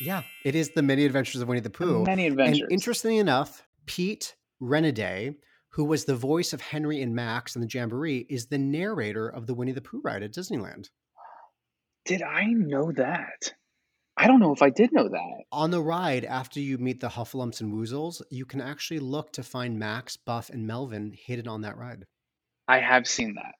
Yeah, 0.00 0.22
it 0.44 0.54
is 0.54 0.70
the 0.70 0.82
Many 0.82 1.04
Adventures 1.04 1.42
of 1.42 1.48
Winnie 1.48 1.60
the 1.60 1.70
Pooh. 1.70 2.04
Many 2.04 2.26
Adventures. 2.26 2.62
And 2.62 2.72
interestingly 2.72 3.18
enough, 3.18 3.62
Pete 3.86 4.34
Renaday, 4.62 5.34
who 5.70 5.84
was 5.84 6.04
the 6.04 6.16
voice 6.16 6.52
of 6.52 6.60
Henry 6.60 7.02
and 7.02 7.14
Max 7.14 7.54
in 7.54 7.60
the 7.60 7.68
Jamboree, 7.70 8.26
is 8.30 8.46
the 8.46 8.58
narrator 8.58 9.28
of 9.28 9.46
the 9.46 9.54
Winnie 9.54 9.72
the 9.72 9.82
Pooh 9.82 10.00
ride 10.02 10.22
at 10.22 10.32
Disneyland. 10.32 10.88
Did 12.04 12.22
I 12.22 12.46
know 12.46 12.92
that? 12.92 13.54
I 14.16 14.26
don't 14.26 14.40
know 14.40 14.52
if 14.52 14.62
I 14.62 14.70
did 14.70 14.92
know 14.92 15.08
that. 15.08 15.44
On 15.52 15.70
the 15.70 15.82
ride, 15.82 16.24
after 16.24 16.60
you 16.60 16.78
meet 16.78 17.00
the 17.00 17.08
Heffalumps 17.08 17.60
and 17.60 17.72
Woozles, 17.72 18.22
you 18.30 18.44
can 18.44 18.60
actually 18.60 19.00
look 19.00 19.32
to 19.34 19.42
find 19.42 19.78
Max, 19.78 20.16
Buff, 20.16 20.50
and 20.50 20.66
Melvin 20.66 21.12
hidden 21.14 21.48
on 21.48 21.62
that 21.62 21.76
ride. 21.76 22.06
I 22.68 22.80
have 22.80 23.06
seen 23.06 23.34
that. 23.34 23.54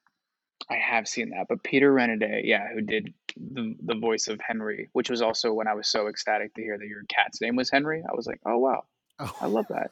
I 0.69 0.75
have 0.75 1.07
seen 1.07 1.31
that. 1.31 1.47
But 1.49 1.63
Peter 1.63 1.93
Renaday, 1.93 2.41
yeah, 2.43 2.67
who 2.73 2.81
did 2.81 3.13
the 3.35 3.75
the 3.81 3.95
voice 3.95 4.27
of 4.27 4.39
Henry, 4.39 4.89
which 4.93 5.09
was 5.09 5.21
also 5.21 5.53
when 5.53 5.67
I 5.67 5.73
was 5.73 5.87
so 5.87 6.07
ecstatic 6.07 6.53
to 6.55 6.61
hear 6.61 6.77
that 6.77 6.87
your 6.87 7.03
cat's 7.09 7.41
name 7.41 7.55
was 7.55 7.69
Henry. 7.69 8.03
I 8.07 8.15
was 8.15 8.27
like, 8.27 8.39
oh 8.45 8.57
wow, 8.57 8.85
oh. 9.19 9.35
I 9.41 9.47
love 9.47 9.67
that. 9.69 9.91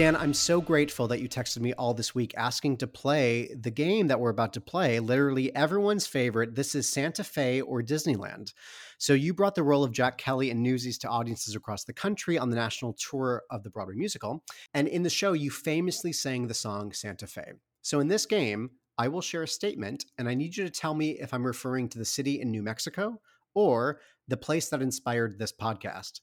Dan, 0.00 0.16
I'm 0.16 0.32
so 0.32 0.62
grateful 0.62 1.08
that 1.08 1.20
you 1.20 1.28
texted 1.28 1.60
me 1.60 1.74
all 1.74 1.92
this 1.92 2.14
week 2.14 2.32
asking 2.34 2.78
to 2.78 2.86
play 2.86 3.54
the 3.54 3.70
game 3.70 4.06
that 4.06 4.18
we're 4.18 4.30
about 4.30 4.54
to 4.54 4.60
play. 4.62 4.98
Literally 4.98 5.54
everyone's 5.54 6.06
favorite. 6.06 6.54
This 6.54 6.74
is 6.74 6.88
Santa 6.88 7.22
Fe 7.22 7.60
or 7.60 7.82
Disneyland. 7.82 8.54
So 8.96 9.12
you 9.12 9.34
brought 9.34 9.54
the 9.54 9.62
role 9.62 9.84
of 9.84 9.92
Jack 9.92 10.16
Kelly 10.16 10.50
and 10.50 10.62
Newsies 10.62 10.96
to 11.00 11.08
audiences 11.10 11.54
across 11.54 11.84
the 11.84 11.92
country 11.92 12.38
on 12.38 12.48
the 12.48 12.56
national 12.56 12.94
tour 12.94 13.42
of 13.50 13.62
the 13.62 13.68
Broadway 13.68 13.94
musical. 13.94 14.42
And 14.72 14.88
in 14.88 15.02
the 15.02 15.10
show, 15.10 15.34
you 15.34 15.50
famously 15.50 16.14
sang 16.14 16.46
the 16.46 16.54
song 16.54 16.94
Santa 16.94 17.26
Fe. 17.26 17.52
So 17.82 18.00
in 18.00 18.08
this 18.08 18.24
game, 18.24 18.70
I 18.96 19.08
will 19.08 19.20
share 19.20 19.42
a 19.42 19.46
statement 19.46 20.06
and 20.16 20.30
I 20.30 20.34
need 20.34 20.56
you 20.56 20.64
to 20.64 20.70
tell 20.70 20.94
me 20.94 21.10
if 21.20 21.34
I'm 21.34 21.46
referring 21.46 21.90
to 21.90 21.98
the 21.98 22.06
city 22.06 22.40
in 22.40 22.50
New 22.50 22.62
Mexico 22.62 23.20
or 23.52 24.00
the 24.28 24.38
place 24.38 24.70
that 24.70 24.80
inspired 24.80 25.38
this 25.38 25.52
podcast. 25.52 26.20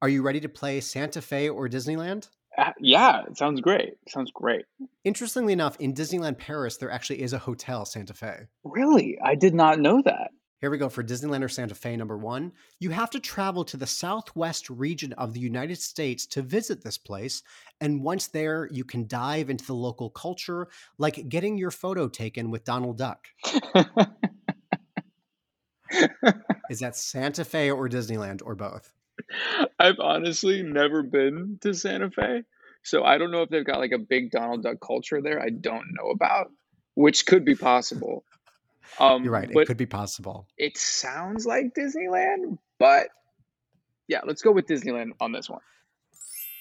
Are 0.00 0.08
you 0.08 0.22
ready 0.22 0.40
to 0.40 0.48
play 0.48 0.80
Santa 0.80 1.20
Fe 1.20 1.50
or 1.50 1.68
Disneyland? 1.68 2.28
Uh, 2.58 2.72
yeah, 2.80 3.22
it 3.28 3.38
sounds 3.38 3.60
great. 3.60 3.94
sounds 4.08 4.32
great. 4.32 4.64
Interestingly 5.04 5.52
enough, 5.52 5.76
in 5.78 5.94
Disneyland 5.94 6.38
Paris, 6.38 6.76
there 6.76 6.90
actually 6.90 7.22
is 7.22 7.32
a 7.32 7.38
hotel 7.38 7.84
Santa 7.84 8.14
Fe. 8.14 8.48
Really? 8.64 9.16
I 9.24 9.36
did 9.36 9.54
not 9.54 9.78
know 9.78 10.02
that. 10.04 10.32
Here 10.60 10.70
we 10.70 10.78
go 10.78 10.88
for 10.88 11.04
Disneyland 11.04 11.44
or 11.44 11.48
Santa 11.48 11.76
Fe 11.76 11.96
number 11.96 12.18
one. 12.18 12.50
You 12.80 12.90
have 12.90 13.10
to 13.10 13.20
travel 13.20 13.64
to 13.66 13.76
the 13.76 13.86
southwest 13.86 14.68
region 14.68 15.12
of 15.12 15.32
the 15.32 15.38
United 15.38 15.78
States 15.78 16.26
to 16.26 16.42
visit 16.42 16.82
this 16.82 16.98
place. 16.98 17.44
And 17.80 18.02
once 18.02 18.26
there, 18.26 18.68
you 18.72 18.84
can 18.84 19.06
dive 19.06 19.50
into 19.50 19.64
the 19.64 19.74
local 19.74 20.10
culture, 20.10 20.66
like 20.98 21.28
getting 21.28 21.58
your 21.58 21.70
photo 21.70 22.08
taken 22.08 22.50
with 22.50 22.64
Donald 22.64 22.98
Duck. 22.98 23.24
is 26.70 26.80
that 26.80 26.96
Santa 26.96 27.44
Fe 27.44 27.70
or 27.70 27.88
Disneyland 27.88 28.42
or 28.44 28.56
both? 28.56 28.92
I've 29.78 29.98
honestly 30.00 30.62
never 30.62 31.02
been 31.02 31.58
to 31.62 31.74
Santa 31.74 32.10
Fe. 32.10 32.42
So 32.82 33.04
I 33.04 33.18
don't 33.18 33.30
know 33.30 33.42
if 33.42 33.50
they've 33.50 33.66
got 33.66 33.78
like 33.78 33.92
a 33.92 33.98
big 33.98 34.30
Donald 34.30 34.62
Duck 34.62 34.78
culture 34.84 35.20
there 35.20 35.40
I 35.40 35.50
don't 35.50 35.86
know 35.92 36.10
about, 36.10 36.50
which 36.94 37.26
could 37.26 37.44
be 37.44 37.54
possible. 37.54 38.24
Um, 38.98 39.24
You're 39.24 39.32
right. 39.32 39.50
It 39.50 39.66
could 39.66 39.76
be 39.76 39.86
possible. 39.86 40.46
It 40.56 40.78
sounds 40.78 41.44
like 41.44 41.74
Disneyland, 41.74 42.58
but 42.78 43.08
yeah, 44.06 44.20
let's 44.24 44.42
go 44.42 44.52
with 44.52 44.66
Disneyland 44.66 45.10
on 45.20 45.32
this 45.32 45.50
one. 45.50 45.60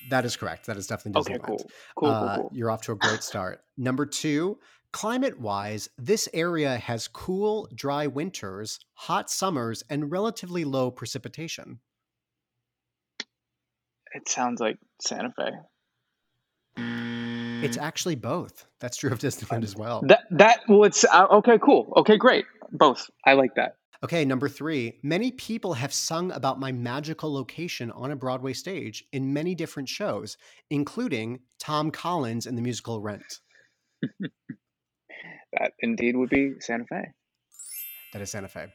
That 0.10 0.26
is 0.26 0.36
correct. 0.36 0.68
That 0.68 0.78
is 0.78 0.88
definitely 0.88 1.22
Disneyland. 1.22 1.36
Okay, 1.36 1.44
cool. 1.46 1.72
Cool, 1.96 2.10
uh, 2.10 2.20
cool, 2.20 2.44
cool. 2.44 2.52
You're 2.54 2.72
off 2.72 2.82
to 2.84 2.92
a 2.92 2.96
great 2.96 3.24
start. 3.24 3.62
Number 3.78 4.06
two, 4.06 4.60
climate 4.92 5.40
wise, 5.40 5.90
this 5.98 6.28
area 6.34 6.78
has 6.78 7.08
cool, 7.08 7.68
dry 7.74 8.08
winters, 8.08 8.80
hot 8.94 9.30
summers, 9.30 9.84
and 9.90 10.12
relatively 10.12 10.66
low 10.66 10.92
precipitation. 10.92 11.80
It 14.18 14.28
sounds 14.28 14.60
like 14.60 14.80
Santa 15.00 15.32
Fe. 15.38 15.52
It's 17.64 17.78
actually 17.78 18.16
both. 18.16 18.66
That's 18.80 18.98
true 18.98 19.12
of 19.12 19.20
Disneyland 19.20 19.64
as 19.64 19.76
well. 19.76 20.02
That 20.08 20.24
that 20.32 20.62
well, 20.68 20.86
it's 20.86 21.06
uh, 21.06 21.28
okay. 21.34 21.60
Cool. 21.64 21.94
Okay, 21.98 22.18
great. 22.18 22.46
Both. 22.72 23.12
I 23.28 23.34
like 23.34 23.54
that. 23.58 23.76
Okay, 24.04 24.26
number 24.26 24.50
three. 24.50 25.00
Many 25.04 25.32
people 25.32 25.76
have 25.76 25.94
sung 25.94 26.32
about 26.32 26.60
my 26.60 26.72
magical 26.72 27.32
location 27.32 27.92
on 27.92 28.10
a 28.10 28.16
Broadway 28.16 28.54
stage 28.54 29.06
in 29.12 29.34
many 29.34 29.54
different 29.54 29.88
shows, 29.88 30.36
including 30.72 31.40
Tom 31.60 31.92
Collins 31.92 32.48
in 32.48 32.56
the 32.56 32.62
musical 32.64 33.00
Rent. 33.00 33.42
that 35.54 35.74
indeed 35.80 36.16
would 36.16 36.30
be 36.30 36.54
Santa 36.60 36.86
Fe. 36.90 37.04
That 38.14 38.24
is 38.24 38.32
Santa 38.32 38.48
Fe. 38.48 38.66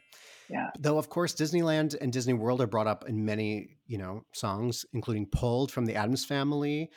Yeah. 0.52 0.70
Though 0.78 0.98
of 0.98 1.08
course 1.08 1.34
Disneyland 1.34 1.96
and 2.00 2.12
Disney 2.12 2.34
World 2.34 2.60
are 2.60 2.66
brought 2.66 2.86
up 2.86 3.08
in 3.08 3.24
many, 3.24 3.78
you 3.86 3.98
know, 3.98 4.24
songs, 4.32 4.84
including 4.92 5.26
"Pulled" 5.26 5.72
from 5.72 5.86
the 5.86 5.94
Addams 5.94 6.24
Family, 6.24 6.90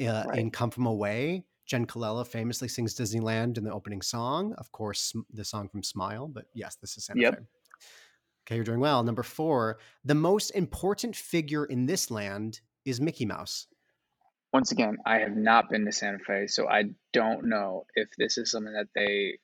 uh, 0.00 0.24
right. 0.26 0.38
in 0.38 0.50
"Come 0.50 0.70
From 0.70 0.86
Away." 0.86 1.44
Jenn 1.66 1.86
Colella 1.86 2.26
famously 2.26 2.68
sings 2.68 2.94
Disneyland 2.94 3.58
in 3.58 3.64
the 3.64 3.72
opening 3.72 4.02
song. 4.02 4.54
Of 4.58 4.70
course, 4.72 5.12
the 5.32 5.44
song 5.44 5.68
from 5.68 5.82
Smile, 5.82 6.28
but 6.28 6.46
yes, 6.54 6.76
this 6.76 6.96
is 6.96 7.04
Santa 7.06 7.20
yep. 7.20 7.34
Fe. 7.34 7.40
Okay, 8.46 8.54
you're 8.56 8.64
doing 8.64 8.80
well. 8.80 9.02
Number 9.02 9.24
four, 9.24 9.78
the 10.04 10.14
most 10.14 10.50
important 10.50 11.16
figure 11.16 11.64
in 11.64 11.86
this 11.86 12.10
land 12.10 12.60
is 12.84 13.00
Mickey 13.00 13.24
Mouse. 13.24 13.66
Once 14.52 14.70
again, 14.70 14.96
I 15.04 15.18
have 15.18 15.36
not 15.36 15.68
been 15.68 15.84
to 15.84 15.92
Santa 15.92 16.18
Fe, 16.24 16.46
so 16.46 16.68
I 16.68 16.84
don't 17.12 17.46
know 17.48 17.86
if 17.94 18.08
this 18.16 18.38
is 18.38 18.52
something 18.52 18.72
that 18.72 18.88
they 18.94 19.38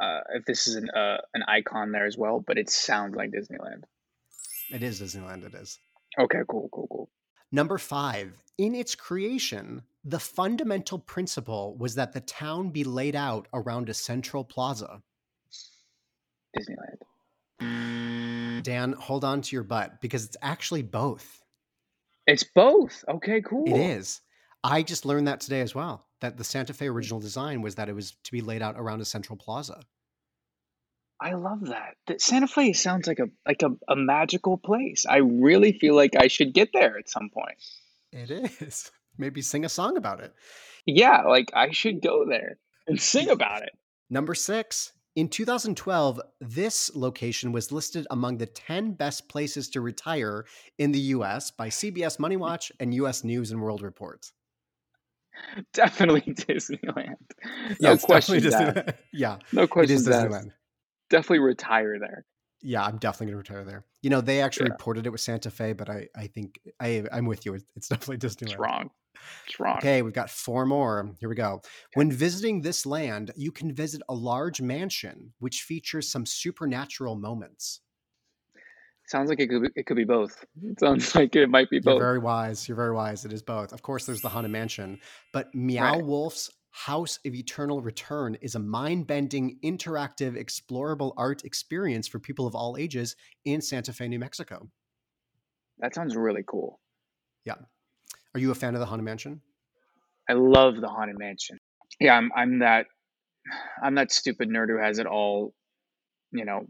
uh, 0.00 0.20
if 0.34 0.44
this 0.44 0.66
is 0.66 0.76
an 0.76 0.90
uh, 0.90 1.18
an 1.34 1.42
icon 1.48 1.92
there 1.92 2.06
as 2.06 2.16
well, 2.16 2.42
but 2.46 2.58
it 2.58 2.70
sounds 2.70 3.14
like 3.16 3.30
Disneyland. 3.30 3.84
It 4.70 4.82
is 4.82 5.00
Disneyland. 5.00 5.46
It 5.46 5.54
is. 5.54 5.78
Okay, 6.18 6.40
cool, 6.48 6.68
cool, 6.72 6.86
cool. 6.90 7.10
Number 7.50 7.78
five, 7.78 8.36
in 8.58 8.74
its 8.74 8.94
creation, 8.94 9.82
the 10.04 10.18
fundamental 10.18 10.98
principle 10.98 11.76
was 11.78 11.94
that 11.94 12.12
the 12.12 12.20
town 12.20 12.70
be 12.70 12.84
laid 12.84 13.16
out 13.16 13.48
around 13.54 13.88
a 13.88 13.94
central 13.94 14.44
plaza. 14.44 15.02
Disneyland. 16.56 17.02
Dan, 18.62 18.92
hold 18.92 19.24
on 19.24 19.40
to 19.42 19.56
your 19.56 19.62
butt 19.62 20.00
because 20.00 20.24
it's 20.24 20.36
actually 20.42 20.82
both. 20.82 21.42
It's 22.26 22.44
both. 22.44 23.04
Okay, 23.08 23.40
cool. 23.40 23.66
It 23.66 23.78
is. 23.78 24.20
I 24.62 24.82
just 24.82 25.06
learned 25.06 25.28
that 25.28 25.40
today 25.40 25.60
as 25.60 25.74
well. 25.74 26.07
That 26.20 26.36
the 26.36 26.44
Santa 26.44 26.72
Fe 26.72 26.86
mm. 26.86 26.90
original 26.92 27.20
design 27.20 27.62
was 27.62 27.76
that 27.76 27.88
it 27.88 27.94
was 27.94 28.16
to 28.24 28.32
be 28.32 28.40
laid 28.40 28.62
out 28.62 28.74
around 28.76 29.00
a 29.00 29.04
central 29.04 29.36
plaza. 29.36 29.82
I 31.20 31.32
love 31.32 31.66
that. 31.66 32.20
Santa 32.20 32.46
Fe 32.46 32.72
sounds 32.72 33.06
like 33.06 33.18
a 33.18 33.28
like 33.46 33.62
a, 33.62 33.70
a 33.88 33.96
magical 33.96 34.56
place. 34.56 35.04
I 35.08 35.18
really 35.18 35.72
feel 35.72 35.96
like 35.96 36.14
I 36.16 36.28
should 36.28 36.54
get 36.54 36.70
there 36.72 36.96
at 36.98 37.08
some 37.08 37.30
point. 37.32 37.58
It 38.12 38.30
is. 38.30 38.90
Maybe 39.18 39.42
sing 39.42 39.64
a 39.64 39.68
song 39.68 39.96
about 39.96 40.20
it. 40.20 40.32
Yeah, 40.86 41.22
like 41.22 41.50
I 41.54 41.72
should 41.72 42.02
go 42.02 42.24
there 42.28 42.58
and 42.86 43.00
sing 43.00 43.30
about 43.30 43.62
it. 43.62 43.72
Number 44.08 44.34
six. 44.34 44.92
In 45.16 45.28
2012, 45.28 46.20
this 46.40 46.94
location 46.94 47.50
was 47.50 47.72
listed 47.72 48.06
among 48.08 48.38
the 48.38 48.46
10 48.46 48.92
best 48.92 49.28
places 49.28 49.68
to 49.70 49.80
retire 49.80 50.44
in 50.78 50.92
the 50.92 51.00
US 51.16 51.50
by 51.50 51.70
CBS 51.70 52.16
mm. 52.16 52.20
Money 52.20 52.36
Watch 52.36 52.70
and 52.78 52.94
US 52.94 53.24
News 53.24 53.50
and 53.50 53.60
World 53.60 53.82
Report. 53.82 54.30
definitely 55.72 56.22
Disneyland. 56.22 57.16
No 57.80 57.92
yeah, 57.92 57.96
question. 57.96 58.40
Disneyland. 58.40 58.94
yeah, 59.12 59.38
no 59.52 59.66
question. 59.66 59.96
It 59.96 60.00
is 60.00 60.08
Disneyland. 60.08 60.52
Definitely 61.10 61.40
retire 61.40 61.98
there. 61.98 62.24
Yeah, 62.60 62.84
I'm 62.84 62.98
definitely 62.98 63.26
gonna 63.26 63.38
retire 63.38 63.64
there. 63.64 63.84
You 64.02 64.10
know, 64.10 64.20
they 64.20 64.40
actually 64.40 64.66
yeah. 64.66 64.72
reported 64.72 65.06
it 65.06 65.10
was 65.10 65.22
Santa 65.22 65.50
Fe, 65.50 65.72
but 65.72 65.88
I, 65.88 66.08
I 66.16 66.26
think 66.26 66.60
I, 66.80 67.04
I'm 67.12 67.26
with 67.26 67.46
you. 67.46 67.54
It's 67.76 67.88
definitely 67.88 68.18
Disneyland. 68.18 68.42
It's 68.42 68.58
wrong. 68.58 68.90
It's 69.46 69.58
wrong. 69.58 69.78
Okay, 69.78 70.02
we've 70.02 70.12
got 70.12 70.30
four 70.30 70.66
more. 70.66 71.14
Here 71.18 71.28
we 71.28 71.34
go. 71.34 71.60
When 71.94 72.10
visiting 72.10 72.60
this 72.60 72.86
land, 72.86 73.32
you 73.36 73.52
can 73.52 73.72
visit 73.74 74.02
a 74.08 74.14
large 74.14 74.60
mansion 74.60 75.32
which 75.38 75.62
features 75.62 76.10
some 76.10 76.26
supernatural 76.26 77.16
moments. 77.16 77.80
Sounds 79.08 79.30
like 79.30 79.40
it 79.40 79.48
could 79.48 79.62
be, 79.62 79.68
it 79.74 79.86
could 79.86 79.96
be 79.96 80.04
both. 80.04 80.44
It 80.62 80.78
sounds 80.78 81.14
like 81.14 81.34
it 81.34 81.48
might 81.48 81.70
be 81.70 81.80
both. 81.80 81.94
You're 81.94 82.04
very 82.04 82.18
wise. 82.18 82.68
You're 82.68 82.76
very 82.76 82.94
wise. 82.94 83.24
It 83.24 83.32
is 83.32 83.42
both. 83.42 83.72
Of 83.72 83.80
course, 83.80 84.04
there's 84.04 84.20
the 84.20 84.28
Haunted 84.28 84.52
Mansion, 84.52 85.00
but 85.32 85.54
Meow 85.54 85.94
right. 85.94 86.04
Wolf's 86.04 86.50
House 86.70 87.18
of 87.24 87.34
Eternal 87.34 87.80
Return 87.80 88.36
is 88.42 88.54
a 88.54 88.58
mind-bending, 88.58 89.58
interactive, 89.64 90.36
explorable 90.36 91.14
art 91.16 91.42
experience 91.44 92.06
for 92.06 92.18
people 92.18 92.46
of 92.46 92.54
all 92.54 92.76
ages 92.78 93.16
in 93.46 93.62
Santa 93.62 93.94
Fe, 93.94 94.08
New 94.08 94.18
Mexico. 94.18 94.68
That 95.78 95.94
sounds 95.94 96.14
really 96.14 96.44
cool. 96.46 96.78
Yeah. 97.46 97.54
Are 98.34 98.40
you 98.40 98.50
a 98.50 98.54
fan 98.54 98.74
of 98.74 98.80
the 98.80 98.86
Haunted 98.86 99.06
Mansion? 99.06 99.40
I 100.28 100.34
love 100.34 100.76
the 100.80 100.88
Haunted 100.88 101.16
Mansion. 101.18 101.58
Yeah, 101.98 102.14
I'm 102.14 102.30
I'm 102.36 102.58
that 102.58 102.86
I'm 103.82 103.94
that 103.94 104.12
stupid 104.12 104.50
nerd 104.50 104.68
who 104.68 104.78
has 104.78 104.98
it 104.98 105.06
all, 105.06 105.54
you 106.30 106.44
know, 106.44 106.66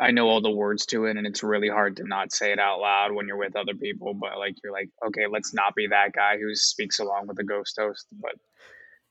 I 0.00 0.10
know 0.10 0.28
all 0.28 0.40
the 0.40 0.50
words 0.50 0.86
to 0.86 1.04
it 1.06 1.16
and 1.16 1.26
it's 1.26 1.42
really 1.42 1.68
hard 1.68 1.96
to 1.96 2.04
not 2.04 2.32
say 2.32 2.52
it 2.52 2.58
out 2.58 2.80
loud 2.80 3.12
when 3.12 3.28
you're 3.28 3.36
with 3.36 3.56
other 3.56 3.74
people, 3.74 4.14
but 4.14 4.38
like 4.38 4.54
you're 4.62 4.72
like, 4.72 4.88
okay, 5.06 5.26
let's 5.30 5.52
not 5.52 5.74
be 5.74 5.88
that 5.88 6.12
guy 6.12 6.38
who 6.38 6.54
speaks 6.54 6.98
along 6.98 7.26
with 7.26 7.36
the 7.36 7.44
ghost 7.44 7.76
host, 7.78 8.06
but 8.20 8.32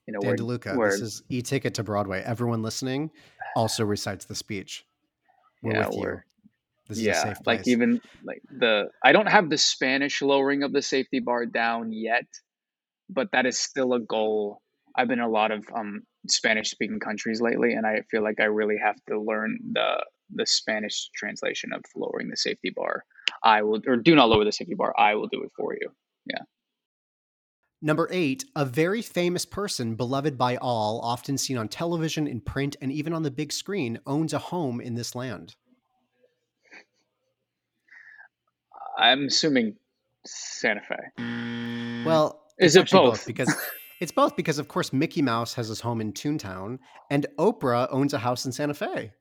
you 0.07 0.13
know, 0.13 0.19
Dan 0.21 0.31
we're, 0.31 0.35
DeLuca, 0.37 0.77
we're 0.77 0.89
this 0.89 1.01
is 1.01 1.23
e-ticket 1.29 1.75
to 1.75 1.83
Broadway. 1.83 2.23
Everyone 2.25 2.63
listening 2.63 3.11
also 3.55 3.85
recites 3.85 4.25
the 4.25 4.35
speech. 4.35 4.85
We're 5.61 5.73
Yeah, 5.73 5.87
with 5.87 5.97
you. 5.97 6.21
This 6.87 6.97
is 6.97 7.07
a 7.07 7.09
yeah, 7.09 7.33
like 7.45 7.67
even 7.67 8.01
like 8.23 8.41
the 8.49 8.89
I 9.03 9.11
don't 9.11 9.27
have 9.27 9.49
the 9.49 9.57
Spanish 9.57 10.21
lowering 10.21 10.63
of 10.63 10.73
the 10.73 10.81
safety 10.81 11.19
bar 11.19 11.45
down 11.45 11.93
yet, 11.93 12.25
but 13.09 13.31
that 13.31 13.45
is 13.45 13.59
still 13.59 13.93
a 13.93 13.99
goal. 13.99 14.61
I've 14.95 15.07
been 15.07 15.19
in 15.19 15.25
a 15.25 15.29
lot 15.29 15.51
of 15.51 15.63
um 15.73 16.01
Spanish 16.27 16.71
speaking 16.71 16.99
countries 16.99 17.39
lately, 17.39 17.73
and 17.73 17.85
I 17.85 18.01
feel 18.09 18.23
like 18.23 18.39
I 18.39 18.45
really 18.45 18.77
have 18.83 18.97
to 19.07 19.21
learn 19.21 19.59
the 19.71 20.03
the 20.33 20.45
Spanish 20.45 21.09
translation 21.15 21.73
of 21.73 21.81
lowering 21.95 22.29
the 22.29 22.37
safety 22.37 22.71
bar. 22.75 23.05
I 23.43 23.61
will 23.63 23.81
or 23.87 23.97
do 23.97 24.15
not 24.15 24.29
lower 24.29 24.45
the 24.45 24.51
safety 24.51 24.75
bar. 24.75 24.93
I 24.97 25.15
will 25.15 25.27
do 25.27 25.43
it 25.43 25.51
for 25.55 25.73
you. 25.73 25.89
Yeah. 26.25 26.43
Number 27.83 28.07
eight, 28.11 28.45
a 28.55 28.63
very 28.63 29.01
famous 29.01 29.43
person, 29.43 29.95
beloved 29.95 30.37
by 30.37 30.57
all, 30.57 30.99
often 31.01 31.35
seen 31.37 31.57
on 31.57 31.67
television, 31.67 32.27
in 32.27 32.39
print, 32.39 32.75
and 32.79 32.91
even 32.91 33.11
on 33.11 33.23
the 33.23 33.31
big 33.31 33.51
screen, 33.51 33.99
owns 34.05 34.33
a 34.33 34.37
home 34.37 34.79
in 34.79 34.93
this 34.93 35.15
land. 35.15 35.55
I'm 38.99 39.25
assuming 39.25 39.77
Santa 40.27 40.81
Fe. 40.81 42.03
Well, 42.05 42.43
Is 42.59 42.75
it 42.75 42.81
actually 42.81 43.09
both? 43.09 43.25
Because 43.25 43.51
it's 43.99 44.11
both 44.11 44.35
because, 44.35 44.59
of 44.59 44.67
course, 44.67 44.93
Mickey 44.93 45.23
Mouse 45.23 45.55
has 45.55 45.67
his 45.67 45.81
home 45.81 46.01
in 46.01 46.13
Toontown, 46.13 46.77
and 47.09 47.25
Oprah 47.39 47.87
owns 47.89 48.13
a 48.13 48.19
house 48.19 48.45
in 48.45 48.51
Santa 48.51 48.75
Fe. 48.75 49.11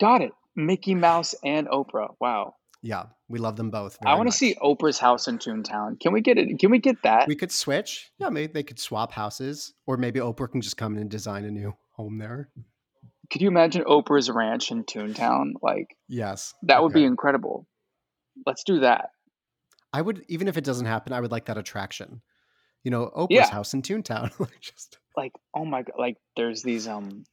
Got 0.00 0.22
it. 0.22 0.32
Mickey 0.56 0.94
Mouse 0.94 1.34
and 1.44 1.68
Oprah. 1.68 2.14
Wow. 2.20 2.54
Yeah, 2.82 3.06
we 3.28 3.38
love 3.38 3.56
them 3.56 3.70
both. 3.70 3.98
I 4.04 4.14
want 4.14 4.30
to 4.30 4.36
see 4.36 4.54
Oprah's 4.54 4.98
house 4.98 5.28
in 5.28 5.38
Toontown. 5.38 6.00
Can 6.00 6.12
we 6.12 6.22
get 6.22 6.38
it? 6.38 6.58
Can 6.58 6.70
we 6.70 6.78
get 6.78 7.02
that? 7.02 7.28
We 7.28 7.36
could 7.36 7.52
switch. 7.52 8.10
Yeah, 8.18 8.30
maybe 8.30 8.52
they 8.52 8.62
could 8.62 8.78
swap 8.78 9.12
houses, 9.12 9.74
or 9.86 9.98
maybe 9.98 10.18
Oprah 10.20 10.50
can 10.50 10.62
just 10.62 10.78
come 10.78 10.94
in 10.94 11.02
and 11.02 11.10
design 11.10 11.44
a 11.44 11.50
new 11.50 11.74
home 11.92 12.16
there. 12.16 12.48
Could 13.30 13.42
you 13.42 13.48
imagine 13.48 13.84
Oprah's 13.84 14.30
ranch 14.30 14.70
in 14.70 14.84
Toontown? 14.84 15.52
Like 15.62 15.94
Yes, 16.08 16.54
that 16.62 16.82
would 16.82 16.94
be 16.94 17.04
incredible. 17.04 17.66
Let's 18.46 18.64
do 18.64 18.80
that. 18.80 19.10
I 19.92 20.00
would 20.00 20.24
even 20.28 20.48
if 20.48 20.56
it 20.56 20.64
doesn't 20.64 20.86
happen, 20.86 21.12
I 21.12 21.20
would 21.20 21.30
like 21.30 21.46
that 21.46 21.58
attraction. 21.58 22.22
You 22.82 22.90
know, 22.90 23.10
Oprah's 23.14 23.28
Yeah. 23.30 23.50
house 23.50 23.74
in 23.74 23.82
Toontown. 23.82 24.32
Like, 24.40 24.60
just 24.60 24.98
Like 25.16 25.32
oh 25.54 25.66
my 25.66 25.82
god, 25.82 25.96
like 25.98 26.16
there's 26.36 26.62
these 26.62 26.88
um 26.88 27.24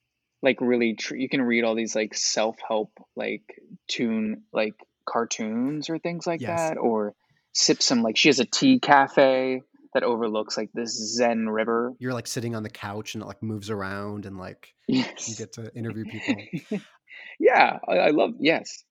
like 0.42 0.58
really 0.62 0.96
tr- 0.96 1.16
you 1.16 1.30
can 1.30 1.42
read 1.42 1.64
all 1.64 1.76
these 1.76 1.96
like 1.96 2.14
self-help 2.16 2.92
like 3.16 3.44
tune 3.88 4.44
like 4.54 4.76
cartoons 5.08 5.90
or 5.90 5.98
things 6.00 6.28
like 6.28 6.42
Yes. 6.42 6.70
that 6.72 6.78
or 6.78 7.14
sip 7.54 7.82
some 7.82 8.04
like 8.04 8.18
she 8.18 8.30
has 8.30 8.40
a 8.40 8.46
tea 8.46 8.80
cafe 8.80 9.62
that 9.94 10.04
overlooks 10.04 10.58
like 10.58 10.70
this 10.74 10.92
Zen 11.16 11.50
river. 11.50 11.94
you're 11.98 12.14
like 12.14 12.28
sitting 12.28 12.56
on 12.56 12.62
the 12.64 12.70
couch 12.70 13.16
and 13.16 13.24
it 13.24 13.28
like 13.28 13.42
moves 13.42 13.70
around 13.70 14.26
and 14.26 14.38
like 14.38 14.74
you 14.88 15.04
get 15.38 15.54
to 15.54 15.74
interview 15.76 16.04
people. 16.06 16.36
yeah, 17.40 17.80
I, 17.88 17.94
I 17.98 18.10
love 18.12 18.32
yes. 18.40 18.84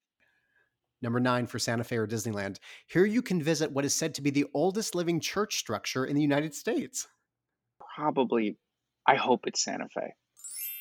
Number 1.03 1.21
nine 1.21 1.47
for 1.47 1.59
Santa 1.59 1.85
Fe 1.85 1.99
or 1.99 2.07
Disneyland. 2.07 2.57
Here 2.89 3.05
you 3.05 3.23
can 3.23 3.41
visit 3.43 3.71
what 3.71 3.85
is 3.85 3.95
said 3.95 4.15
to 4.15 4.23
be 4.23 4.31
the 4.31 4.47
oldest 4.55 4.95
living 4.95 5.21
church 5.21 5.57
structure 5.59 6.05
in 6.07 6.17
the 6.17 6.23
United 6.23 6.55
States. 6.55 7.07
Probably 7.95 8.57
I 9.07 9.17
hope 9.17 9.47
it's 9.47 9.63
Santa 9.63 9.87
Fe. 9.95 10.15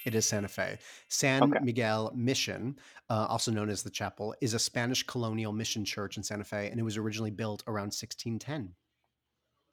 It 0.05 0.15
is 0.15 0.25
Santa 0.25 0.47
Fe. 0.47 0.79
San 1.09 1.55
Okay. 1.55 1.59
Miguel 1.59 2.13
Mission, 2.15 2.79
uh, 3.09 3.25
also 3.27 3.51
known 3.51 3.69
as 3.69 3.83
the 3.83 3.89
chapel, 3.89 4.33
is 4.39 4.53
a 4.53 4.59
Spanish 4.59 5.03
colonial 5.03 5.51
mission 5.51 5.83
church 5.83 6.15
in 6.15 6.23
Santa 6.23 6.45
Fe, 6.45 6.69
and 6.69 6.79
it 6.79 6.83
was 6.83 6.95
originally 6.97 7.31
built 7.31 7.61
around 7.67 7.93
1610, 7.93 8.75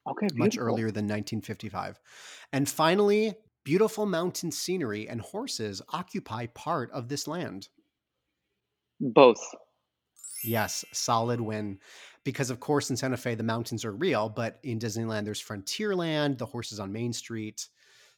Okay, 0.07 0.29
much 0.35 0.59
earlier 0.59 0.91
than 0.91 1.07
1955. 1.07 2.01
And 2.53 2.69
finally, 2.69 3.35
beautiful 3.65 4.07
mountain 4.07 4.51
scenery 4.51 5.09
and 5.09 5.21
horses 5.21 5.83
occupy 5.91 6.47
part 6.47 6.91
of 6.93 7.09
this 7.09 7.27
land. 7.29 7.69
Both. 9.01 9.55
Yes, 10.45 10.85
solid 10.93 11.41
win. 11.41 11.79
Because, 12.25 12.51
of 12.51 12.61
course, 12.61 12.91
in 12.91 12.97
Santa 12.97 13.17
Fe, 13.17 13.35
the 13.35 13.43
mountains 13.43 13.85
are 13.85 13.93
real, 13.93 14.29
but 14.29 14.59
in 14.63 14.79
Disneyland, 14.79 15.25
there's 15.25 15.43
Frontierland, 15.43 16.39
the 16.39 16.47
horses 16.47 16.81
on 16.81 16.93
Main 16.93 17.13
Street. 17.13 17.69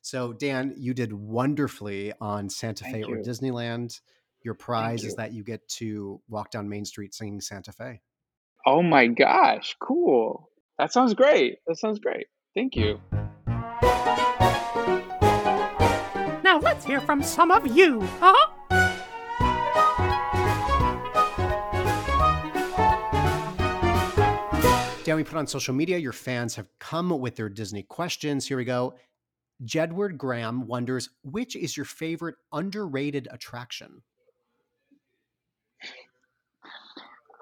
So, 0.05 0.35
Dan, 0.35 0.75
you 0.77 0.93
did 0.93 1.15
wonderfully 1.15 2.13
on 2.21 2.51
Santa 2.51 2.85
Fe 2.85 2.93
Thank 2.93 3.09
or 3.09 3.17
you. 3.17 3.23
Disneyland. 3.23 4.03
Your 4.43 4.53
prize 4.53 5.03
is 5.03 5.13
you. 5.13 5.17
that 5.17 5.33
you 5.33 5.43
get 5.43 5.67
to 5.79 6.21
walk 6.29 6.51
down 6.51 6.69
Main 6.69 6.85
Street 6.85 7.15
singing 7.15 7.41
Santa 7.41 7.73
Fe. 7.73 8.03
Oh 8.67 8.83
my 8.83 9.07
gosh, 9.07 9.75
cool. 9.81 10.51
That 10.79 10.93
sounds 10.93 11.15
great. 11.15 11.57
That 11.67 11.77
sounds 11.77 12.01
great. 12.01 12.27
Thank 12.55 12.77
you. 12.77 13.01
Now 16.43 16.59
let's 16.59 16.85
hear 16.85 17.01
from 17.01 17.23
some 17.23 17.51
of 17.51 17.75
you, 17.75 18.03
huh? 18.21 18.51
Dan, 25.05 25.17
we 25.17 25.25
put 25.25 25.39
on 25.39 25.47
social 25.47 25.73
media. 25.73 25.97
Your 25.97 26.13
fans 26.13 26.57
have 26.57 26.69
come 26.79 27.09
with 27.09 27.37
their 27.37 27.49
Disney 27.49 27.83
questions. 27.83 28.47
Here 28.47 28.59
we 28.59 28.67
go. 28.67 28.95
Jedward 29.65 30.17
Graham 30.19 30.67
wonders 30.67 31.09
which 31.23 31.57
is 31.57 31.77
your 31.77 31.87
favorite 31.87 32.37
underrated 32.53 33.29
attraction? 33.31 34.03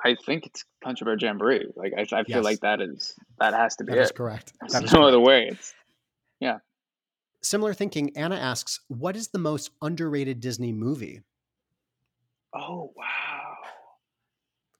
I 0.04 0.16
think 0.26 0.46
it's 0.46 0.64
Country 0.82 1.04
Bear 1.04 1.16
Jamboree. 1.18 1.68
Like 1.76 1.92
I, 1.96 2.02
I 2.02 2.24
feel 2.24 2.36
Yes. 2.38 2.44
like 2.44 2.60
that 2.60 2.80
is 2.80 3.14
that 3.38 3.54
has 3.54 3.76
to 3.76 3.84
be 3.84 3.92
That 3.92 4.00
is 4.02 4.10
it. 4.10 4.16
correct. 4.16 4.52
There's 4.60 4.72
That 4.72 4.84
is 4.84 4.92
no 4.92 5.02
other 5.06 5.20
way. 5.20 5.48
It's 5.50 5.74
yeah. 6.40 6.58
Similar 7.40 7.74
thinking, 7.74 8.16
Anna 8.16 8.36
asks, 8.36 8.80
what 8.88 9.16
is 9.16 9.28
the 9.28 9.38
most 9.38 9.70
underrated 9.80 10.40
Disney 10.40 10.72
movie? 10.72 11.22
Oh 12.54 12.92
wow. 12.96 13.54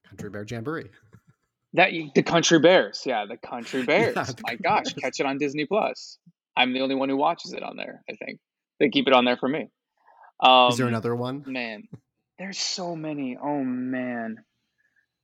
Country 0.09 0.29
Bear 0.31 0.45
Jamboree. 0.49 0.91
That 1.75 1.91
the 2.15 2.23
Country 2.23 2.59
Bears. 2.59 3.03
Yeah, 3.07 3.25
the 3.25 3.37
Country 3.37 3.83
Bears. 3.87 4.15
Yeah, 4.17 4.25
the 4.25 4.35
my 4.47 4.57
gosh, 4.57 4.85
Bears. 4.85 4.95
catch 5.01 5.21
it 5.21 5.27
on 5.27 5.39
Disney 5.39 5.65
Plus. 5.67 6.19
I'm 6.57 6.73
the 6.73 6.81
only 6.81 6.95
one 6.95 7.09
who 7.09 7.17
watches 7.17 7.53
it 7.53 7.63
on 7.63 7.77
there. 7.77 8.03
I 8.09 8.15
think 8.15 8.39
they 8.79 8.91
keep 8.91 9.07
it 9.07 9.15
on 9.15 9.25
there 9.25 9.37
for 9.37 9.49
me. 9.49 9.69
Um, 10.41 10.71
is 10.71 10.79
there 10.79 10.89
another 10.89 11.15
one? 11.15 11.45
Man, 11.47 11.85
there's 12.39 12.59
so 12.59 12.97
many. 12.97 13.37
Oh 13.43 13.63
man, 13.63 14.45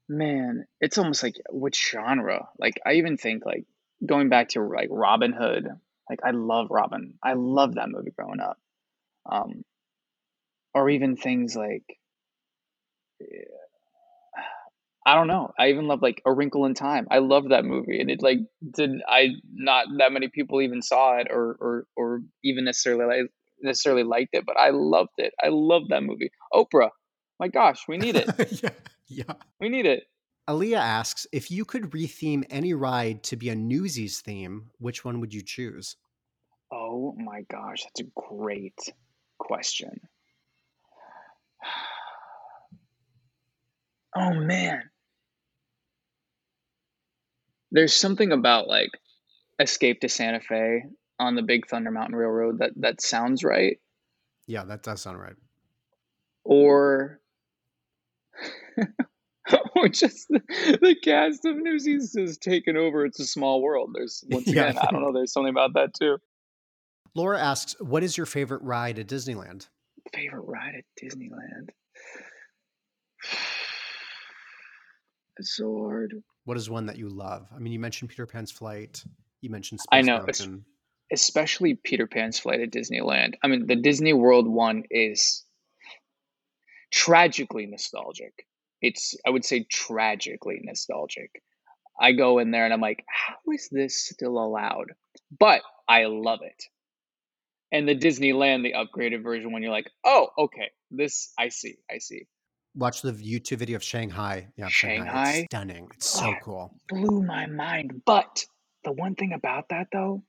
man, 0.09 0.67
it's 0.81 0.99
almost 0.99 1.23
like 1.23 1.37
which 1.51 1.91
genre? 1.91 2.49
Like 2.59 2.81
I 2.87 2.95
even 2.95 3.17
think 3.17 3.45
like 3.45 3.65
going 4.05 4.29
back 4.29 4.51
to 4.51 4.63
like 4.63 4.89
Robin 4.91 5.33
Hood. 5.33 5.69
Like 6.09 6.21
I 6.25 6.31
love 6.31 6.69
Robin. 6.71 7.15
I 7.23 7.35
love 7.35 7.75
that 7.75 7.91
movie 7.91 8.13
growing 8.17 8.41
up. 8.41 8.59
Um, 9.31 9.63
or 10.73 10.89
even 10.89 11.17
things 11.17 11.55
like 11.55 11.85
I 15.09 15.15
don't 15.15 15.27
know. 15.27 15.53
I 15.59 15.69
even 15.69 15.87
love 15.87 16.03
like 16.03 16.21
A 16.27 16.33
Wrinkle 16.35 16.67
in 16.67 16.75
Time. 16.75 17.07
I 17.11 17.21
love 17.21 17.49
that 17.49 17.65
movie, 17.65 17.99
and 17.99 18.11
it 18.11 18.21
like 18.21 18.41
did 18.75 18.91
I 19.09 19.29
not 19.55 19.87
that 19.97 20.13
many 20.13 20.29
people 20.29 20.61
even 20.61 20.83
saw 20.83 21.17
it 21.17 21.29
or 21.31 21.57
or 21.61 21.85
or 21.97 22.21
even 22.45 22.65
necessarily 22.65 23.23
like, 23.23 23.31
necessarily 23.63 24.03
liked 24.03 24.35
it, 24.35 24.45
but 24.45 24.59
I 24.59 24.69
loved 24.69 25.15
it. 25.17 25.33
I 25.43 25.49
love 25.49 25.85
that 25.89 26.03
movie. 26.03 26.31
Oprah, 26.53 26.91
my 27.41 27.49
gosh, 27.49 27.85
we 27.89 27.97
need 27.97 28.17
it. 28.17 28.29
yeah. 28.63 28.71
Yeah. 29.09 29.35
we 29.59 29.71
need 29.71 29.87
it. 29.87 30.03
Aaliyah 30.47 30.77
asks, 30.77 31.27
if 31.33 31.51
you 31.51 31.65
could 31.65 31.85
retheme 31.93 32.45
any 32.51 32.75
ride 32.75 33.23
to 33.25 33.37
be 33.37 33.49
a 33.49 33.55
Newsies 33.55 34.21
theme, 34.21 34.73
which 34.79 35.07
one 35.07 35.21
would 35.21 35.33
you 35.33 35.41
choose? 35.41 35.97
Oh 36.71 37.15
my 37.17 37.47
gosh, 37.51 37.83
that's 37.83 38.01
a 38.07 38.21
great 38.29 38.79
question. 39.39 40.01
Oh 44.17 44.33
man. 44.33 44.83
There's 47.71 47.95
something 47.95 48.33
about 48.33 48.69
like 48.69 48.91
Escape 49.61 50.01
to 50.01 50.09
Santa 50.09 50.41
Fe 50.41 50.85
on 51.19 51.35
the 51.35 51.43
Big 51.43 51.67
Thunder 51.69 51.91
Mountain 51.91 52.17
Railroad 52.17 52.59
that 52.59 52.71
that 52.77 53.01
sounds 53.01 53.43
right. 53.45 53.79
Yeah, 54.47 54.65
that 54.65 54.83
does 54.83 55.03
sound 55.03 55.19
right. 55.21 55.35
Or 56.45 57.21
or 59.77 59.89
just 59.89 60.29
the, 60.29 60.41
the 60.81 60.95
cast 61.03 61.45
of 61.45 61.57
Newsies 61.57 62.15
has 62.17 62.39
taken 62.39 62.77
over. 62.77 63.05
It's 63.05 63.21
a 63.21 63.27
small 63.27 63.61
world. 63.61 63.91
There's 63.95 64.25
once 64.31 64.47
Yeah. 64.47 64.69
again, 64.69 64.79
I 64.79 64.91
don't 64.91 65.03
know. 65.03 65.13
There's 65.13 65.33
something 65.33 65.51
about 65.53 65.75
that 65.75 65.93
too. 65.95 66.19
Laura 67.15 67.41
asks, 67.41 67.75
what 67.81 68.03
is 68.05 68.17
your 68.17 68.27
favorite 68.27 68.63
ride 68.63 68.99
at 68.99 69.09
Disneyland? 69.09 69.69
Favorite 70.15 70.45
ride 70.47 70.75
at 70.79 70.85
Disneyland. 71.03 71.71
It's 75.41 75.55
so 75.55 75.85
hard. 75.85 76.15
What 76.49 76.57
is 76.57 76.71
one 76.71 76.87
that 76.87 76.97
you 76.97 77.11
love? 77.11 77.47
I 77.55 77.59
mean, 77.59 77.75
you 77.75 77.79
mentioned 77.79 78.09
Peter 78.09 78.25
Pan's 78.25 78.51
Flight. 78.51 79.05
You 79.43 79.51
mentioned 79.51 79.81
Space 79.81 79.89
I 79.93 80.01
know, 80.01 80.17
Mountain. 80.17 80.65
especially 81.13 81.75
Peter 81.75 82.07
Pan's 82.07 82.39
Flight 82.39 82.61
at 82.61 82.71
Disneyland. 82.71 83.35
I 83.43 83.49
mean, 83.49 83.67
the 83.67 83.77
Disney 83.77 84.15
World 84.15 84.49
one 84.49 84.85
is 84.91 85.45
tragically 86.91 87.67
nostalgic. 87.67 88.47
It's, 88.81 89.15
I 89.27 89.29
would 89.29 89.45
say, 89.45 89.67
tragically 89.71 90.61
nostalgic. 90.65 91.43
I 92.01 92.13
go 92.13 92.39
in 92.39 92.51
there 92.51 92.65
and 92.65 92.73
I'm 92.73 92.81
like, 92.81 93.05
how 93.07 93.53
is 93.53 93.69
this 93.71 94.03
still 94.03 94.39
allowed? 94.39 94.93
But 95.39 95.61
I 95.87 96.07
love 96.07 96.41
it. 96.41 96.65
And 97.71 97.87
the 97.87 97.95
Disneyland, 97.95 98.63
the 98.63 98.73
upgraded 98.73 99.23
version, 99.23 99.53
when 99.53 99.63
you're 99.63 99.71
like, 99.71 99.91
oh, 100.03 100.29
okay, 100.39 100.71
this, 100.91 101.31
I 101.39 101.51
see, 101.51 101.77
I 101.91 101.99
see. 101.99 102.27
Watch 102.79 103.03
the 103.03 103.11
YouTube 103.13 103.59
video 103.59 103.75
of 103.77 103.83
Shanghai. 103.83 104.47
Yeah, 104.57 104.69
Shanghai. 104.69 105.05
Shanghai? 105.05 105.31
It's 105.33 105.45
stunning. 105.47 105.89
It's 105.95 106.09
so 106.09 106.27
Oh, 106.29 106.35
cool. 106.45 106.75
blew 106.89 107.23
my 107.25 107.47
mind. 107.47 108.03
But 108.07 108.45
the 108.85 108.93
one 108.93 109.17
thing 109.17 109.33
about 109.33 109.71
that 109.71 109.89
though, 109.93 110.23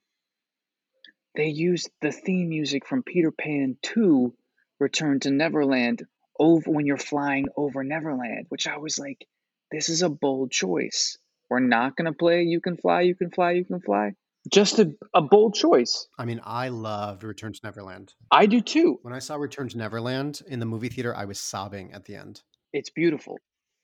they 1.36 1.48
used 1.50 1.92
the 2.02 2.12
theme 2.12 2.50
music 2.50 2.88
from 2.88 3.04
Peter 3.04 3.32
Pan 3.32 3.78
2 3.84 4.34
Return 4.80 5.20
to 5.20 5.30
Neverland 5.30 6.08
over 6.40 6.72
when 6.72 6.86
you're 6.88 6.98
flying 6.98 7.48
over 7.56 7.84
Neverland, 7.84 8.46
which 8.50 8.66
I 8.68 8.78
was 8.78 8.98
like, 8.98 9.28
this 9.72 9.90
is 9.90 10.02
a 10.02 10.10
bold 10.10 10.50
choice. 10.52 11.18
We're 11.50 11.60
not 11.60 11.96
gonna 11.96 12.14
play 12.14 12.44
You 12.44 12.62
Can 12.62 12.78
Fly, 12.78 13.02
You 13.02 13.14
Can 13.14 13.30
Fly, 13.30 13.52
You 13.52 13.66
Can 13.66 13.80
Fly. 13.82 14.16
Just 14.52 14.80
a, 14.80 14.92
a 15.14 15.22
bold 15.22 15.54
choice. 15.54 16.08
I 16.18 16.26
mean, 16.26 16.40
I 16.44 16.70
loved 16.70 17.24
Return 17.24 17.54
to 17.54 17.60
Neverland. 17.64 18.14
I 18.32 18.46
do 18.46 18.62
too. 18.62 19.00
When 19.02 19.14
I 19.14 19.20
saw 19.20 19.36
Return 19.36 19.68
to 19.70 19.78
Neverland 19.78 20.42
in 20.48 20.60
the 20.60 20.66
movie 20.66 20.90
theater, 20.90 21.16
I 21.16 21.26
was 21.26 21.40
sobbing 21.40 21.92
at 21.94 22.06
the 22.06 22.16
end. 22.16 22.42
It's 22.72 22.90
beautiful. 22.90 23.38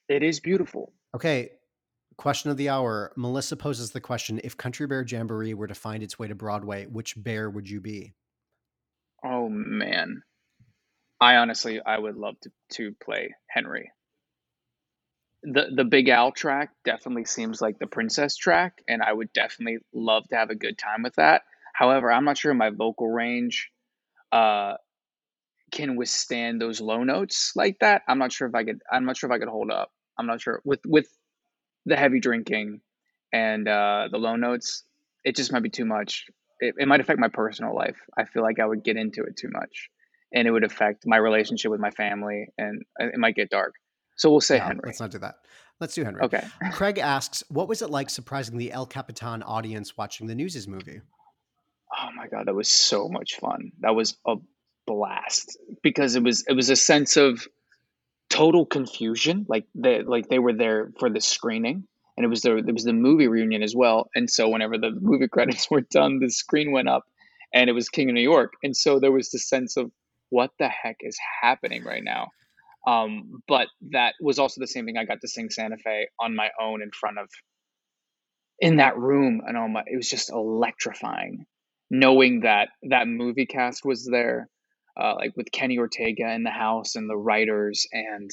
It 0.08 0.24
is 0.24 0.40
beautiful. 0.40 0.94
Okay, 1.14 1.50
question 2.18 2.52
of 2.52 2.58
the 2.58 2.70
hour. 2.70 3.12
Melissa 3.18 3.58
poses 3.58 3.92
the 3.92 4.02
question 4.02 4.40
If 4.44 4.58
Country 4.58 4.88
Bear 4.88 5.06
Jamboree 5.08 5.54
were 5.54 5.68
to 5.68 5.76
find 5.76 6.04
its 6.04 6.18
way 6.18 6.28
to 6.28 6.36
Broadway, 6.36 6.86
which 6.86 7.22
bear 7.22 7.50
would 7.50 7.70
you 7.70 7.82
be? 7.82 8.14
Oh 9.24 9.50
man. 9.50 10.22
I 11.20 11.38
honestly 11.38 11.82
I 11.86 11.98
would 11.98 12.16
love 12.16 12.36
to 12.42 12.52
to 12.74 12.96
play 13.04 13.34
Henry. 13.50 13.92
The 15.46 15.70
the 15.74 15.86
Big 15.86 16.10
Al 16.10 16.32
track 16.34 16.72
definitely 16.84 17.26
seems 17.26 17.62
like 17.62 17.80
the 17.80 17.88
princess 17.88 18.36
track 18.36 18.82
and 18.90 19.02
I 19.02 19.14
would 19.14 19.32
definitely 19.32 19.80
love 19.94 20.28
to 20.30 20.36
have 20.36 20.50
a 20.50 20.56
good 20.56 20.78
time 20.78 21.04
with 21.04 21.16
that. 21.16 21.44
However, 21.74 22.12
I'm 22.12 22.26
not 22.26 22.38
sure 22.38 22.54
my 22.54 22.72
vocal 22.72 23.08
range 23.10 23.72
uh 24.32 24.76
can 25.72 25.96
withstand 25.98 26.62
those 26.62 26.82
low 26.82 27.04
notes 27.04 27.54
like 27.56 27.80
that. 27.80 28.04
I'm 28.08 28.20
not 28.20 28.32
sure 28.32 28.48
if 28.48 28.56
I 28.56 28.64
could 28.64 28.82
I'm 28.92 29.06
not 29.06 29.18
sure 29.18 29.30
if 29.30 29.36
I 29.36 29.40
could 29.40 29.50
hold 29.50 29.72
up. 29.72 29.92
I'm 30.18 30.28
not 30.28 30.42
sure 30.42 30.62
with 30.66 30.82
with 30.86 31.08
the 31.86 31.98
heavy 31.98 32.20
drinking 32.20 32.82
and 33.34 33.68
uh 33.68 34.10
the 34.12 34.18
low 34.20 34.36
notes, 34.36 34.84
it 35.24 35.36
just 35.36 35.52
might 35.52 35.64
be 35.64 35.70
too 35.70 35.86
much. 35.86 36.26
It, 36.60 36.76
it 36.80 36.88
might 36.88 37.02
affect 37.02 37.20
my 37.20 37.30
personal 37.30 37.76
life. 37.76 37.98
I 38.18 38.26
feel 38.26 38.44
like 38.44 38.60
I 38.60 38.66
would 38.66 38.84
get 38.84 38.98
into 38.98 39.24
it 39.24 39.38
too 39.38 39.50
much 39.52 39.90
and 40.34 40.48
it 40.48 40.52
would 40.52 40.66
affect 40.66 41.06
my 41.08 41.18
relationship 41.18 41.72
with 41.72 41.82
my 41.82 41.92
family 41.92 42.48
and 42.58 42.84
it 43.00 43.20
might 43.20 43.36
get 43.36 43.50
dark. 43.50 43.76
So 44.16 44.30
we'll 44.32 44.42
say 44.42 44.58
No, 44.58 44.66
Henry. 44.66 44.82
Let's 44.86 45.00
not 45.00 45.12
do 45.12 45.20
that. 45.20 45.36
Let's 45.80 45.94
do 45.94 46.04
Henry. 46.04 46.22
Okay. 46.22 46.44
Craig 46.72 46.98
asks, 46.98 47.44
What 47.50 47.68
was 47.68 47.82
it 47.82 47.90
like 47.90 48.10
surprising 48.10 48.58
the 48.58 48.72
El 48.72 48.86
Capitan 48.86 49.44
audience 49.44 49.98
watching 49.98 50.28
the 50.28 50.36
Newsies 50.36 50.68
movie? 50.68 51.02
Oh 51.98 52.10
my 52.16 52.28
god, 52.28 52.48
that 52.48 52.56
was 52.56 52.70
so 52.70 53.08
much 53.08 53.36
fun. 53.36 53.72
That 53.80 53.96
was 53.96 54.18
a 54.26 54.36
blast 54.88 55.58
because 55.82 56.16
it 56.16 56.24
was 56.24 56.44
it 56.48 56.54
was 56.54 56.70
a 56.70 56.76
sense 56.76 57.18
of 57.18 57.48
total 58.30 58.66
confusion. 58.66 59.46
Like 59.48 59.66
they 59.76 60.02
like 60.02 60.28
they 60.28 60.40
were 60.40 60.54
there 60.54 60.92
for 61.00 61.10
the 61.10 61.22
screening, 61.22 61.88
and 62.18 62.26
it 62.26 62.30
was 62.30 62.42
the 62.42 62.58
it 62.58 62.74
was 62.74 62.84
the 62.84 62.94
movie 62.94 63.28
reunion 63.28 63.64
as 63.64 63.76
well. 63.76 64.10
And 64.16 64.30
so 64.30 64.50
whenever 64.50 64.78
the 64.78 64.92
movie 64.92 65.28
credits 65.32 65.70
were 65.70 65.82
done, 65.82 66.20
the 66.20 66.30
screen 66.30 66.72
went 66.72 66.90
up, 66.90 67.04
and 67.54 67.70
it 67.70 67.74
was 67.74 67.90
King 67.90 68.10
of 68.10 68.16
New 68.16 68.22
York. 68.22 68.54
And 68.64 68.76
so 68.76 69.00
there 69.00 69.12
was 69.12 69.32
this 69.32 69.48
sense 69.48 69.78
of 69.78 69.92
what 70.30 70.52
the 70.60 70.68
heck 70.68 70.98
is 71.02 71.18
happening 71.42 71.84
right 71.84 72.04
now. 72.04 72.30
Um, 72.88 73.42
but 73.48 73.68
that 73.92 74.14
was 74.22 74.40
also 74.40 74.62
the 74.62 74.68
same 74.68 74.86
thing. 74.86 74.98
I 74.98 75.06
got 75.06 75.22
to 75.22 75.28
sing 75.28 75.50
Santa 75.50 75.78
Fe 75.78 76.08
on 76.20 76.36
my 76.36 76.50
own 76.62 76.82
in 76.82 76.92
front 76.92 77.18
of 77.20 77.30
in 78.60 78.78
that 78.78 78.98
room, 78.98 79.42
and 79.46 79.58
oh 79.58 79.68
my, 79.68 79.84
it 79.88 79.98
was 79.98 80.10
just 80.10 80.32
electrifying 80.32 81.46
knowing 81.90 82.42
that 82.42 82.70
that 82.90 83.08
movie 83.08 83.46
cast 83.46 83.86
was 83.86 84.08
there, 84.12 84.50
uh, 85.00 85.16
like 85.16 85.34
with 85.36 85.52
Kenny 85.52 85.78
Ortega 85.78 86.34
in 86.34 86.44
the 86.44 86.50
house 86.52 86.96
and 86.96 87.10
the 87.10 87.18
writers 87.18 87.86
and 87.92 88.30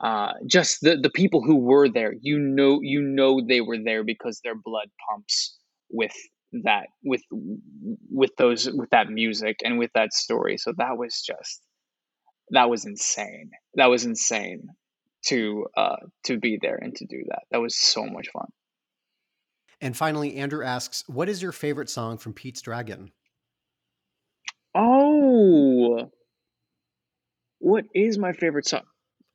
uh, 0.00 0.32
just 0.46 0.80
the 0.82 0.96
the 0.96 1.10
people 1.10 1.42
who 1.42 1.56
were 1.56 1.88
there. 1.88 2.14
You 2.20 2.38
know, 2.38 2.80
you 2.82 3.02
know 3.02 3.40
they 3.46 3.60
were 3.60 3.78
there 3.82 4.04
because 4.04 4.40
their 4.42 4.56
blood 4.56 4.88
pumps 5.08 5.56
with 5.90 6.14
that 6.64 6.86
with 7.04 7.22
with 8.10 8.30
those 8.36 8.68
with 8.72 8.90
that 8.90 9.08
music 9.10 9.58
and 9.64 9.78
with 9.78 9.90
that 9.94 10.12
story. 10.12 10.58
So 10.58 10.72
that 10.78 10.98
was 10.98 11.22
just 11.22 11.62
that 12.52 12.70
was 12.70 12.84
insane. 12.84 13.50
That 13.74 13.86
was 13.86 14.04
insane 14.04 14.68
to 15.24 15.66
uh 15.76 15.96
to 16.24 16.38
be 16.38 16.58
there 16.60 16.76
and 16.76 16.94
to 16.96 17.06
do 17.06 17.24
that. 17.28 17.42
That 17.50 17.60
was 17.60 17.76
so 17.76 18.04
much 18.06 18.28
fun. 18.32 18.46
And 19.80 19.96
finally, 19.96 20.36
Andrew 20.36 20.64
asks, 20.64 21.02
What 21.08 21.28
is 21.28 21.42
your 21.42 21.52
favorite 21.52 21.90
song 21.90 22.16
from 22.16 22.32
Pete's 22.32 22.62
Dragon? 22.62 23.10
Oh, 24.74 26.10
what 27.58 27.84
is 27.94 28.16
my 28.16 28.32
favorite 28.32 28.66
song? 28.66 28.82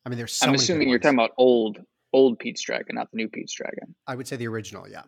I 0.05 0.09
mean, 0.09 0.17
there's 0.17 0.33
so 0.33 0.47
I'm 0.47 0.53
assuming 0.53 0.89
you're 0.89 0.99
talking 0.99 1.17
about 1.17 1.31
old 1.37 1.79
old 2.13 2.39
Pete's 2.39 2.61
Dragon, 2.61 2.95
not 2.95 3.11
the 3.11 3.17
new 3.17 3.27
Pete's 3.27 3.53
Dragon. 3.53 3.93
I 4.07 4.15
would 4.15 4.27
say 4.27 4.37
the 4.37 4.47
original, 4.47 4.87
yeah. 4.87 5.03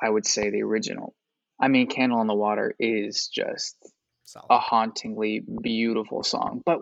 I 0.00 0.08
would 0.08 0.26
say 0.26 0.50
the 0.50 0.62
original. 0.62 1.14
I 1.60 1.68
mean, 1.68 1.86
Candle 1.86 2.18
on 2.18 2.26
the 2.26 2.34
Water 2.34 2.74
is 2.78 3.28
just 3.28 3.76
Solid. 4.24 4.46
a 4.50 4.58
hauntingly 4.58 5.42
beautiful 5.62 6.22
song. 6.22 6.62
But 6.64 6.80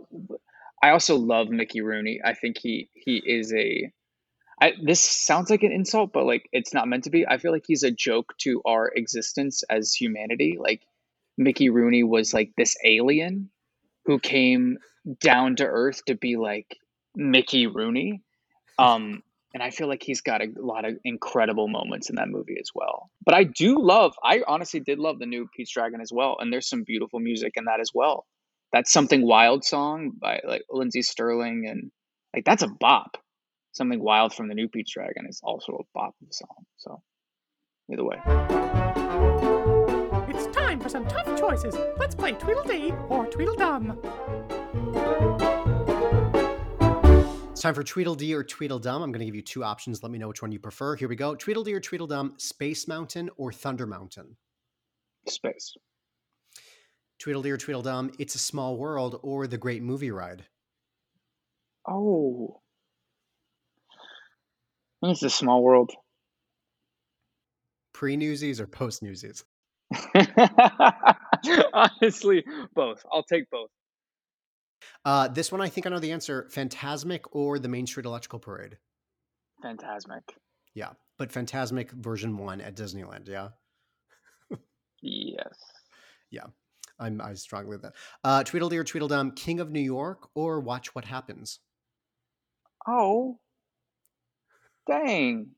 I 0.82 0.90
also 0.90 1.16
love 1.16 1.48
Mickey 1.48 1.80
Rooney. 1.80 2.20
I 2.24 2.34
think 2.34 2.58
he 2.58 2.88
he 2.94 3.16
is 3.16 3.52
a. 3.52 3.92
I, 4.60 4.74
this 4.80 5.00
sounds 5.00 5.50
like 5.50 5.64
an 5.64 5.72
insult, 5.72 6.12
but 6.12 6.24
like 6.24 6.48
it's 6.52 6.72
not 6.72 6.88
meant 6.88 7.04
to 7.04 7.10
be. 7.10 7.26
I 7.26 7.38
feel 7.38 7.52
like 7.52 7.64
he's 7.66 7.82
a 7.82 7.90
joke 7.90 8.34
to 8.38 8.62
our 8.64 8.88
existence 8.88 9.64
as 9.68 9.92
humanity. 9.92 10.56
Like 10.60 10.82
Mickey 11.36 11.70
Rooney 11.70 12.04
was 12.04 12.32
like 12.32 12.52
this 12.56 12.76
alien 12.84 13.50
who 14.04 14.18
came 14.18 14.78
down 15.20 15.56
to 15.56 15.64
earth 15.66 16.04
to 16.06 16.14
be 16.14 16.36
like 16.36 16.76
Mickey 17.14 17.66
Rooney. 17.66 18.22
Um, 18.78 19.22
and 19.54 19.62
I 19.62 19.70
feel 19.70 19.86
like 19.88 20.02
he's 20.02 20.22
got 20.22 20.40
a 20.40 20.48
lot 20.56 20.84
of 20.84 20.96
incredible 21.04 21.68
moments 21.68 22.08
in 22.08 22.16
that 22.16 22.28
movie 22.28 22.56
as 22.58 22.70
well. 22.74 23.10
But 23.24 23.34
I 23.34 23.44
do 23.44 23.76
love, 23.78 24.14
I 24.24 24.42
honestly 24.46 24.80
did 24.80 24.98
love 24.98 25.18
the 25.18 25.26
new 25.26 25.46
Pete's 25.54 25.72
Dragon 25.72 26.00
as 26.00 26.10
well. 26.12 26.36
And 26.40 26.52
there's 26.52 26.68
some 26.68 26.84
beautiful 26.84 27.20
music 27.20 27.52
in 27.56 27.66
that 27.66 27.80
as 27.80 27.90
well. 27.94 28.24
That's 28.72 28.92
Something 28.92 29.26
Wild 29.26 29.64
song 29.64 30.12
by 30.18 30.40
like 30.46 30.62
Lindsey 30.70 31.02
Stirling. 31.02 31.66
And 31.68 31.90
like, 32.34 32.44
that's 32.44 32.62
a 32.62 32.68
bop. 32.68 33.18
Something 33.72 34.02
Wild 34.02 34.34
from 34.34 34.48
the 34.48 34.54
new 34.54 34.68
Pete's 34.68 34.92
Dragon 34.92 35.26
is 35.28 35.40
also 35.42 35.72
a 35.74 35.84
bop 35.92 36.14
song. 36.30 36.64
So 36.78 37.02
either 37.92 38.04
way. 38.04 38.16
It's 40.28 40.46
time 40.56 40.80
for 40.80 40.88
some 40.88 41.06
tough 41.06 41.38
choices. 41.38 41.76
Let's 41.98 42.14
play 42.14 42.32
Tweedledee 42.32 42.92
or 43.10 43.26
Tweedledum. 43.26 43.98
It's 47.62 47.64
time 47.64 47.74
for 47.74 47.84
Tweedledee 47.84 48.34
or 48.34 48.42
Tweedledum. 48.42 49.02
I'm 49.02 49.12
going 49.12 49.20
to 49.20 49.24
give 49.24 49.36
you 49.36 49.40
two 49.40 49.62
options. 49.62 50.02
Let 50.02 50.10
me 50.10 50.18
know 50.18 50.26
which 50.26 50.42
one 50.42 50.50
you 50.50 50.58
prefer. 50.58 50.96
Here 50.96 51.06
we 51.06 51.14
go. 51.14 51.36
Tweedledee 51.36 51.74
or 51.74 51.78
Tweedledum, 51.78 52.34
Space 52.36 52.88
Mountain 52.88 53.30
or 53.36 53.52
Thunder 53.52 53.86
Mountain? 53.86 54.36
Space. 55.28 55.72
Tweedledee 57.20 57.52
or 57.52 57.56
Tweedledum, 57.56 58.10
It's 58.18 58.34
a 58.34 58.40
Small 58.40 58.76
World 58.78 59.20
or 59.22 59.46
The 59.46 59.58
Great 59.58 59.80
Movie 59.80 60.10
Ride? 60.10 60.44
Oh. 61.88 62.60
It's 65.02 65.22
a 65.22 65.30
small 65.30 65.62
world. 65.62 65.92
Pre 67.94 68.16
Newsies 68.16 68.60
or 68.60 68.66
post 68.66 69.04
Newsies? 69.04 69.44
Honestly, 71.72 72.44
both. 72.74 73.04
I'll 73.12 73.22
take 73.22 73.48
both. 73.50 73.70
Uh, 75.04 75.28
this 75.28 75.50
one, 75.50 75.60
I 75.60 75.68
think 75.68 75.86
I 75.86 75.90
know 75.90 75.98
the 75.98 76.12
answer 76.12 76.48
Fantasmic 76.52 77.20
or 77.32 77.58
The 77.58 77.68
Main 77.68 77.86
Street 77.86 78.06
Electrical 78.06 78.38
Parade? 78.38 78.78
Fantasmic. 79.64 80.22
Yeah, 80.74 80.90
but 81.18 81.30
Fantasmic 81.30 81.90
version 81.90 82.36
one 82.36 82.60
at 82.60 82.76
Disneyland. 82.76 83.28
Yeah. 83.28 83.48
Yes. 85.02 85.58
Yeah. 86.30 86.46
I'm, 86.98 87.20
I 87.20 87.34
strongly 87.34 87.76
that. 87.78 87.94
Uh, 88.22 88.44
Tweedledee 88.44 88.78
or 88.78 88.84
Tweedledum, 88.84 89.32
King 89.32 89.58
of 89.58 89.72
New 89.72 89.80
York 89.80 90.28
or 90.34 90.60
Watch 90.60 90.94
What 90.94 91.04
Happens? 91.04 91.58
Oh. 92.86 93.40
Dang. 94.88 95.50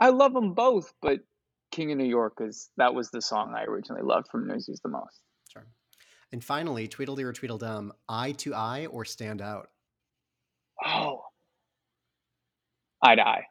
I 0.00 0.10
love 0.10 0.32
them 0.32 0.54
both, 0.54 0.94
but 1.02 1.20
King 1.70 1.92
of 1.92 1.98
New 1.98 2.04
York 2.04 2.38
is 2.40 2.70
that 2.78 2.94
was 2.94 3.10
the 3.10 3.20
song 3.20 3.54
I 3.54 3.64
originally 3.64 4.02
loved 4.02 4.28
from 4.30 4.46
Newsies 4.46 4.80
the 4.82 4.88
most. 4.88 5.20
And 6.32 6.44
finally, 6.44 6.88
Tweedledee 6.88 7.24
or 7.24 7.32
Tweedledum, 7.32 7.92
Eye 8.08 8.32
to 8.32 8.54
Eye 8.54 8.86
or 8.86 9.04
Stand 9.04 9.40
Out? 9.40 9.68
Oh. 10.84 11.22
Eye 13.02 13.14
to 13.14 13.26
eye. 13.26 13.44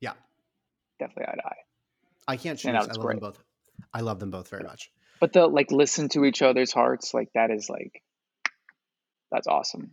Yeah. 0.00 0.12
definitely 0.98 1.26
eye 1.32 1.36
to 1.36 1.46
eye. 1.46 1.56
I 2.26 2.36
can't 2.36 2.58
choose. 2.58 2.74
I 2.74 2.80
love 2.80 3.02
them 3.02 3.18
both. 3.18 3.38
I 3.92 4.00
love 4.00 4.20
them 4.20 4.30
both 4.30 4.48
very 4.48 4.64
much. 4.64 4.90
But 5.20 5.32
the 5.32 5.46
like 5.46 5.70
listen 5.70 6.08
to 6.10 6.24
each 6.24 6.42
other's 6.42 6.72
hearts, 6.72 7.14
like 7.14 7.30
that 7.34 7.50
is 7.50 7.68
like 7.70 8.02
that's 9.30 9.46
awesome. 9.46 9.92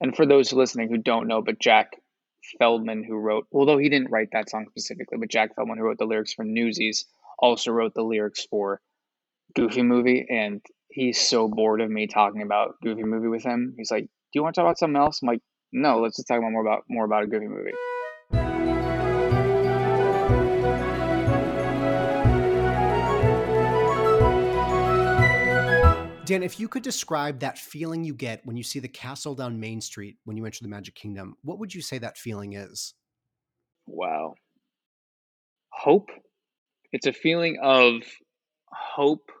And 0.00 0.14
for 0.14 0.26
those 0.26 0.52
listening 0.52 0.88
who 0.88 0.98
don't 0.98 1.28
know, 1.28 1.42
but 1.42 1.60
Jack 1.60 1.92
Feldman, 2.58 3.04
who 3.04 3.16
wrote, 3.16 3.46
although 3.52 3.78
he 3.78 3.88
didn't 3.88 4.10
write 4.10 4.30
that 4.32 4.50
song 4.50 4.66
specifically, 4.70 5.18
but 5.18 5.30
Jack 5.30 5.54
Feldman, 5.54 5.78
who 5.78 5.84
wrote 5.84 5.98
the 5.98 6.04
lyrics 6.04 6.34
for 6.34 6.44
Newsies, 6.44 7.06
also 7.38 7.70
wrote 7.70 7.94
the 7.94 8.02
lyrics 8.02 8.44
for 8.44 8.80
Goofy 9.54 9.82
Movie. 9.82 10.26
And 10.28 10.60
he's 10.92 11.20
so 11.20 11.48
bored 11.48 11.80
of 11.80 11.90
me 11.90 12.06
talking 12.06 12.42
about 12.42 12.76
Goofy 12.82 13.02
Movie 13.02 13.28
with 13.28 13.42
him. 13.42 13.74
He's 13.76 13.90
like, 13.90 14.04
"Do 14.04 14.08
you 14.34 14.42
want 14.42 14.54
to 14.54 14.60
talk 14.60 14.66
about 14.66 14.78
something 14.78 15.00
else?" 15.00 15.20
I'm 15.22 15.28
like, 15.28 15.42
"No, 15.72 16.00
let's 16.00 16.16
just 16.16 16.28
talk 16.28 16.38
about 16.38 16.52
more 16.52 16.62
about 16.62 16.84
more 16.88 17.04
about 17.04 17.24
a 17.24 17.26
Goofy 17.26 17.48
Movie." 17.48 17.72
Dan, 26.24 26.44
if 26.44 26.60
you 26.60 26.68
could 26.68 26.84
describe 26.84 27.40
that 27.40 27.58
feeling 27.58 28.04
you 28.04 28.14
get 28.14 28.46
when 28.46 28.56
you 28.56 28.62
see 28.62 28.78
the 28.78 28.88
castle 28.88 29.34
down 29.34 29.58
Main 29.58 29.80
Street 29.80 30.18
when 30.24 30.36
you 30.36 30.46
enter 30.46 30.62
the 30.62 30.68
Magic 30.68 30.94
Kingdom, 30.94 31.36
what 31.42 31.58
would 31.58 31.74
you 31.74 31.82
say 31.82 31.98
that 31.98 32.16
feeling 32.16 32.52
is? 32.52 32.94
Wow. 33.86 34.34
Hope. 35.70 36.10
It's 36.92 37.06
a 37.06 37.12
feeling 37.12 37.58
of 37.60 38.02
hope 38.70 39.32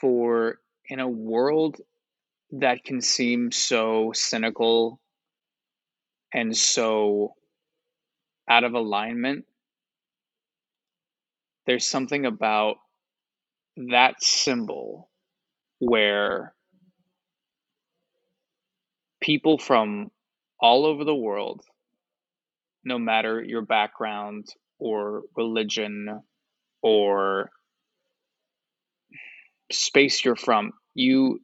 for 0.00 0.58
in 0.88 1.00
a 1.00 1.08
world 1.08 1.80
that 2.52 2.84
can 2.84 3.00
seem 3.00 3.50
so 3.50 4.12
cynical 4.14 5.00
and 6.32 6.56
so 6.56 7.34
out 8.48 8.64
of 8.64 8.74
alignment. 8.74 9.44
There's 11.66 11.86
something 11.86 12.24
about 12.24 12.76
that 13.76 14.22
symbol 14.22 15.10
where 15.78 16.54
people 19.20 19.58
from 19.58 20.10
all 20.60 20.86
over 20.86 21.04
the 21.04 21.14
world, 21.14 21.62
no 22.84 22.98
matter 22.98 23.42
your 23.42 23.62
background 23.62 24.46
or 24.78 25.22
religion 25.36 26.20
or 26.82 27.50
space 29.70 30.24
you're 30.24 30.36
from, 30.36 30.72
you 30.94 31.40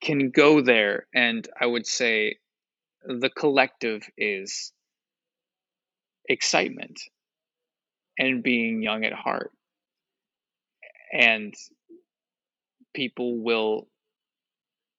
can 0.00 0.30
go 0.30 0.60
there. 0.60 1.06
And 1.14 1.46
I 1.60 1.66
would 1.66 1.86
say 1.86 2.36
the 3.04 3.30
collective 3.30 4.02
is 4.16 4.72
excitement 6.28 7.00
and 8.18 8.42
being 8.42 8.82
young 8.82 9.04
at 9.04 9.12
heart. 9.12 9.50
And 11.12 11.54
people 12.94 13.42
will 13.42 13.88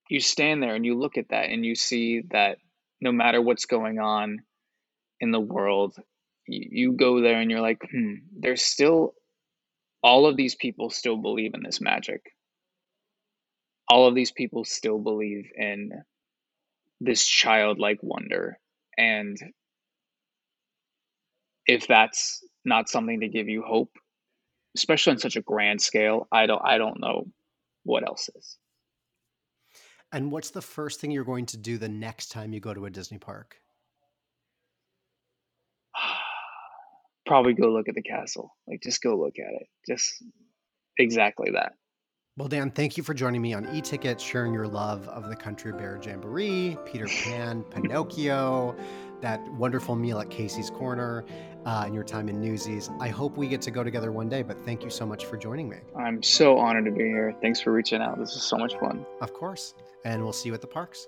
you 0.10 0.20
stand 0.20 0.62
there 0.62 0.76
and 0.76 0.86
you 0.86 0.98
look 0.98 1.18
at 1.18 1.30
that 1.30 1.50
and 1.50 1.66
you 1.66 1.76
see 1.76 2.22
that 2.32 2.58
no 3.02 3.12
matter 3.12 3.42
what's 3.42 3.66
going 3.66 4.00
on 4.00 4.40
in 5.20 5.32
the 5.32 5.40
world 5.40 5.96
you, 6.46 6.94
go 6.94 7.22
there 7.22 7.40
and 7.40 7.50
you're 7.50 7.62
like 7.62 7.82
hmm 7.90 8.16
there's 8.38 8.62
still 8.62 9.14
all 10.02 10.26
of 10.26 10.36
these 10.36 10.56
people 10.56 10.90
still 10.90 11.18
believe 11.18 11.54
in 11.54 11.64
this 11.64 11.80
magic 11.80 12.22
all 13.90 14.08
of 14.08 14.16
these 14.16 14.32
people 14.32 14.66
still 14.66 15.00
believe 15.00 15.50
in 15.56 15.92
this 17.02 17.26
childlike 17.26 18.00
wonder 18.02 18.58
and 18.98 19.38
if 21.66 21.88
that's 21.88 22.44
not 22.66 22.90
something 22.90 23.22
to 23.22 23.28
give 23.28 23.50
you 23.50 23.62
hope 23.62 23.92
especially 24.76 25.12
on 25.12 25.20
such 25.20 25.36
a 25.36 25.42
grand 25.42 25.82
scale 25.82 26.28
i 26.32 26.46
don't 26.46 26.62
i 26.64 26.78
don't 26.78 27.00
know 27.00 27.26
what 27.84 28.08
else 28.08 28.30
is. 28.36 28.58
And 30.12 30.32
what's 30.32 30.52
the 30.52 30.62
first 30.62 31.00
thing 31.00 31.12
you're 31.12 31.24
going 31.24 31.46
to 31.48 31.58
do 31.58 31.78
the 31.78 31.90
next 31.90 32.28
time 32.32 32.54
you 32.54 32.60
go 32.60 32.74
to 32.74 32.86
a 32.86 32.90
Disney 32.90 33.18
park? 33.18 33.58
Probably 37.26 37.54
go 37.54 37.70
look 37.70 37.90
at 37.90 37.96
the 37.96 38.04
castle. 38.04 38.56
Like 38.68 38.82
just 38.82 39.02
go 39.02 39.18
look 39.18 39.36
at 39.40 39.54
it. 39.62 39.68
Just 39.88 40.24
exactly 40.98 41.52
that. 41.52 41.74
Well, 42.36 42.48
Dan, 42.48 42.72
thank 42.72 42.98
you 42.98 43.04
for 43.04 43.14
joining 43.14 43.44
me 43.44 43.54
on 43.54 43.68
e-ticket, 43.76 44.20
sharing 44.20 44.54
your 44.54 44.68
love 44.68 45.08
of 45.10 45.30
the 45.30 45.36
Country 45.36 45.72
Bear 45.72 46.00
Jamboree, 46.02 46.76
Peter 46.84 47.06
Pan, 47.06 47.62
Pinocchio, 47.70 48.76
that 49.22 49.40
wonderful 49.52 49.96
meal 49.96 50.20
at 50.20 50.32
Casey's 50.32 50.72
Corner, 50.72 51.26
uh, 51.68 51.84
and 51.86 51.94
your 51.94 52.04
time 52.04 52.30
in 52.30 52.42
Newsies. 52.42 52.90
I 53.00 53.10
hope 53.10 53.38
we 53.38 53.48
get 53.48 53.62
to 53.62 53.72
go 53.72 53.84
together 53.84 54.12
one 54.12 54.30
day, 54.30 54.42
but 54.42 54.66
thank 54.66 54.84
you 54.84 54.90
so 54.90 55.06
much 55.06 55.26
for 55.26 55.38
joining 55.38 55.70
me. 55.70 55.78
I'm 55.96 56.24
so 56.24 56.58
honored 56.58 56.86
to 56.86 56.92
be 56.92 57.04
here. 57.04 57.36
Thanks 57.40 57.62
for 57.62 57.72
reaching 57.72 58.02
out. 58.02 58.18
This 58.18 58.36
is 58.36 58.42
so 58.42 58.58
much 58.58 58.74
fun. 58.80 59.06
Of 59.22 59.32
course. 59.34 59.76
And 60.04 60.24
we'll 60.24 60.34
see 60.34 60.50
you 60.50 60.56
at 60.56 60.62
the 60.62 60.68
parks. 60.68 61.08